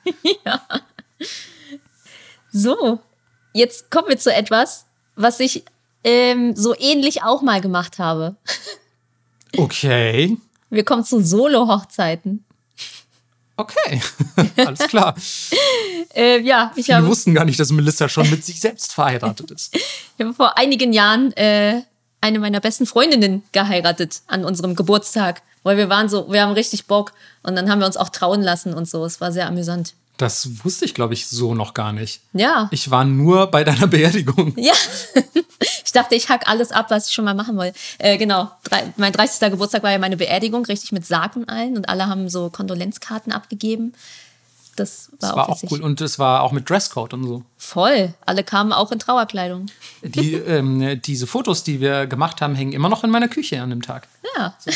[2.52, 3.00] So,
[3.54, 4.84] jetzt kommen wir zu etwas,
[5.16, 5.64] was ich
[6.04, 8.36] ähm, so ähnlich auch mal gemacht habe.
[9.56, 10.36] Okay.
[10.70, 12.44] Wir kommen zu Solo-Hochzeiten.
[13.56, 14.00] Okay,
[14.56, 15.14] alles klar.
[16.14, 19.74] Äh, ja, ich Wir wussten gar nicht, dass Melissa schon mit sich selbst verheiratet ist.
[19.74, 19.82] ich
[20.20, 21.82] habe vor einigen Jahren äh,
[22.22, 26.86] eine meiner besten Freundinnen geheiratet an unserem Geburtstag, weil wir waren so, wir haben richtig
[26.86, 27.12] Bock
[27.42, 29.04] und dann haben wir uns auch trauen lassen und so.
[29.04, 29.94] Es war sehr amüsant.
[30.16, 32.20] Das wusste ich, glaube ich, so noch gar nicht.
[32.32, 32.68] Ja.
[32.70, 34.54] Ich war nur bei deiner Beerdigung.
[34.62, 34.74] Ja,
[35.84, 37.78] ich dachte, ich hack alles ab, was ich schon mal machen wollte.
[37.98, 39.50] Äh, genau, Drei, mein 30.
[39.50, 41.76] Geburtstag war ja meine Beerdigung, richtig mit Sarg und allen.
[41.76, 43.92] Und alle haben so Kondolenzkarten abgegeben.
[44.76, 45.82] Das war, Das auch, war auch cool.
[45.82, 47.42] Und es war auch mit Dresscode und so.
[47.58, 48.14] Voll.
[48.24, 49.66] Alle kamen auch in Trauerkleidung.
[50.02, 53.70] Die, ähm, diese Fotos, die wir gemacht haben, hängen immer noch in meiner Küche an
[53.70, 54.08] dem Tag.
[54.36, 54.56] Ja.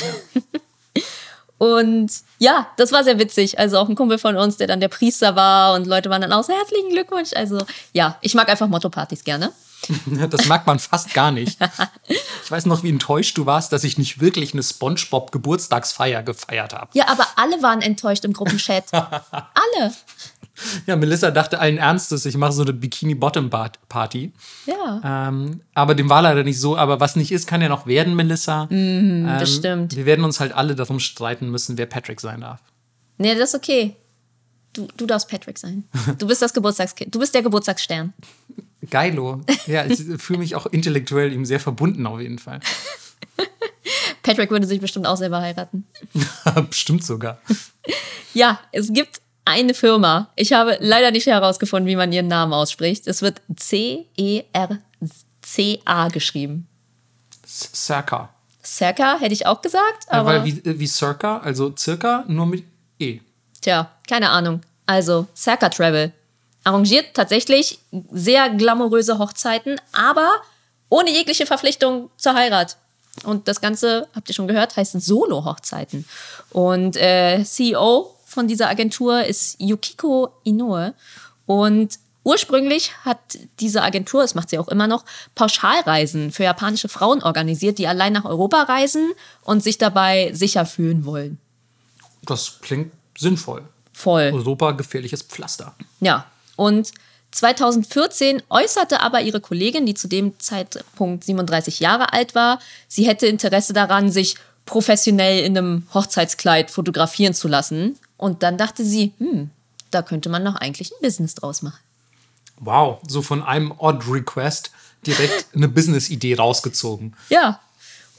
[1.58, 3.58] Und ja, das war sehr witzig.
[3.58, 6.32] Also auch ein Kumpel von uns, der dann der Priester war und Leute waren dann
[6.32, 7.30] auch so herzlichen Glückwunsch.
[7.34, 9.52] Also ja, ich mag einfach Motto-Partys gerne.
[10.30, 11.58] Das mag man fast gar nicht.
[12.44, 16.90] Ich weiß noch, wie enttäuscht du warst, dass ich nicht wirklich eine SpongeBob-Geburtstagsfeier gefeiert habe.
[16.94, 18.84] Ja, aber alle waren enttäuscht im Gruppenchat.
[18.92, 19.92] alle.
[20.86, 24.32] Ja, Melissa dachte allen Ernstes, ich mache so eine Bikini-Bottom-Party.
[24.66, 25.28] Ja.
[25.28, 26.76] Ähm, aber dem war leider nicht so.
[26.76, 28.68] Aber was nicht ist, kann ja noch werden, Melissa.
[28.70, 29.96] ähm, das stimmt.
[29.96, 32.60] Wir werden uns halt alle darum streiten müssen, wer Patrick sein darf.
[33.18, 33.96] Nee, das ist okay.
[34.72, 35.84] Du, du darfst Patrick sein.
[36.18, 37.14] Du bist das Geburtstagskind.
[37.14, 38.12] Du bist der Geburtstagsstern.
[38.90, 39.40] Geilo.
[39.66, 42.60] Ja, ich fühle mich auch intellektuell ihm sehr verbunden auf jeden Fall.
[44.22, 45.86] Patrick würde sich bestimmt auch selber heiraten.
[46.68, 47.38] Bestimmt sogar.
[48.34, 50.32] Ja, es gibt eine Firma.
[50.34, 53.06] Ich habe leider nicht herausgefunden, wie man ihren Namen ausspricht.
[53.06, 54.48] Es wird C-E-R-C-A
[56.08, 56.66] geschrieben.
[57.46, 58.30] Circa.
[58.64, 62.46] Circa hätte ich auch gesagt, Ja, aber weil wie, äh, wie Circa, also circa nur
[62.46, 62.64] mit
[62.98, 63.20] E.
[63.60, 64.60] tja, keine Ahnung.
[64.86, 66.12] Also Circa Travel
[66.66, 67.78] arrangiert tatsächlich
[68.10, 70.42] sehr glamouröse Hochzeiten, aber
[70.88, 72.76] ohne jegliche Verpflichtung zur Heirat.
[73.24, 76.04] Und das Ganze, habt ihr schon gehört, heißt Solo-Hochzeiten.
[76.50, 80.92] Und äh, CEO von dieser Agentur ist Yukiko Inoue.
[81.46, 83.20] Und Ursprünglich hat
[83.60, 85.04] diese Agentur, das macht sie auch immer noch,
[85.36, 89.12] Pauschalreisen für japanische Frauen organisiert, die allein nach Europa reisen
[89.44, 91.38] und sich dabei sicher fühlen wollen.
[92.22, 93.62] Das klingt sinnvoll.
[93.92, 94.32] Voll.
[94.34, 95.76] Europa gefährliches Pflaster.
[96.00, 96.26] Ja.
[96.56, 96.92] Und
[97.32, 103.26] 2014 äußerte aber ihre Kollegin, die zu dem Zeitpunkt 37 Jahre alt war, sie hätte
[103.26, 107.98] Interesse daran, sich professionell in einem Hochzeitskleid fotografieren zu lassen.
[108.16, 109.50] Und dann dachte sie, hm,
[109.90, 111.78] da könnte man doch eigentlich ein Business draus machen.
[112.58, 114.70] Wow, so von einem Odd Request
[115.06, 117.14] direkt eine Business-Idee rausgezogen.
[117.28, 117.60] Ja.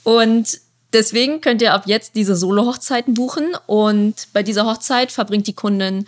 [0.04, 0.60] Und
[0.94, 3.56] deswegen könnt ihr ab jetzt diese Solo-Hochzeiten buchen.
[3.66, 6.08] Und bei dieser Hochzeit verbringt die Kundin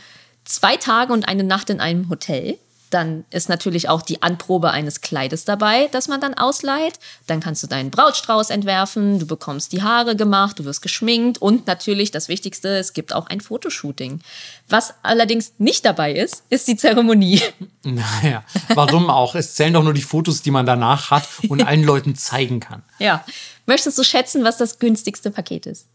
[0.49, 2.57] zwei Tage und eine Nacht in einem Hotel.
[2.89, 6.99] Dann ist natürlich auch die Anprobe eines Kleides dabei, das man dann ausleiht.
[7.27, 11.67] Dann kannst du deinen Brautstrauß entwerfen, du bekommst die Haare gemacht, du wirst geschminkt und
[11.67, 14.21] natürlich das Wichtigste, es gibt auch ein Fotoshooting.
[14.67, 17.41] Was allerdings nicht dabei ist, ist die Zeremonie.
[17.83, 18.43] Naja,
[18.75, 19.35] warum auch?
[19.35, 22.83] Es zählen doch nur die Fotos, die man danach hat und allen Leuten zeigen kann.
[22.99, 23.23] Ja.
[23.65, 25.87] Möchtest du schätzen, was das günstigste Paket ist?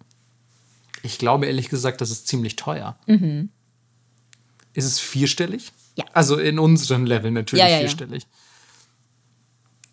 [1.03, 2.97] Ich glaube ehrlich gesagt, das ist ziemlich teuer.
[4.75, 5.73] Ist es vierstellig?
[5.97, 6.05] Ja.
[6.13, 8.27] Also in unseren Level natürlich Ja, ja, vierstellig.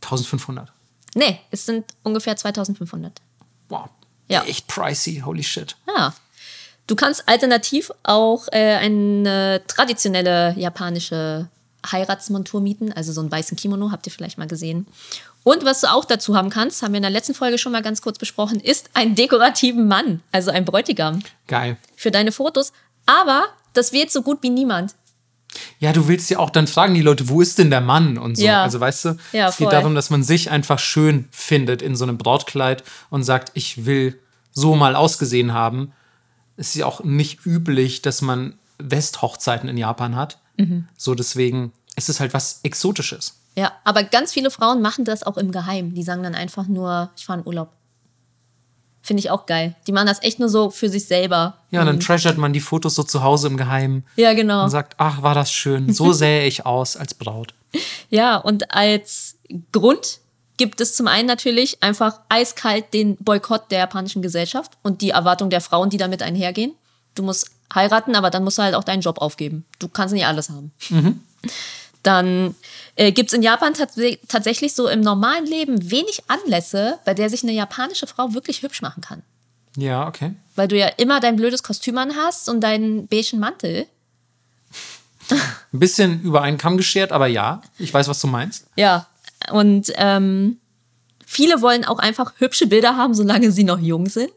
[0.01, 0.71] 1500.
[1.13, 3.21] Nee, es sind ungefähr 2500.
[3.69, 3.89] Wow.
[4.27, 4.43] Ja.
[4.43, 5.75] Echt pricey, holy shit.
[5.87, 6.13] Ja.
[6.87, 11.47] Du kannst alternativ auch äh, eine traditionelle japanische
[11.89, 14.87] Heiratsmontur mieten, also so einen weißen Kimono, habt ihr vielleicht mal gesehen.
[15.43, 17.81] Und was du auch dazu haben kannst, haben wir in der letzten Folge schon mal
[17.81, 21.77] ganz kurz besprochen, ist einen dekorativen Mann, also ein Bräutigam Geil.
[21.95, 22.73] für deine Fotos.
[23.05, 24.95] Aber das wird so gut wie niemand.
[25.79, 28.37] Ja, du willst ja auch dann fragen die Leute, wo ist denn der Mann und
[28.37, 28.45] so.
[28.45, 28.63] Ja.
[28.63, 32.05] Also weißt du, Ja, es geht darum, dass man sich einfach schön findet in so
[32.05, 34.19] einem Brautkleid und sagt, ich will
[34.51, 35.91] so mal ausgesehen haben.
[36.55, 40.39] Es ist ja auch nicht üblich, dass man Westhochzeiten in Japan hat.
[40.57, 40.87] Mhm.
[40.97, 43.37] So deswegen ist es halt was Exotisches.
[43.55, 45.93] Ja, aber ganz viele Frauen machen das auch im Geheimen.
[45.93, 47.73] Die sagen dann einfach nur, ich fahre in Urlaub.
[49.03, 49.75] Finde ich auch geil.
[49.87, 51.57] Die machen das echt nur so für sich selber.
[51.71, 54.63] Ja, und dann treasuret man die Fotos so zu Hause im Geheimen Ja, genau.
[54.63, 55.91] und sagt, ach, war das schön.
[55.93, 57.53] So sähe ich aus als Braut.
[58.09, 59.37] Ja, und als
[59.71, 60.19] Grund
[60.57, 65.49] gibt es zum einen natürlich einfach eiskalt den Boykott der japanischen Gesellschaft und die Erwartung
[65.49, 66.73] der Frauen, die damit einhergehen.
[67.15, 69.65] Du musst heiraten, aber dann musst du halt auch deinen Job aufgeben.
[69.79, 70.71] Du kannst nicht alles haben.
[72.03, 72.55] Dann
[72.95, 73.95] äh, gibt es in Japan tats
[74.27, 78.81] tatsächlich so im normalen Leben wenig Anlässe, bei der sich eine japanische Frau wirklich hübsch
[78.81, 79.21] machen kann.
[79.77, 80.33] Ja, okay.
[80.55, 83.87] Weil du ja immer dein blödes Kostüm an hast und deinen beigen Mantel.
[85.29, 88.65] Ein bisschen über einen Kamm geschert, aber ja, ich weiß, was du meinst.
[88.75, 89.07] Ja,
[89.51, 90.57] und ähm,
[91.25, 94.33] viele wollen auch einfach hübsche Bilder haben, solange sie noch jung sind.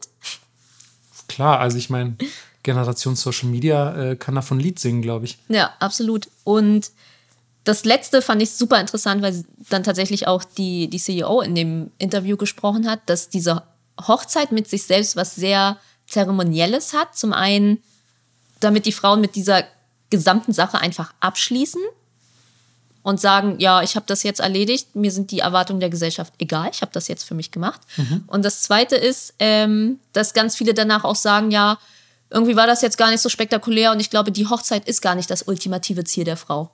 [1.27, 2.15] Klar, also ich meine,
[2.63, 5.37] Generation Social Media äh, kann davon Lied singen, glaube ich.
[5.49, 6.29] Ja, absolut.
[6.43, 6.91] Und
[7.65, 11.91] das letzte fand ich super interessant, weil dann tatsächlich auch die, die CEO in dem
[11.97, 13.63] Interview gesprochen hat, dass diese
[14.07, 17.15] Hochzeit mit sich selbst was sehr Zeremonielles hat.
[17.17, 17.79] Zum einen,
[18.59, 19.63] damit die Frauen mit dieser
[20.11, 21.81] gesamten Sache einfach abschließen
[23.01, 26.69] und sagen, ja, ich habe das jetzt erledigt, mir sind die Erwartungen der Gesellschaft egal,
[26.71, 27.81] ich habe das jetzt für mich gemacht.
[28.27, 31.79] Und das Zweite ist, ähm, dass ganz viele danach auch sagen, ja,
[32.29, 35.15] irgendwie war das jetzt gar nicht so spektakulär und ich glaube, die Hochzeit ist gar
[35.15, 36.71] nicht das ultimative Ziel der Frau.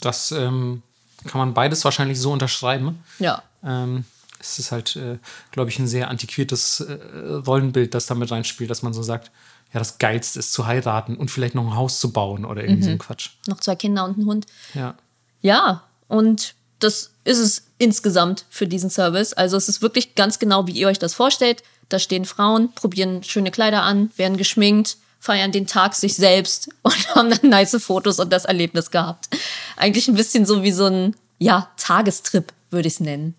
[0.00, 0.82] Das ähm,
[1.26, 3.02] kann man beides wahrscheinlich so unterschreiben.
[3.18, 3.42] Ja.
[3.64, 4.04] Ähm,
[4.40, 5.18] es ist halt, äh,
[5.50, 6.94] glaube ich, ein sehr antiquiertes äh,
[7.46, 9.30] Rollenbild, das damit reinspielt, dass man so sagt,
[9.72, 12.84] ja, das Geilste ist zu heiraten und vielleicht noch ein Haus zu bauen oder irgendwie
[12.84, 13.30] so ein Quatsch.
[13.46, 14.46] Noch zwei Kinder und ein Hund.
[14.74, 14.94] Ja.
[15.40, 19.32] Ja, und das ist es insgesamt für diesen Service.
[19.32, 21.62] Also es ist wirklich ganz genau, wie ihr euch das vorstellt.
[21.88, 27.14] Da stehen Frauen, probieren schöne Kleider an, werden geschminkt, feiern den Tag sich selbst und
[27.14, 29.28] haben dann nice Fotos und das Erlebnis gehabt.
[29.76, 33.34] Eigentlich ein bisschen so wie so ein, ja, Tagestrip, würde ich es nennen.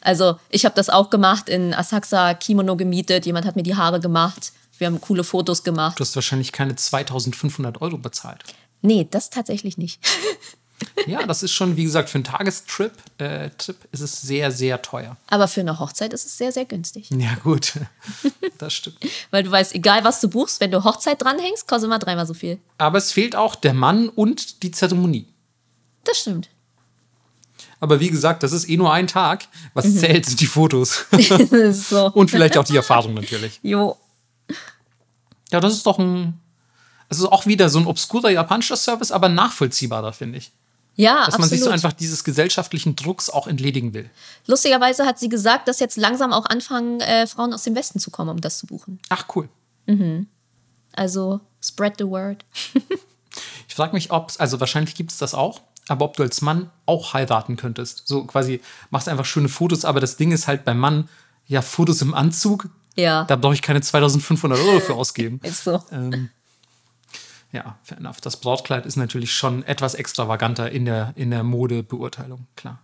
[0.00, 4.00] Also ich habe das auch gemacht, in Asakusa Kimono gemietet, jemand hat mir die Haare
[4.00, 5.98] gemacht, wir haben coole Fotos gemacht.
[5.98, 8.44] Du hast wahrscheinlich keine 2500 Euro bezahlt.
[8.82, 10.00] Nee, das tatsächlich nicht.
[11.06, 14.80] Ja, das ist schon, wie gesagt, für einen Tagestrip äh, Trip ist es sehr, sehr
[14.80, 15.16] teuer.
[15.28, 17.10] Aber für eine Hochzeit ist es sehr, sehr günstig.
[17.10, 17.72] Ja, gut.
[18.58, 18.98] Das stimmt.
[19.32, 22.34] Weil du weißt, egal was du buchst, wenn du Hochzeit dranhängst, kostet immer dreimal so
[22.34, 22.58] viel.
[22.78, 25.26] Aber es fehlt auch der Mann und die Zeremonie.
[26.04, 26.48] Das stimmt.
[27.80, 29.48] Aber wie gesagt, das ist eh nur ein Tag.
[29.74, 29.98] Was Mhm.
[29.98, 31.04] zählt, sind die Fotos.
[31.72, 32.12] So.
[32.12, 33.58] und vielleicht auch die Erfahrung natürlich.
[33.62, 33.96] Jo.
[35.50, 36.40] Ja, das ist doch ein.
[37.08, 40.52] Es ist auch wieder so ein obskurer japanischer Service, aber nachvollziehbarer, finde ich.
[40.96, 41.84] Ja, Dass man sich so absolut.
[41.84, 44.08] einfach dieses gesellschaftlichen Drucks auch entledigen will.
[44.46, 48.10] Lustigerweise hat sie gesagt, dass jetzt langsam auch anfangen, äh, Frauen aus dem Westen zu
[48.12, 49.00] kommen, um das zu buchen.
[49.08, 49.48] Ach, cool.
[50.92, 52.44] Also spread the word.
[53.66, 56.40] Ich frage mich, ob es, also wahrscheinlich gibt es das auch, aber ob du als
[56.42, 58.02] Mann auch heiraten könntest.
[58.06, 58.60] So quasi
[58.90, 61.08] machst einfach schöne Fotos, aber das Ding ist halt beim Mann,
[61.48, 63.24] ja, Fotos im Anzug, Ja.
[63.24, 65.40] da brauche ich keine 2500 Euro für ausgeben.
[65.42, 65.82] Ist so.
[65.90, 66.30] Ähm,
[67.54, 68.20] ja, fair enough.
[68.20, 72.78] Das Brautkleid ist natürlich schon etwas extravaganter in der, in der Modebeurteilung, klar.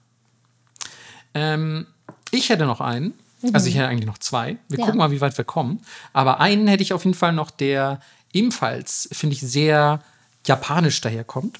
[1.34, 1.86] Ähm,
[2.30, 3.14] ich hätte noch einen.
[3.52, 4.58] Also ich hätte eigentlich noch zwei.
[4.68, 4.84] Wir Ja.
[4.84, 5.80] gucken mal, wie weit wir kommen.
[6.12, 8.00] Aber einen hätte ich auf jeden Fall noch, der
[8.32, 10.02] ebenfalls, finde ich, sehr
[10.46, 11.58] japanisch daherkommt.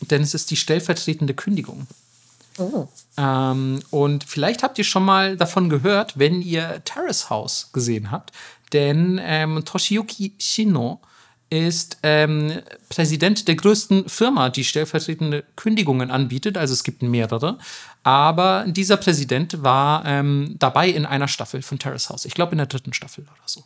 [0.00, 1.86] Denn es ist die stellvertretende Kündigung.
[2.58, 2.88] Oh.
[3.16, 8.32] Ähm, und vielleicht habt ihr schon mal davon gehört, wenn ihr Terrace House gesehen habt.
[8.72, 11.00] Denn ähm, Toshiyuki Shino
[11.50, 16.58] ist ähm, Präsident der größten Firma, die stellvertretende Kündigungen anbietet.
[16.58, 17.58] Also es gibt mehrere.
[18.02, 22.24] Aber dieser Präsident war ähm, dabei in einer Staffel von Terrace House.
[22.24, 23.64] Ich glaube in der dritten Staffel oder so.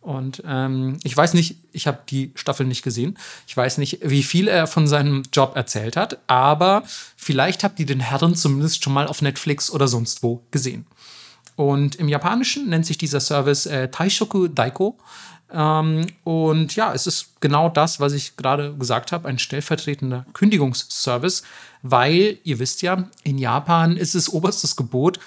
[0.00, 3.18] Und ähm, ich weiß nicht, ich habe die Staffel nicht gesehen.
[3.46, 6.84] Ich weiß nicht, wie viel er von seinem Job erzählt hat, aber
[7.16, 10.86] vielleicht habt ihr den Herren zumindest schon mal auf Netflix oder sonst wo gesehen.
[11.56, 14.96] Und im Japanischen nennt sich dieser Service äh, Taishoku Daiko.
[15.52, 21.42] Ähm, und ja, es ist genau das, was ich gerade gesagt habe, ein stellvertretender Kündigungsservice,
[21.82, 25.20] weil ihr wisst ja, in Japan ist es oberstes Gebot,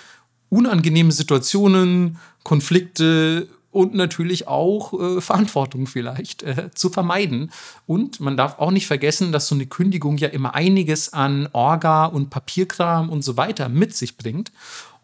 [0.50, 7.52] unangenehme Situationen, Konflikte und natürlich auch äh, Verantwortung vielleicht äh, zu vermeiden.
[7.88, 12.06] Und man darf auch nicht vergessen, dass so eine Kündigung ja immer einiges an Orga
[12.06, 14.52] und Papierkram und so weiter mit sich bringt.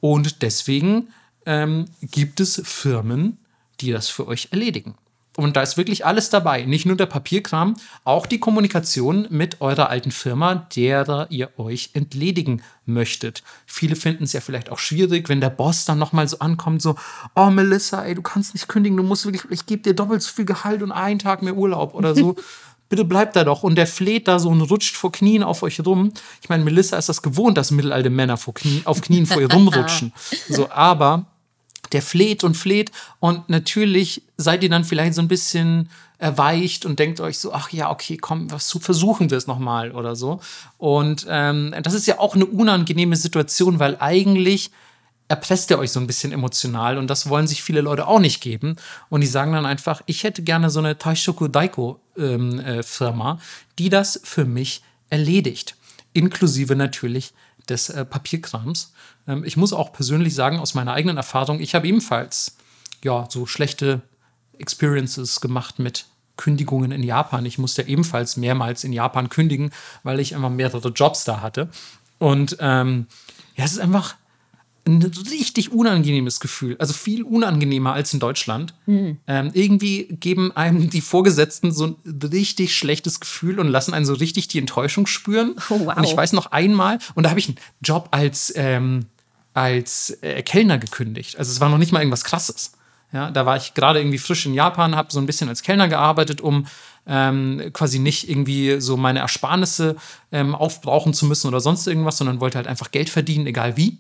[0.02, 1.08] Und deswegen
[1.46, 3.38] ähm, gibt es Firmen,
[3.80, 4.96] die das für euch erledigen.
[5.38, 6.66] Und da ist wirklich alles dabei.
[6.66, 12.64] Nicht nur der Papierkram, auch die Kommunikation mit eurer alten Firma, derer ihr euch entledigen
[12.88, 13.44] möchtet.
[13.68, 16.96] Viele finden es ja vielleicht auch schwierig, wenn der Boss dann nochmal so ankommt, so,
[17.36, 20.34] oh Melissa, ey, du kannst nicht kündigen, du musst wirklich, ich gebe dir doppelt so
[20.34, 22.36] viel Gehalt und einen Tag mehr Urlaub oder so.
[22.90, 23.62] Bitte bleibt da doch.
[23.62, 26.14] Und der fleht da so und rutscht vor Knien auf euch rum.
[26.42, 29.52] Ich meine, Melissa ist das gewohnt, dass mittelalte Männer vor Knie, auf Knien vor ihr
[29.52, 30.14] rumrutschen.
[30.50, 31.26] So, aber
[31.92, 35.90] der fleht und fleht und natürlich seid ihr dann vielleicht so ein bisschen
[36.20, 40.16] erweicht und denkt euch so, ach ja, okay, komm, was versuchen wir es nochmal oder
[40.16, 40.40] so.
[40.78, 44.72] Und ähm, das ist ja auch eine unangenehme Situation, weil eigentlich
[45.28, 48.42] erpresst ihr euch so ein bisschen emotional und das wollen sich viele Leute auch nicht
[48.42, 48.78] geben.
[49.10, 53.40] Und die sagen dann einfach, ich hätte gerne so eine Taishoku Daiko ähm, äh, Firma,
[53.78, 55.76] die das für mich erledigt.
[56.14, 57.34] Inklusive natürlich
[57.70, 58.94] des äh, Papierkrams.
[59.28, 62.58] Ähm, ich muss auch persönlich sagen, aus meiner eigenen Erfahrung, ich habe ebenfalls
[63.04, 64.02] ja so schlechte
[64.58, 67.46] Experiences gemacht mit Kündigungen in Japan.
[67.46, 69.72] Ich musste ebenfalls mehrmals in Japan kündigen,
[70.04, 71.70] weil ich einfach mehrere Jobs da hatte.
[72.20, 73.08] Und ähm,
[73.56, 74.16] ja, es ist einfach
[74.88, 76.76] ein richtig unangenehmes Gefühl.
[76.80, 78.74] Also viel unangenehmer als in Deutschland.
[79.28, 84.14] Ähm, irgendwie geben einem die Vorgesetzten so ein richtig schlechtes Gefühl und lassen einen so
[84.14, 85.56] richtig die Enttäuschung spüren.
[85.70, 85.98] Oh, wow.
[85.98, 89.06] Und ich weiß noch einmal, und da habe ich einen Job als, ähm,
[89.54, 91.38] als äh, Kellner gekündigt.
[91.38, 92.72] Also es war noch nicht mal irgendwas Krasses.
[93.14, 95.88] Ja, da war ich gerade irgendwie frisch in Japan, habe so ein bisschen als Kellner
[95.88, 96.68] gearbeitet, um
[97.08, 99.96] ähm, quasi nicht irgendwie so meine Ersparnisse
[100.32, 104.00] ähm, aufbrauchen zu müssen oder sonst irgendwas, sondern wollte halt einfach Geld verdienen, egal wie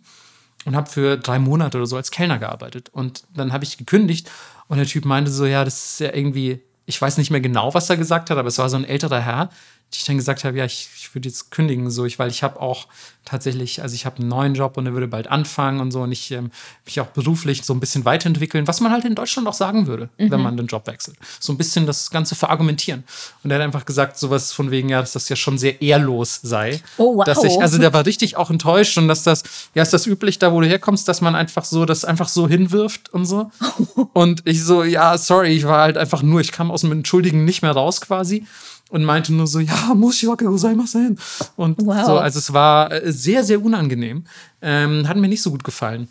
[0.66, 2.90] und habe für drei Monate oder so als Kellner gearbeitet.
[2.90, 4.30] Und dann habe ich gekündigt
[4.68, 7.74] und der Typ meinte so, ja, das ist ja irgendwie, ich weiß nicht mehr genau,
[7.74, 9.50] was er gesagt hat, aber es war so ein älterer Herr,
[9.94, 12.44] die ich dann gesagt habe, ja, ich, ich würde jetzt kündigen, so, ich, weil ich
[12.44, 12.88] habe auch
[13.24, 16.12] tatsächlich, also ich habe einen neuen Job und der würde bald anfangen und so und
[16.12, 16.52] ich ähm,
[16.86, 20.10] mich auch beruflich so ein bisschen weiterentwickeln, was man halt in Deutschland auch sagen würde,
[20.18, 21.18] wenn man den Job wechselt.
[21.40, 23.04] So ein bisschen das Ganze verargumentieren.
[23.44, 26.40] Und er hat einfach gesagt, sowas von wegen, ja, dass das ja schon sehr ehrlos
[26.42, 26.82] sei.
[26.98, 27.26] Oh, wow.
[27.26, 29.44] Dass ich, also der war richtig auch enttäuscht und dass das,
[29.74, 32.48] ja, ist das üblich, da wo du herkommst, dass man einfach so, das einfach so
[32.48, 33.52] hinwirft und so.
[34.14, 37.46] und ich so, ja, sorry, ich war halt einfach nur, ich kam aus dem Entschuldigen
[37.46, 38.46] nicht mehr raus quasi
[38.90, 41.20] und meinte nur so, ja, muss ich gozaimasen.
[41.56, 42.06] Und Wow.
[42.06, 44.26] so, also es war äh, sehr, sehr unangenehm.
[44.62, 46.08] Ähm, hat mir nicht so gut gefallen.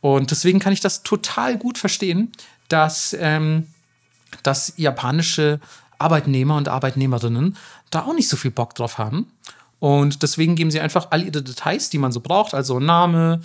[0.00, 2.32] Und deswegen kann ich das total gut verstehen,
[2.68, 3.68] dass, ähm,
[4.42, 5.60] dass japanische
[5.98, 7.56] Arbeitnehmer und Arbeitnehmerinnen
[7.90, 9.26] da auch nicht so viel Bock drauf haben.
[9.86, 13.40] Und deswegen geben sie einfach all ihre Details, die man so braucht, also Name,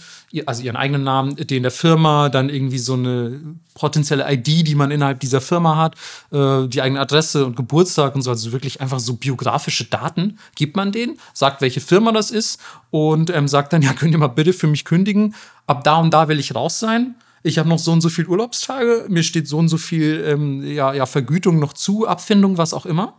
[0.47, 3.39] also ihren eigenen Namen, den der Firma, dann irgendwie so eine
[3.76, 5.93] potenzielle ID, die man innerhalb dieser Firma hat,
[6.31, 10.76] äh, die eigene Adresse und Geburtstag und so, also wirklich einfach so biografische Daten gibt
[10.76, 12.59] man denen, sagt, welche Firma das ist
[12.89, 15.35] und ähm, sagt dann, ja, könnt ihr mal bitte für mich kündigen,
[15.68, 17.13] ab da und da will ich raus sein.
[17.43, 20.63] Ich habe noch so und so viel Urlaubstage, mir steht so und so viel ähm,
[20.63, 23.13] ja, ja, Vergütung noch zu, Abfindung, was auch immer.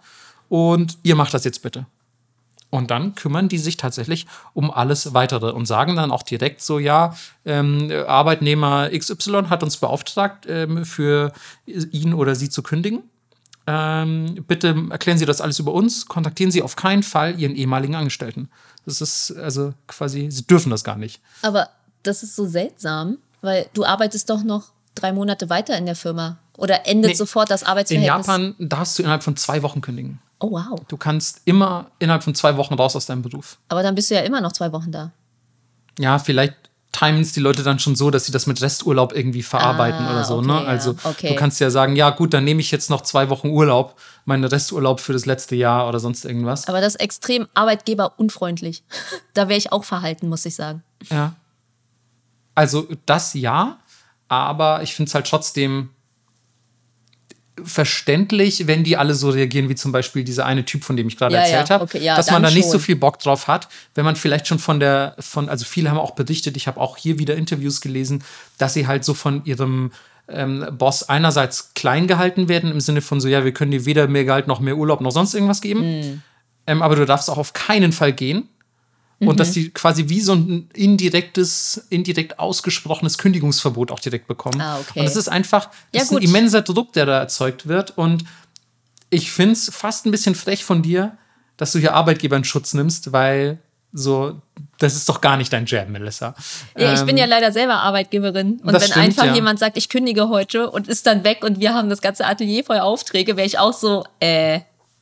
[0.49, 1.87] Und ihr macht das jetzt bitte.
[2.75, 6.79] Und dann kümmern die sich tatsächlich um alles Weitere und sagen dann auch direkt so,
[6.79, 11.33] ja, ähm, Arbeitnehmer XY hat uns beauftragt, ähm, für
[11.67, 13.03] ihn oder sie zu kündigen.
[13.67, 17.95] ähm, bitte erklären Sie das alles über uns, kontaktieren Sie auf keinen Fall Ihren ehemaligen
[17.95, 18.49] Angestellten.
[18.87, 21.21] Das ist also quasi, Sie dürfen das gar nicht.
[21.43, 21.69] Aber
[22.03, 26.39] das ist so seltsam, weil du arbeitest doch noch drei Monate weiter in der Firma.
[26.57, 27.17] Oder endet Nee.
[27.17, 28.27] sofort das In Arbeitsverhältnis?
[28.27, 30.21] Japan darfst du innerhalb von zwei Wochen kündigen.
[30.43, 30.81] Oh, wow.
[30.89, 33.59] Du kannst immer innerhalb von zwei Wochen raus aus deinem Beruf.
[33.69, 35.13] Aber dann bist du ja immer noch zwei Wochen da.
[35.99, 36.55] Ja, vielleicht
[36.91, 40.11] timen es die Leute dann schon so, dass sie das mit Resturlaub irgendwie verarbeiten Ah,
[40.11, 40.39] oder so.
[40.39, 40.53] okay, ne?
[40.55, 41.29] ja, Also okay.
[41.29, 44.45] du kannst ja sagen, ja gut, dann nehme ich jetzt noch zwei Wochen Urlaub, meinen
[44.45, 46.69] Resturlaub für das letzte Jahr oder sonst irgendwas.
[46.69, 48.85] Aber das ist extrem arbeitgeberunfreundlich.
[49.35, 50.83] da wäre ich auch verhalten, muss ich sagen.
[51.09, 51.35] Ja.
[52.55, 53.79] Also das ja,
[54.29, 55.91] aber ich finde es halt trotzdem
[57.65, 61.17] verständlich, wenn die alle so reagieren, wie zum Beispiel dieser eine Typ, von dem ich
[61.17, 62.81] gerade Ja, erzählt ja, habe, okay, ja, dass man da nicht so schon.
[62.81, 66.13] viel Bock drauf hat, wenn man vielleicht schon von der, von, also viele haben auch
[66.13, 68.25] berichtet, ich habe auch hier wieder Interviews gelesen,
[68.59, 69.93] dass sie halt so von ihrem
[70.29, 74.07] ähm, Boss einerseits klein gehalten werden, im Sinne von so, ja, wir können dir weder
[74.09, 76.23] mehr Gehalt noch mehr Urlaub noch sonst irgendwas geben, Hm.
[76.67, 78.49] ähm, aber du darfst auch auf keinen Fall gehen.
[79.23, 79.37] Und Mhm.
[79.37, 84.61] dass die quasi wie so ein indirektes, indirekt ausgesprochenes Kündigungsverbot auch direkt bekommen.
[84.61, 84.99] Ah, okay.
[85.01, 87.97] Und das ist einfach, das Ja, ist ein immenser Druck, der da erzeugt wird.
[87.97, 88.25] Und
[89.11, 91.17] ich finde es fast ein bisschen frech von dir,
[91.57, 93.59] dass du hier Arbeitgeber in Schutz nimmst, weil
[93.93, 94.41] so,
[94.79, 96.35] das ist doch gar nicht dein Jam, Melissa.
[96.79, 98.59] Ja, ich bin Ähm, ja leider selber Arbeitgeberin.
[98.65, 99.35] Und wenn stimmt, einfach ja.
[99.35, 102.65] jemand sagt, ich kündige heute und ist dann weg und wir haben das ganze Atelier
[102.65, 104.61] voll Aufträge, wäre ich auch so, äh,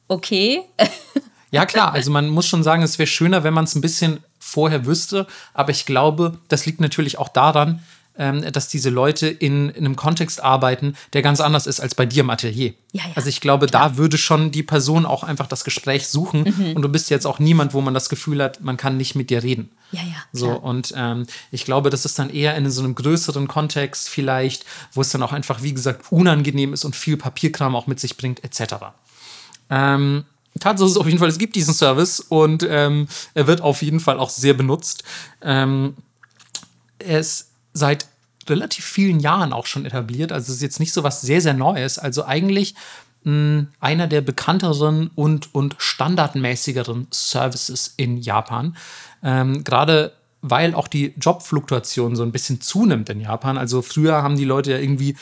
[0.08, 0.62] okay.
[1.50, 4.20] Ja, klar, also man muss schon sagen, es wäre schöner, wenn man es ein bisschen
[4.38, 7.82] vorher wüsste, aber ich glaube, das liegt natürlich auch daran,
[8.18, 12.06] ähm, dass diese Leute in, in einem Kontext arbeiten, der ganz anders ist als bei
[12.06, 12.74] dir im Atelier.
[12.92, 16.42] Ja, ja, also ich glaube, da würde schon die Person auch einfach das Gespräch suchen
[16.42, 16.76] Mhm.
[16.76, 19.30] und du bist jetzt auch niemand, wo man das Gefühl hat, man kann nicht mit
[19.30, 19.70] dir reden.
[19.92, 20.16] Ja, ja.
[20.32, 20.62] So, klar.
[20.64, 25.00] und ähm, ich glaube, das ist dann eher in so einem größeren Kontext vielleicht, wo
[25.00, 28.42] es dann auch einfach, wie gesagt, unangenehm ist und viel Papierkram auch mit sich bringt,
[28.44, 28.74] etc.
[29.70, 30.24] Ähm,
[30.58, 34.00] Tatsache ist auf jeden Fall, es gibt diesen Service und ähm, er wird auf jeden
[34.00, 35.04] Fall auch sehr benutzt.
[35.42, 35.94] Ähm,
[36.98, 38.06] er ist seit
[38.48, 40.32] relativ vielen Jahren auch schon etabliert.
[40.32, 41.98] Also es ist jetzt nicht so was sehr, sehr Neues.
[41.98, 42.74] Also eigentlich
[43.24, 48.76] mh, einer der bekannteren und, und standardmäßigeren Services in Japan.
[49.22, 50.12] Ähm, Gerade
[50.42, 53.58] weil auch die Jobfluktuation so ein bisschen zunimmt in Japan.
[53.58, 55.16] Also früher haben die Leute ja irgendwie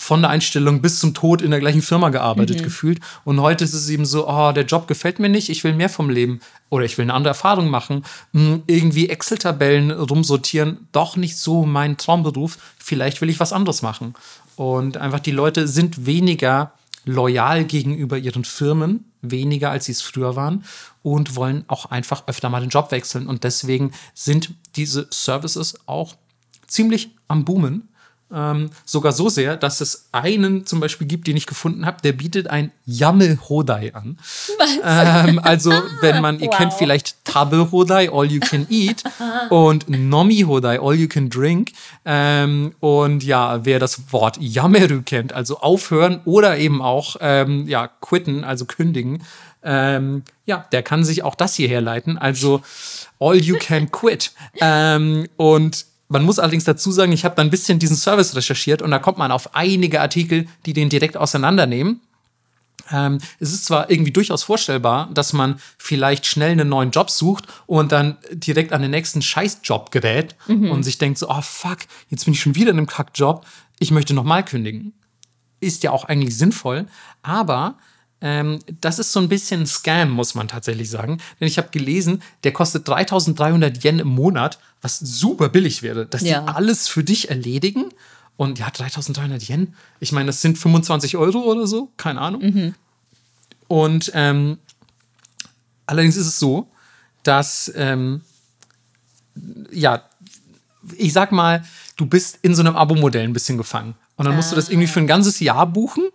[0.00, 3.00] von der Einstellung bis zum Tod in der gleichen Firma gearbeitet gefühlt.
[3.24, 5.88] Und heute ist es eben so, oh, der Job gefällt mir nicht, ich will mehr
[5.88, 6.38] vom Leben
[6.70, 8.04] oder ich will eine andere Erfahrung machen.
[8.32, 12.58] Hm, Irgendwie Excel-Tabellen rumsortieren, doch nicht so mein Traumberuf.
[12.78, 14.14] Vielleicht will ich was anderes machen.
[14.54, 16.72] Und einfach die Leute sind weniger
[17.04, 20.64] loyal gegenüber ihren Firmen, weniger als sie es früher waren
[21.02, 23.26] und wollen auch einfach öfter mal den Job wechseln.
[23.26, 26.14] Und deswegen sind diese Services auch
[26.68, 27.87] ziemlich am Boomen.
[28.32, 32.12] Ähm, sogar so sehr, dass es einen zum Beispiel gibt, den ich gefunden habe, der
[32.12, 34.18] bietet ein Yammel Hodai an.
[34.84, 36.56] Ähm, also, wenn man, ihr Wow.
[36.58, 39.02] kennt vielleicht Tabe Hodai, All You Can Eat,
[39.50, 41.72] und Nomi Hodai, All You Can Drink.
[42.04, 47.88] Ähm, und ja, wer das Wort Yameru kennt, also aufhören oder eben auch ähm, ja,
[48.00, 49.22] quitten, also kündigen,
[49.62, 52.16] ähm, ja, der kann sich auch das hier herleiten.
[52.16, 52.62] Also
[53.18, 54.32] All You Can Quit.
[54.60, 58.82] ähm, und man muss allerdings dazu sagen, ich habe da ein bisschen diesen Service recherchiert
[58.82, 62.00] und da kommt man auf einige Artikel, die den direkt auseinandernehmen.
[62.90, 67.46] Ähm, es ist zwar irgendwie durchaus vorstellbar, dass man vielleicht schnell einen neuen Job sucht
[67.66, 70.36] und dann direkt an den nächsten Scheißjob gerät
[70.70, 71.78] und sich denkt so, oh fuck,
[72.08, 73.44] jetzt bin ich schon wieder in einem Kackjob,
[73.78, 74.94] ich möchte nochmal kündigen.
[75.60, 76.86] Ist ja auch eigentlich sinnvoll,
[77.22, 77.76] aber
[78.20, 81.18] ähm, das ist so ein bisschen ein Scam, muss man tatsächlich sagen.
[81.40, 86.22] Denn ich habe gelesen, der kostet 3300 Yen im Monat, was super billig wäre, dass
[86.22, 86.40] Ja.
[86.40, 87.86] die alles für dich erledigen.
[88.36, 92.74] Und ja, 3300 Yen, ich meine, das sind 25 Euro oder so, keine Ahnung.
[93.66, 94.58] Und ähm,
[95.86, 96.68] allerdings ist es so,
[97.22, 98.22] dass, ähm,
[99.72, 100.02] ja,
[100.96, 101.64] ich sag mal,
[101.96, 103.94] du bist in so einem Abo-Modell ein bisschen gefangen.
[104.16, 106.08] Und dann musst du das irgendwie für ein ganzes Jahr buchen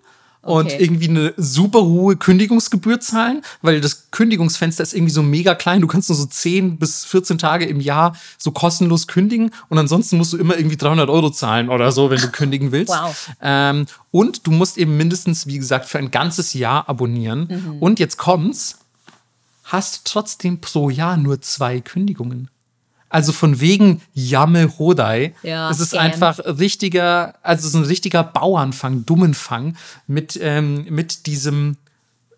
[0.43, 0.77] und Okay.
[0.79, 5.81] irgendwie eine super hohe Kündigungsgebühr zahlen, weil das Kündigungsfenster ist irgendwie so mega klein.
[5.81, 10.17] Du kannst nur so 10 bis 14 Tage im Jahr so kostenlos kündigen und ansonsten
[10.17, 12.93] musst du immer irgendwie 300 Euro zahlen oder so, wenn du kündigen willst.
[12.93, 13.29] Wow.
[13.41, 17.47] Ähm, und du musst eben mindestens, wie gesagt, für ein ganzes Jahr abonnieren.
[17.49, 17.77] Mhm.
[17.79, 18.79] Und jetzt kommt's,
[19.63, 22.49] hast trotzdem pro Jahr nur zwei Kündigungen.
[23.13, 25.35] Also von wegen Yamme Hodai.
[25.43, 26.01] Ja, es ist Scam.
[26.01, 29.77] einfach richtiger, also es ist ein richtiger Bauernfang, Dummenfang
[30.07, 31.77] mit, ähm, mit diesem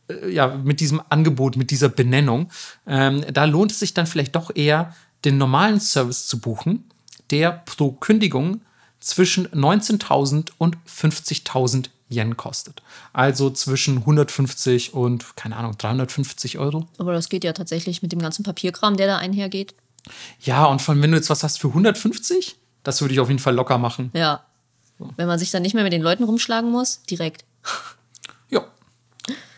[0.09, 2.51] äh, ja, mit diesem Angebot, mit dieser Benennung,
[2.85, 4.93] ähm, da lohnt es sich dann vielleicht doch eher,
[5.23, 6.83] den normalen Service zu buchen,
[7.31, 8.59] der pro Kündigung
[8.99, 12.83] zwischen 19.000 und 50.000 Yen kostet.
[13.13, 16.85] Also zwischen 150 und, keine Ahnung, 350 Euro.
[16.97, 19.73] Aber das geht ja tatsächlich mit dem ganzen Papierkram, der da einhergeht.
[20.41, 23.39] Ja, und von wenn du jetzt was hast für 150, das würde ich auf jeden
[23.39, 24.11] Fall locker machen.
[24.13, 24.43] Ja.
[25.17, 27.43] Wenn man sich dann nicht mehr mit den Leuten rumschlagen muss, direkt.
[28.49, 28.63] Ja.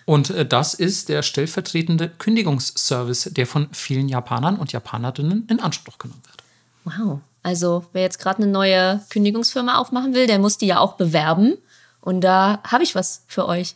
[0.05, 5.97] Und äh, das ist der stellvertretende Kündigungsservice, der von vielen Japanern und Japanerinnen in Anspruch
[5.97, 6.97] genommen wird.
[6.97, 7.19] Wow.
[7.43, 11.57] Also, wer jetzt gerade eine neue Kündigungsfirma aufmachen will, der muss die ja auch bewerben.
[11.99, 13.75] Und da habe ich was für euch.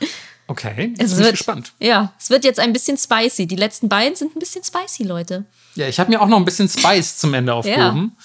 [0.48, 1.72] Okay, Es wird, gespannt.
[1.78, 3.46] Ja, es wird jetzt ein bisschen spicy.
[3.46, 5.44] Die letzten beiden sind ein bisschen spicy, Leute.
[5.74, 8.16] Ja, ich habe mir auch noch ein bisschen Spice zum Ende aufgehoben.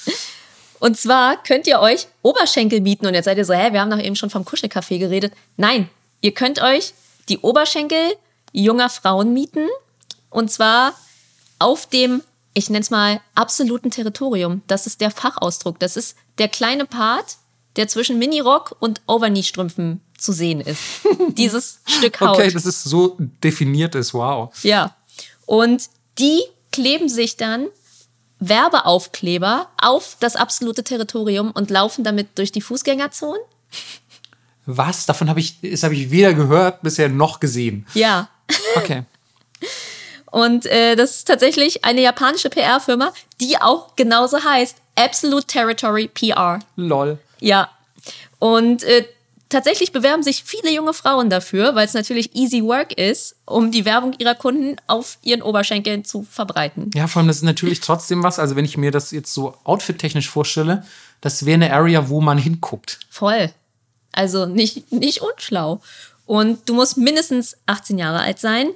[0.80, 3.08] Und zwar könnt ihr euch Oberschenkel mieten.
[3.08, 5.34] Und jetzt seid ihr so, hä, wir haben doch eben schon vom Kuschelcafé geredet.
[5.56, 5.90] Nein,
[6.22, 6.94] ihr könnt euch
[7.30, 8.16] die Oberschenkel
[8.52, 9.68] junger Frauen mieten.
[10.30, 10.94] Und zwar
[11.60, 12.22] auf dem,
[12.54, 14.62] ich nenne es mal, absoluten Territorium.
[14.68, 15.80] Das ist der Fachausdruck.
[15.80, 17.38] Das ist der kleine Part,
[17.76, 20.82] der zwischen Minirock und Overknee-Strümpfen zu sehen ist.
[21.30, 22.38] Dieses Stück Haut.
[22.38, 24.52] Okay, das ist so definiert ist, wow.
[24.64, 24.96] Ja.
[25.46, 25.90] Und
[26.20, 26.42] die
[26.72, 27.68] kleben sich dann
[28.40, 33.42] Werbeaufkleber auf das absolute Territorium und laufen damit durch die Fußgängerzonen.
[34.66, 35.06] Was?
[35.06, 37.88] Davon habe ich, das habe ich weder gehört bisher noch gesehen.
[37.94, 38.30] Ja.
[38.76, 39.04] Okay.
[40.30, 44.76] Und äh, das ist tatsächlich eine japanische PR-Firma, die auch genauso heißt.
[44.96, 46.60] Absolute Territory PR.
[46.76, 47.18] Lol.
[47.40, 47.70] Ja.
[48.40, 49.06] Und äh,
[49.50, 53.86] tatsächlich bewerben sich viele junge Frauen dafür, weil es natürlich easy work ist, um die
[53.86, 56.92] Werbung ihrer Kunden auf ihren Oberschenkeln zu verbreiten.
[56.94, 58.40] Ja, vor allem, das ist natürlich trotzdem was.
[58.40, 60.86] Also, wenn ich mir das jetzt so outfit-technisch vorstelle,
[61.22, 63.00] das wäre eine Area, wo man hinguckt.
[63.10, 63.52] Voll.
[64.12, 65.82] Also nicht, nicht unschlau.
[66.26, 68.70] Und du musst mindestens 18 Jahre alt sein.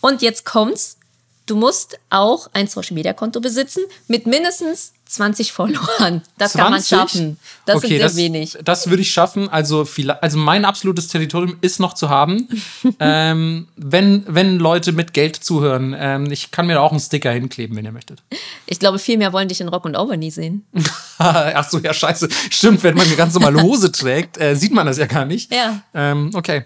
[0.00, 0.98] Und jetzt kommt's.
[1.46, 6.22] Du musst auch ein Social Media Konto besitzen mit mindestens 20 Followern.
[6.36, 6.88] Das kann man 20?
[6.88, 7.38] schaffen.
[7.64, 8.58] Das okay, sind sehr das, wenig.
[8.62, 9.48] Das würde ich schaffen.
[9.48, 12.48] Also, vielleicht, also mein absolutes Territorium ist noch zu haben.
[13.00, 17.32] ähm, wenn, wenn Leute mit Geld zuhören, ähm, ich kann mir da auch einen Sticker
[17.32, 18.22] hinkleben, wenn ihr möchtet.
[18.66, 20.66] Ich glaube, viel mehr wollen dich in Rock und Over nie sehen.
[21.18, 22.28] Ach so, ja, scheiße.
[22.50, 25.52] Stimmt, wenn man eine ganz normale Hose trägt, äh, sieht man das ja gar nicht.
[25.52, 25.82] Ja.
[25.94, 26.64] Ähm, okay.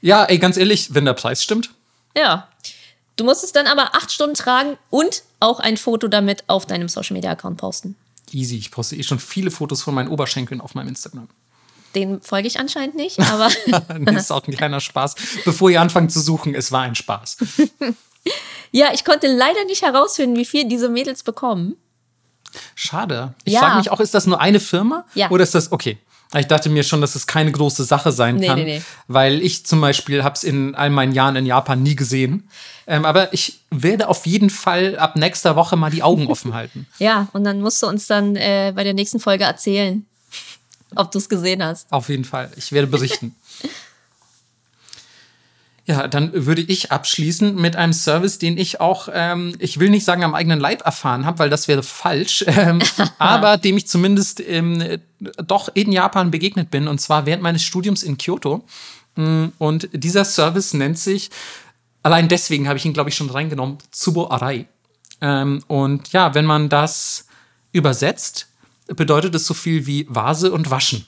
[0.00, 1.70] Ja, ey, ganz ehrlich, wenn der Preis stimmt.
[2.16, 2.48] Ja.
[3.16, 6.88] Du musst es dann aber acht Stunden tragen und auch ein Foto damit auf deinem
[6.88, 7.96] Social Media Account posten.
[8.32, 8.56] Easy.
[8.56, 11.28] Ich poste eh schon viele Fotos von meinen Oberschenkeln auf meinem Instagram.
[11.94, 13.48] Den folge ich anscheinend nicht, aber
[14.04, 15.14] das ist auch ein kleiner Spaß.
[15.44, 17.38] Bevor ihr anfangt zu suchen, es war ein Spaß.
[18.72, 21.76] ja, ich konnte leider nicht herausfinden, wie viel diese Mädels bekommen.
[22.74, 23.34] Schade.
[23.44, 23.60] Ich Ja.
[23.60, 25.06] frage mich auch, ist das nur eine Firma?
[25.14, 25.30] Ja.
[25.30, 25.98] Oder ist das, okay.
[26.34, 28.82] Ich dachte mir schon, dass es keine große Sache sein Nee, kann, nee, nee.
[29.06, 32.48] weil ich zum Beispiel habe es in all meinen Jahren in Japan nie gesehen.
[32.88, 36.86] Ähm, aber ich werde auf jeden Fall ab nächster Woche mal die Augen offen halten.
[36.98, 40.04] Ja, und dann musst du uns dann äh, bei der nächsten Folge erzählen,
[40.94, 41.92] ob du es gesehen hast.
[41.92, 42.50] Auf jeden Fall.
[42.56, 43.34] Ich werde berichten.
[45.88, 50.04] Ja, dann würde ich abschließen mit einem Service, den ich auch, ähm, ich will nicht
[50.04, 52.80] sagen am eigenen Leib erfahren habe, weil das wäre falsch, ähm,
[53.18, 54.98] aber dem ich zumindest ähm, äh,
[55.46, 58.64] doch in Japan begegnet bin, und zwar während meines Studiums in Kyoto.
[59.14, 61.30] Mm, Und dieser Service nennt sich,
[62.02, 64.66] allein deswegen habe ich ihn, glaube ich, schon reingenommen, Tsubo Arai.
[65.20, 67.26] Ähm, und ja, wenn man das
[67.70, 68.48] übersetzt,
[68.88, 71.06] bedeutet es so viel wie Vase und Waschen.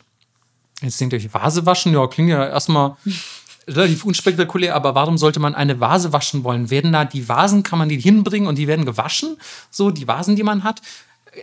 [0.83, 1.93] Jetzt denkt ihr euch, Vase waschen?
[1.93, 2.97] Ja, klingt ja erstmal
[3.69, 6.71] relativ unspektakulär, aber warum sollte man eine Vase waschen wollen?
[6.71, 9.37] Werden da die Vasen, kann man die hinbringen und die werden gewaschen?
[9.71, 10.81] So, die Vasen, die man hat?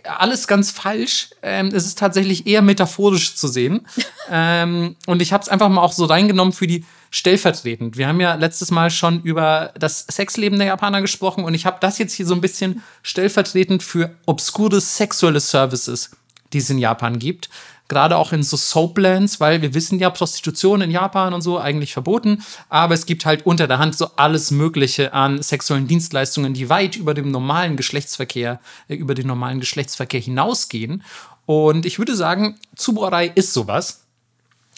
[0.04, 1.30] Alles ganz falsch.
[1.42, 3.86] Ähm, es ist tatsächlich eher metaphorisch zu sehen.
[4.30, 7.96] ähm, und ich habe es einfach mal auch so reingenommen für die stellvertretend.
[7.96, 11.78] Wir haben ja letztes Mal schon über das Sexleben der Japaner gesprochen und ich habe
[11.80, 16.10] das jetzt hier so ein bisschen stellvertretend für obskure sexuelle Services,
[16.52, 17.48] die es in Japan gibt.
[17.88, 21.92] Gerade auch in so Soaplands, weil wir wissen ja, Prostitution in Japan und so eigentlich
[21.92, 22.42] verboten.
[22.68, 26.96] Aber es gibt halt unter der Hand so alles Mögliche an sexuellen Dienstleistungen, die weit
[26.96, 31.04] über dem normalen Geschlechtsverkehr, äh, über den normalen Geschlechtsverkehr hinausgehen.
[31.46, 34.02] Und ich würde sagen, Tsuborei ist sowas.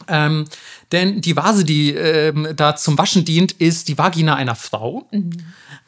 [0.06, 0.44] Ähm,
[0.93, 5.09] denn die Vase, die ähm, da zum Waschen dient, ist die Vagina einer Frau.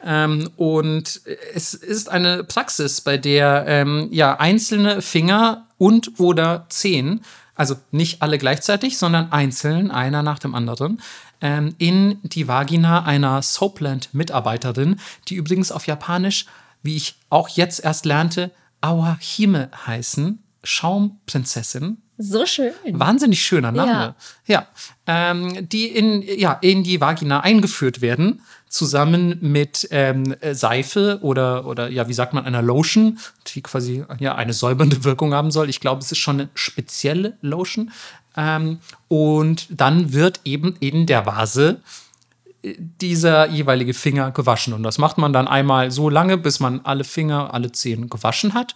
[0.03, 1.21] Ähm, und
[1.53, 7.25] es ist eine Praxis, bei der ähm, ja einzelne Finger und oder Zehen,
[7.55, 11.01] also nicht alle gleichzeitig, sondern einzeln, einer nach dem anderen,
[11.41, 16.45] ähm, in die Vagina einer Soapland-Mitarbeiterin, die übrigens auf Japanisch,
[16.83, 18.51] wie ich auch jetzt erst lernte,
[18.81, 21.97] Awahime heißen, Schaumprinzessin.
[22.21, 22.71] So schön.
[22.91, 24.15] Wahnsinnig schöner Name.
[24.45, 24.67] Ja.
[25.07, 31.89] Ähm, die in, ja, in die Vagina eingeführt werden, zusammen mit ähm, Seife oder, oder,
[31.89, 33.17] ja, wie sagt man, einer Lotion,
[33.47, 35.67] die quasi ja, eine säubernde Wirkung haben soll.
[35.67, 37.91] Ich glaube, es ist schon eine spezielle Lotion.
[38.37, 41.81] Ähm, und dann wird eben in der Vase
[42.63, 44.73] dieser jeweilige Finger gewaschen.
[44.73, 48.53] Und das macht man dann einmal so lange, bis man alle Finger, alle Zehen gewaschen
[48.53, 48.75] hat.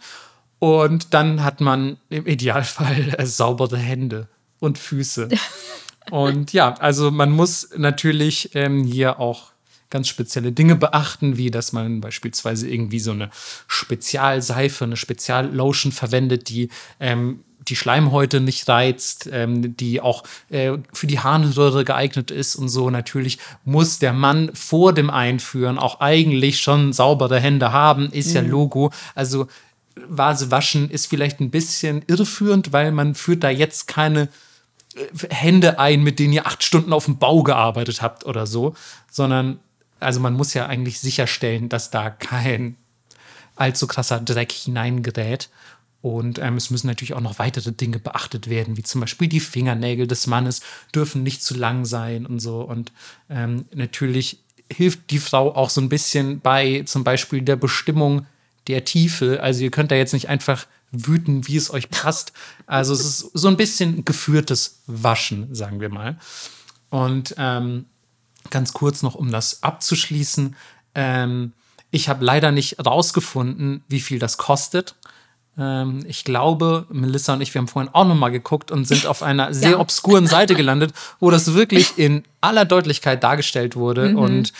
[0.60, 4.28] Und dann hat man im Idealfall saubere Hände
[4.60, 5.30] und Füße.
[6.12, 9.52] und ja, also man muss natürlich ähm, hier auch
[9.90, 13.30] ganz spezielle Dinge beachten, wie dass man beispielsweise irgendwie so eine
[13.68, 16.70] Spezialseife, eine Speziallotion verwendet, die
[17.00, 22.70] ähm, die Schleimhäute nicht reizt, ähm, die auch äh, für die Harnröhre geeignet ist und
[22.70, 22.90] so.
[22.90, 28.36] Natürlich muss der Mann vor dem Einführen auch eigentlich schon saubere Hände haben, ist mhm.
[28.36, 28.92] ja Logo.
[29.16, 29.48] Also
[29.96, 34.30] Vase waschen ist vielleicht ein bisschen irreführend, weil man führt da jetzt keine
[34.96, 38.76] äh, Hände ein, mit denen ihr acht Stunden auf dem Bau gearbeitet habt oder so,
[39.10, 39.60] sondern
[40.00, 42.76] also man muss ja eigentlich sicherstellen, dass da kein
[43.56, 45.50] allzu krasser Dreck hineingerät.
[46.02, 49.40] Und ähm, es müssen natürlich auch noch weitere Dinge beachtet werden, wie zum Beispiel die
[49.40, 50.62] Fingernägel des Mannes
[50.94, 52.62] dürfen nicht zu lang sein und so.
[52.62, 52.92] Und
[53.28, 58.28] ähm, natürlich hilft die Frau auch so ein bisschen bei zum Beispiel der Bestimmung
[58.68, 59.42] der Tiefe.
[59.42, 62.34] Also ihr könnt da jetzt nicht einfach wüten, wie es euch passt.
[62.66, 66.18] Also es ist so ein bisschen geführtes Waschen, sagen wir mal.
[66.90, 67.86] Und ähm,
[68.50, 70.56] ganz kurz noch, um das abzuschließen.
[70.94, 71.54] Ähm,
[71.92, 74.96] ich habe leider nicht rausgefunden, wie viel das kostet.
[75.58, 79.24] Ähm, ich glaube, Melissa und ich, wir haben vorhin auch nochmal geguckt und sind auf
[79.24, 79.80] einer sehr ja.
[79.80, 84.10] obskuren Seite gelandet, wo das wirklich in aller Deutlichkeit dargestellt wurde.
[84.10, 84.18] Mhm.
[84.18, 84.54] Und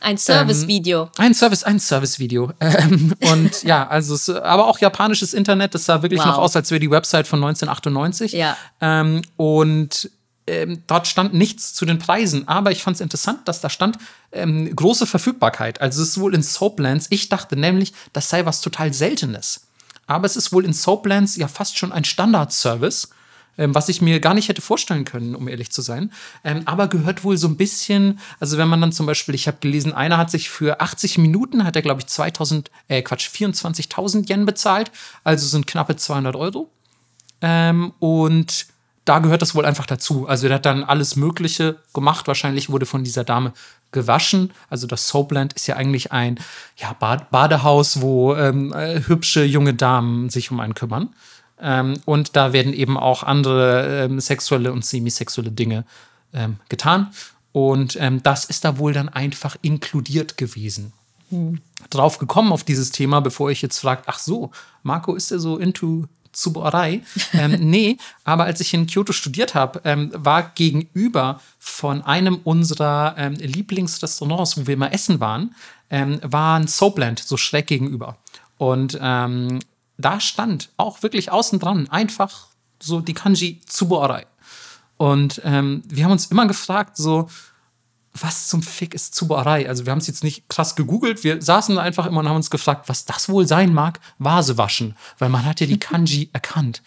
[0.00, 1.02] ein Service-Video.
[1.02, 2.52] Ähm, ein Service, ein Service-Video.
[2.60, 6.26] Ähm, und ja, also es, aber auch japanisches Internet, das sah wirklich wow.
[6.26, 8.32] noch aus, als wäre die Website von 1998.
[8.32, 8.56] Ja.
[8.80, 10.10] Ähm, und
[10.46, 13.98] ähm, dort stand nichts zu den Preisen, aber ich fand es interessant, dass da stand
[14.32, 15.80] ähm, große Verfügbarkeit.
[15.80, 17.06] Also es ist wohl in Soaplands.
[17.10, 19.66] Ich dachte nämlich, das sei was total Seltenes.
[20.06, 23.10] Aber es ist wohl in Soaplands ja fast schon ein Standard-Service,
[23.58, 26.12] ähm, was ich mir gar nicht hätte vorstellen können, um ehrlich zu sein.
[26.44, 29.58] Ähm, aber gehört wohl so ein bisschen, also wenn man dann zum Beispiel, ich habe
[29.60, 34.30] gelesen, einer hat sich für 80 Minuten, hat er glaube ich 2000, äh Quatsch, 24.000
[34.30, 34.90] Yen bezahlt,
[35.24, 36.70] also sind knappe 200 Euro.
[37.42, 38.66] Ähm, und
[39.06, 40.26] da gehört das wohl einfach dazu.
[40.26, 42.26] Also der hat dann alles Mögliche gemacht.
[42.26, 43.52] Wahrscheinlich wurde von dieser Dame
[43.92, 44.52] gewaschen.
[44.68, 46.40] Also das Soapland ist ja eigentlich ein
[46.76, 51.10] ja, Bad Badehaus, wo ähm, äh, hübsche junge Damen sich um einen kümmern.
[51.60, 55.84] Ähm, und da werden eben auch andere ähm, sexuelle und semisexuelle Dinge
[56.32, 57.08] ähm, getan.
[57.52, 60.92] Und ähm, das ist da wohl dann einfach inkludiert gewesen.
[61.30, 61.60] Hm.
[61.90, 64.50] Drauf gekommen auf dieses Thema, bevor ich jetzt fragt, ach so,
[64.82, 67.02] Marco, ist er so into Zuboerei.
[67.32, 73.14] ähm, nee, aber als ich in Kyoto studiert habe, ähm, war gegenüber von einem unserer
[73.16, 75.54] ähm, Lieblingsrestaurants, wo wir mal essen waren,
[75.88, 78.18] ähm, war ein Soapland, so schräg gegenüber.
[78.58, 79.60] Und ähm,
[79.98, 82.48] da stand auch wirklich außen dran einfach
[82.80, 84.26] so die Kanji Zuboerei.
[84.96, 87.28] Und ähm, wir haben uns immer gefragt, so,
[88.20, 89.68] was zum Fick ist Zubarei?
[89.68, 92.50] Also wir haben es jetzt nicht krass gegoogelt, wir saßen einfach immer und haben uns
[92.50, 96.82] gefragt, was das wohl sein mag, Vase waschen, weil man hat ja die Kanji erkannt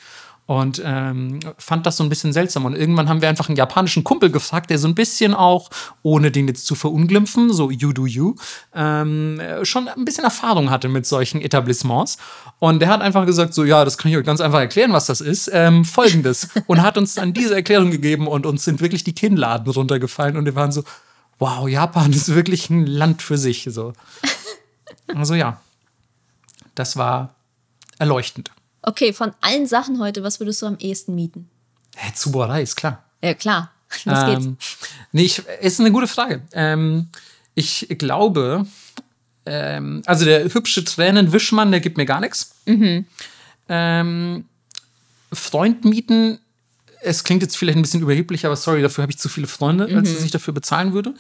[0.50, 2.66] und ähm, fand das so ein bisschen seltsam.
[2.66, 5.70] Und irgendwann haben wir einfach einen japanischen Kumpel gefragt, der so ein bisschen auch,
[6.02, 8.34] ohne den jetzt zu verunglimpfen, so you do you,
[8.74, 12.18] ähm, schon ein bisschen Erfahrung hatte mit solchen Etablissements.
[12.58, 15.06] Und der hat einfach gesagt, so ja, das kann ich euch ganz einfach erklären, was
[15.06, 15.52] das ist.
[15.54, 16.50] Ähm, Folgendes.
[16.66, 20.46] und hat uns dann diese Erklärung gegeben und uns sind wirklich die Kinnladen runtergefallen und
[20.46, 20.84] wir waren so,
[21.38, 23.68] wow, Japan ist wirklich ein Land für sich.
[23.70, 23.94] So.
[25.14, 25.60] Also ja,
[26.74, 27.36] das war
[28.00, 28.52] erleuchtend.
[28.82, 31.50] Okay, von allen Sachen heute, was würdest du am ehesten mieten?
[31.96, 33.04] Hä, Zuboerei, ist klar.
[33.22, 33.72] Ja, klar.
[34.04, 34.46] Geht's.
[34.46, 34.58] Ähm,
[35.12, 36.42] nee, ich, ist eine gute Frage.
[36.54, 37.10] Ähm,
[37.56, 38.66] ich glaube,
[39.46, 42.52] ähm, also der hübsche Tränenwischmann, der gibt mir gar nichts.
[42.66, 43.06] Mhm.
[43.68, 44.46] Ähm,
[45.34, 46.40] Freund mieten
[47.02, 49.88] es klingt jetzt vielleicht ein bisschen überheblich, aber sorry, dafür habe ich zu viele Freunde,
[49.88, 49.98] mhm.
[49.98, 51.14] als dass ich dafür bezahlen würde.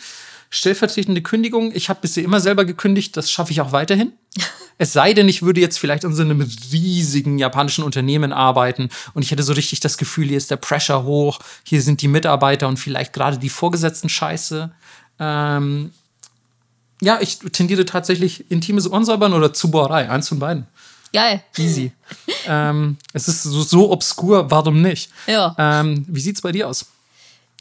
[0.49, 4.13] Stellvertretende Kündigung, ich habe bisher immer selber gekündigt, das schaffe ich auch weiterhin.
[4.81, 6.41] Es sei denn, ich würde jetzt vielleicht in so einem
[6.71, 11.03] riesigen japanischen Unternehmen arbeiten und ich hätte so richtig das Gefühl, hier ist der Pressure
[11.03, 14.71] hoch, hier sind die Mitarbeiter und vielleicht gerade die Vorgesetzten scheiße.
[15.19, 15.91] Ähm,
[17.01, 20.65] ja, ich tendiere tatsächlich intimes Ohrsäubern oder Zubohrei, eins von beiden.
[21.11, 21.43] Geil.
[21.57, 21.91] Easy.
[22.47, 25.11] ähm, es ist so, so obskur, warum nicht?
[25.27, 25.55] Ja.
[25.57, 26.85] Ähm, wie sieht's bei dir aus?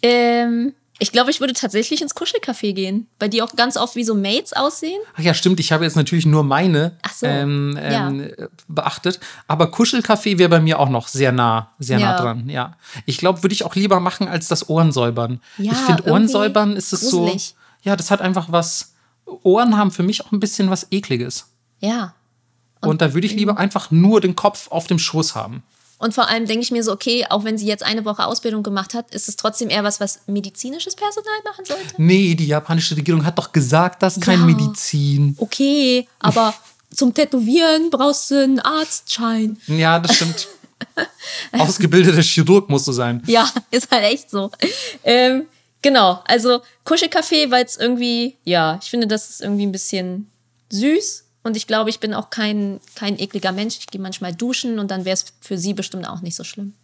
[0.02, 4.02] Ähm, Ich glaube, ich würde tatsächlich ins Kuschelcafé gehen, weil die auch ganz oft wie
[4.02, 5.00] so Mates aussehen.
[5.16, 5.60] Ach ja, stimmt.
[5.60, 8.08] Ich habe jetzt natürlich nur meine so, ähm, ja.
[8.08, 8.30] ähm,
[8.66, 9.20] beachtet.
[9.46, 12.20] Aber Kuschelcafé wäre bei mir auch noch sehr nah, sehr nah Ja.
[12.20, 12.48] dran.
[12.48, 12.76] Ja.
[13.06, 15.40] Ich glaube, würde ich auch lieber machen als das Ohrensäubern.
[15.56, 17.48] Ja, ich finde, Ohrensäubern ist es gruselig.
[17.48, 17.54] so.
[17.88, 18.94] Ja, das hat einfach was.
[19.42, 21.52] Ohren haben für mich auch ein bisschen was Ekliges.
[21.80, 22.14] Ja.
[22.80, 25.62] Und, da würde ich lieber einfach nur den Kopf auf dem Schoß haben.
[25.98, 28.62] Und vor allem denke ich mir so, okay, auch wenn sie jetzt eine Woche Ausbildung
[28.62, 31.94] gemacht hat, ist es trotzdem eher was, was medizinisches Personal machen sollte.
[31.96, 34.46] Nee, die japanische Regierung hat doch gesagt, das ist kein Ja.
[34.46, 35.34] Medizin.
[35.38, 36.54] Okay, aber
[36.94, 39.58] zum Tätowieren brauchst du einen Arztschein.
[39.66, 40.46] Ja, das stimmt.
[41.52, 43.22] Ausgebildeter Chirurg musst du sein.
[43.26, 44.50] Ja, ist halt echt so.
[45.02, 45.46] Ähm,
[45.82, 50.30] genau, also Kuschelcafé, weil es irgendwie, ja, ich finde, das ist irgendwie ein bisschen
[50.70, 51.24] süß.
[51.42, 53.78] Und ich glaube, ich bin auch kein, kein ekliger Mensch.
[53.78, 56.74] Ich gehe manchmal duschen und dann wäre es für sie bestimmt auch nicht so schlimm.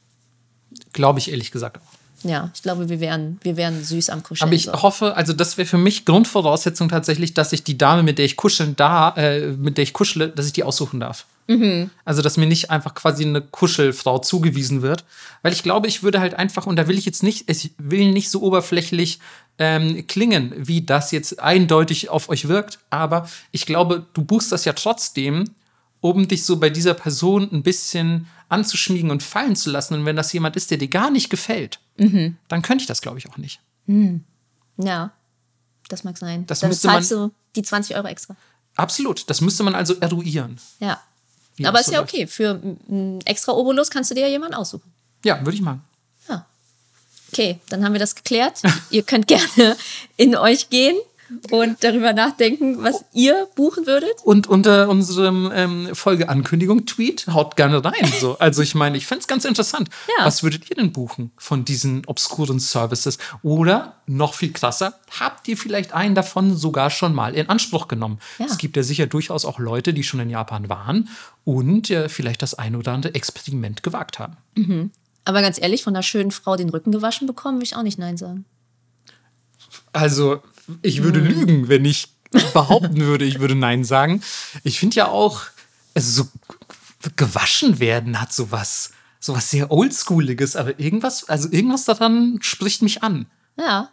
[0.92, 2.03] Glaube ich ehrlich gesagt auch.
[2.24, 4.48] Ja, ich glaube, wir wären, wir wären süß am Kuscheln.
[4.48, 8.18] Aber ich hoffe, also das wäre für mich Grundvoraussetzung tatsächlich, dass ich die Dame, mit
[8.18, 11.26] der ich kuscheln da, äh, mit der ich kuschle, dass ich die aussuchen darf.
[12.06, 15.04] Also, dass mir nicht einfach quasi eine Kuschelfrau zugewiesen wird.
[15.42, 18.12] Weil ich glaube, ich würde halt einfach, und da will ich jetzt nicht, ich will
[18.12, 19.18] nicht so oberflächlich
[19.58, 24.64] ähm, klingen, wie das jetzt eindeutig auf euch wirkt, aber ich glaube, du buchst das
[24.64, 25.50] ja trotzdem,
[26.12, 29.94] um dich so bei dieser Person ein bisschen anzuschmiegen und fallen zu lassen.
[29.94, 33.16] Und wenn das jemand ist, der dir gar nicht gefällt, dann könnte ich das, glaube
[33.18, 33.58] ich, auch nicht.
[34.76, 35.12] Ja,
[35.88, 36.44] das mag sein.
[36.46, 38.36] Das dann müsste zahlst man- du die 20 Euro extra.
[38.76, 39.30] Absolut.
[39.30, 40.60] Das müsste man also eruieren.
[40.78, 41.00] Ja.
[41.64, 42.12] Aber ist so ja läuft.
[42.12, 42.26] okay.
[42.26, 44.92] Für einen extra Obolus kannst du dir ja jemanden aussuchen.
[45.24, 45.82] Ja, würde ich machen.
[46.28, 46.44] Ja.
[47.32, 48.60] Okay, dann haben wir das geklärt.
[48.90, 49.76] ihr könnt gerne
[50.18, 50.96] in euch gehen
[51.50, 54.12] und darüber nachdenken, was ihr buchen würdet.
[54.24, 58.10] Und unter unserem ähm, Folgeankündigung-Tweet haut gerne rein.
[58.20, 58.38] So.
[58.38, 59.88] Also ich meine, ich fände es ganz interessant.
[60.18, 60.26] Ja.
[60.26, 63.18] Was würdet ihr denn buchen von diesen obskuren Services?
[63.42, 68.18] Oder noch viel krasser, habt ihr vielleicht einen davon sogar schon mal in Anspruch genommen?
[68.38, 68.46] Ja.
[68.46, 71.08] Es gibt ja sicher durchaus auch Leute, die schon in Japan waren
[71.44, 74.36] und äh, vielleicht das ein oder andere Experiment gewagt haben.
[75.24, 77.98] Aber ganz ehrlich, von einer schönen Frau den Rücken gewaschen bekommen, will ich auch nicht
[77.98, 78.44] Nein sagen.
[79.92, 80.42] Also,
[80.82, 81.26] ich würde Hm.
[81.26, 82.08] lügen, wenn ich
[82.52, 84.22] behaupten würde, ich würde Nein sagen.
[84.64, 85.42] Ich finde ja auch,
[85.94, 86.28] also so
[87.16, 93.26] gewaschen werden hat sowas, sowas sehr oldschooliges, aber irgendwas, also irgendwas daran spricht mich an.
[93.58, 93.90] Ja.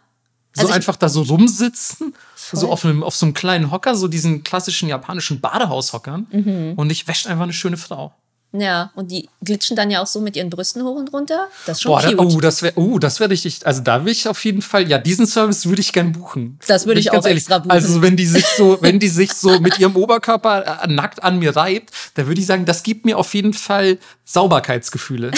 [0.54, 2.70] So Also ich- einfach da so rumsitzen, so Voll.
[2.70, 6.26] auf, einem, auf so einem kleinen Hocker, so diesen klassischen japanischen Badehaushockern.
[6.30, 6.72] Mhm.
[6.76, 8.14] Und ich wäsche einfach eine schöne Frau.
[8.52, 11.48] Ja, und die glitschen dann ja auch so mit ihren Brüsten hoch und runter.
[11.64, 12.20] Das ist schon Boah, da, cute.
[12.20, 13.66] oh, das wäre oh, das wär richtig.
[13.66, 16.58] Also da will ich auf jeden Fall, ja, diesen Service würde ich gern buchen.
[16.66, 17.70] Das würde ich ganz auch extra buchen.
[17.70, 21.38] Also wenn die sich so, wenn die sich so mit ihrem Oberkörper äh, nackt an
[21.38, 23.98] mir reibt, da würde ich sagen, das gibt mir auf jeden Fall
[24.32, 25.30] Sauberkeitsgefühle.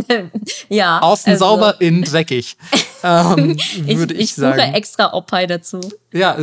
[0.68, 1.00] ja.
[1.00, 2.56] Außen also, sauber, innen dreckig.
[3.04, 4.74] Ähm, Ich, würde ich, ich buche sagen.
[4.74, 5.80] extra Oppai dazu.
[6.12, 6.38] Ja,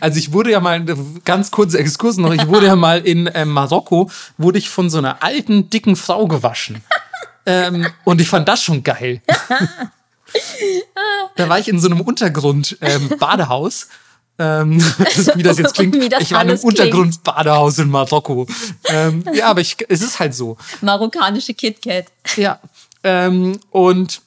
[0.00, 0.84] also ich wurde ja mal,
[1.24, 4.98] ganz kurze Exkurs noch, ich wurde ja mal in äh, Marokko, wurde ich von so
[4.98, 6.84] einer alten, dicken Frau gewaschen.
[7.46, 9.22] ähm, und ich fand das schon geil.
[11.36, 13.84] da war ich in so einem Untergrund-Badehaus.
[13.84, 13.88] Ähm,
[14.38, 15.96] das, wie das jetzt klingt.
[16.10, 16.60] Das ich war in einem.
[16.60, 18.46] Untergrund-Badehaus in Marokko.
[18.84, 20.56] Ähm, ja, aber ich, es ist halt so.
[20.80, 22.06] Marokkanische KitKat.
[22.36, 22.60] Ja.
[23.02, 24.22] Ähm, und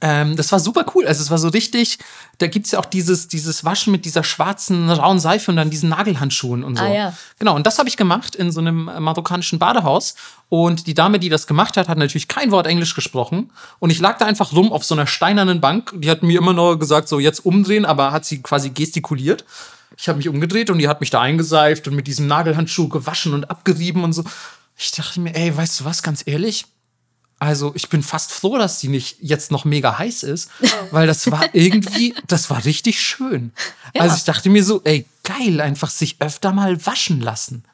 [0.00, 1.06] ähm, das war super cool.
[1.06, 1.98] Also es war so richtig,
[2.38, 5.70] da gibt es ja auch dieses, dieses Waschen mit dieser schwarzen rauen Seife und dann
[5.70, 6.84] diesen Nagelhandschuhen und so.
[6.84, 7.12] Ah, ja.
[7.38, 10.16] Genau, und das habe ich gemacht in so einem äh, marokkanischen Badehaus.
[10.48, 13.50] Und die Dame, die das gemacht hat, hat natürlich kein Wort Englisch gesprochen.
[13.78, 15.92] Und ich lag da einfach rum auf so einer steinernen Bank.
[15.94, 19.44] Die hat mir immer nur gesagt, so jetzt umdrehen, aber hat sie quasi gestikuliert.
[19.96, 23.34] Ich habe mich umgedreht und die hat mich da eingeseift und mit diesem Nagelhandschuh gewaschen
[23.34, 24.24] und abgerieben und so.
[24.76, 26.66] Ich dachte mir, ey, weißt du was, ganz ehrlich,
[27.38, 30.50] also ich bin fast froh, dass die nicht jetzt noch mega heiß ist,
[30.90, 33.52] weil das war irgendwie, das war richtig schön.
[33.94, 34.02] Ja.
[34.02, 37.64] Also ich dachte mir so, ey, geil, einfach sich öfter mal waschen lassen.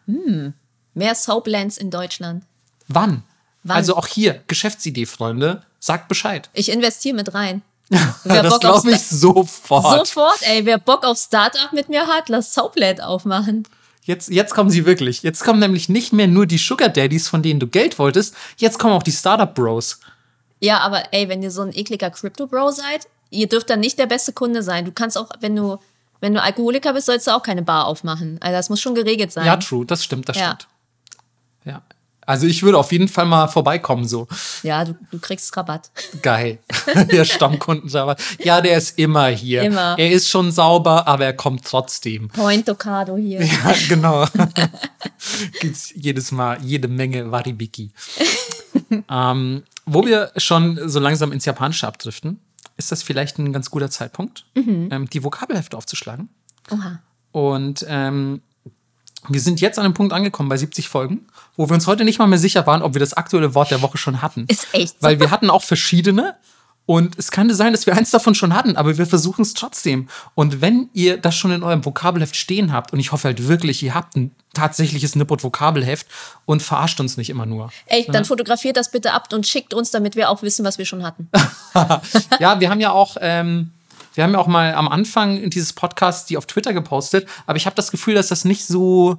[0.94, 2.44] Mehr Soaplands in Deutschland.
[2.88, 3.22] Wann?
[3.62, 3.76] Wann?
[3.76, 6.50] Also auch hier, Geschäftsidee, Freunde, sagt Bescheid.
[6.52, 7.62] Ich investiere mit rein.
[8.24, 10.06] Wer das Bock auf glaube ich sofort.
[10.06, 13.64] Sofort, ey, wer Bock auf Startup mit mir hat, lass Soapland aufmachen.
[14.04, 15.22] Jetzt, jetzt kommen sie wirklich.
[15.22, 18.78] Jetzt kommen nämlich nicht mehr nur die Sugar Daddies, von denen du Geld wolltest, jetzt
[18.78, 20.00] kommen auch die Startup Bros.
[20.60, 24.06] Ja, aber ey, wenn ihr so ein ekliger Crypto-Bro seid, ihr dürft dann nicht der
[24.06, 24.84] beste Kunde sein.
[24.84, 25.78] Du kannst auch, wenn du,
[26.20, 28.38] wenn du Alkoholiker bist, sollst du auch keine Bar aufmachen.
[28.40, 29.46] Also das muss schon geregelt sein.
[29.46, 30.46] Ja, true, das stimmt, das Ja.
[30.46, 30.68] stimmt.
[31.64, 31.82] Ja.
[32.32, 34.26] Also ich würde auf jeden Fall mal vorbeikommen, so.
[34.62, 35.90] Ja, du, du kriegst Rabatt.
[36.22, 36.60] Geil.
[37.12, 38.16] der Stammkundenserver.
[38.38, 39.64] Ja, der ist immer hier.
[39.64, 39.98] Immer.
[39.98, 42.30] Er ist schon sauber, aber er kommt trotzdem.
[42.30, 43.44] Point Ocado hier.
[43.44, 44.24] Ja, genau.
[45.60, 47.92] Gibt's jedes Mal jede Menge Waribiki.
[49.10, 52.40] ähm, wo wir schon so langsam ins Japanische abdriften.
[52.78, 56.30] ist das vielleicht ein ganz guter Zeitpunkt, ähm, die Vokabelhefte aufzuschlagen.
[56.70, 57.02] Oha.
[57.32, 58.40] Und ähm,
[59.28, 61.26] wir sind jetzt an einem Punkt angekommen bei 70 Folgen,
[61.56, 63.82] wo wir uns heute nicht mal mehr sicher waren, ob wir das aktuelle Wort der
[63.82, 64.46] Woche schon hatten.
[64.48, 65.06] Ist echt so.
[65.06, 66.36] Weil wir hatten auch verschiedene.
[66.84, 70.08] Und es könnte sein, dass wir eins davon schon hatten, aber wir versuchen es trotzdem.
[70.34, 73.82] Und wenn ihr das schon in eurem Vokabelheft stehen habt, und ich hoffe halt wirklich,
[73.84, 76.08] ihr habt ein tatsächliches Nippot-Vokabelheft
[76.44, 77.70] und verarscht uns nicht immer nur.
[77.86, 80.84] Ey, dann fotografiert das bitte ab und schickt uns, damit wir auch wissen, was wir
[80.84, 81.30] schon hatten.
[82.40, 83.70] ja, wir haben ja auch, ähm,
[84.14, 87.66] wir haben ja auch mal am Anfang dieses Podcasts die auf Twitter gepostet, aber ich
[87.66, 89.18] habe das Gefühl, dass das nicht so,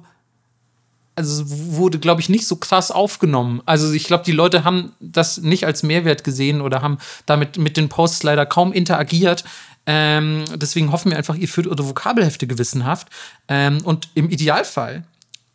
[1.16, 3.62] also wurde, glaube ich, nicht so krass aufgenommen.
[3.66, 7.76] Also ich glaube, die Leute haben das nicht als Mehrwert gesehen oder haben damit mit
[7.76, 9.44] den Posts leider kaum interagiert.
[9.86, 13.08] Ähm, deswegen hoffen wir einfach, ihr führt eure Vokabelhefte gewissenhaft.
[13.48, 15.04] Ähm, und im Idealfall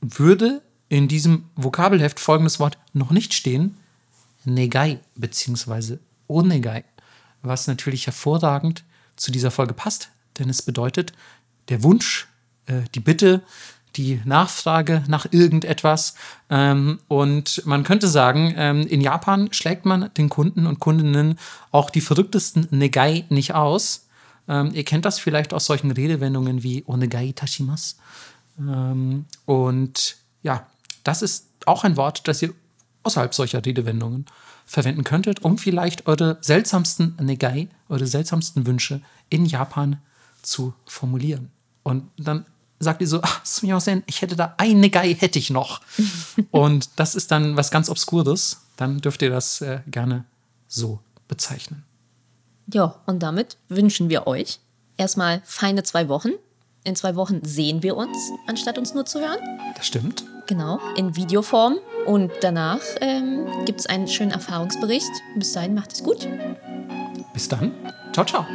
[0.01, 3.77] würde in diesem Vokabelheft folgendes Wort noch nicht stehen:
[4.45, 6.83] Negai beziehungsweise Onegai,
[7.41, 8.83] was natürlich hervorragend
[9.19, 10.09] zu dieser Folge passt,
[10.39, 11.13] denn es bedeutet
[11.69, 12.27] der Wunsch,
[12.65, 13.41] äh, die Bitte,
[13.95, 16.15] die Nachfrage nach irgendetwas.
[16.49, 21.39] Ähm, und man könnte sagen, ähm, in Japan schlägt man den Kunden und Kundinnen
[21.71, 24.07] auch die verrücktesten Negai nicht aus.
[24.47, 27.95] Ähm, ihr kennt das vielleicht aus solchen Redewendungen wie Onegai tashimasu.
[28.59, 30.67] Ähm, und ja,
[31.03, 32.53] das ist auch ein Wort, das ihr
[33.03, 34.25] außerhalb solcher Redewendungen
[34.69, 39.99] verwenden könntet, um vielleicht eure seltsamsten Negai, eure seltsamsten Wünsche in Japan
[40.43, 41.49] zu formulieren.
[41.81, 42.45] Und dann
[42.77, 45.81] sagt ihr so, ach, Sumimasen, ich hätte da ein Negai, hätte ich noch.
[46.51, 48.61] Und das ist dann was ganz Obskures.
[48.77, 50.25] Dann dürft ihr das äh, gerne
[50.67, 51.83] so bezeichnen.
[52.71, 54.59] Ja, und damit wünschen wir euch
[54.97, 56.29] erstmal feine zwei Wochen.
[56.83, 59.39] In zwei Wochen sehen wir uns, anstatt uns nur zu hören.
[59.75, 60.23] Das stimmt.
[60.47, 61.77] Genau, in Videoform.
[62.05, 65.11] Und danach ähm, gibt es einen schönen Erfahrungsbericht.
[65.35, 66.27] Bis dahin macht es gut.
[67.33, 67.71] Bis dann.
[68.13, 68.45] Ciao, ciao.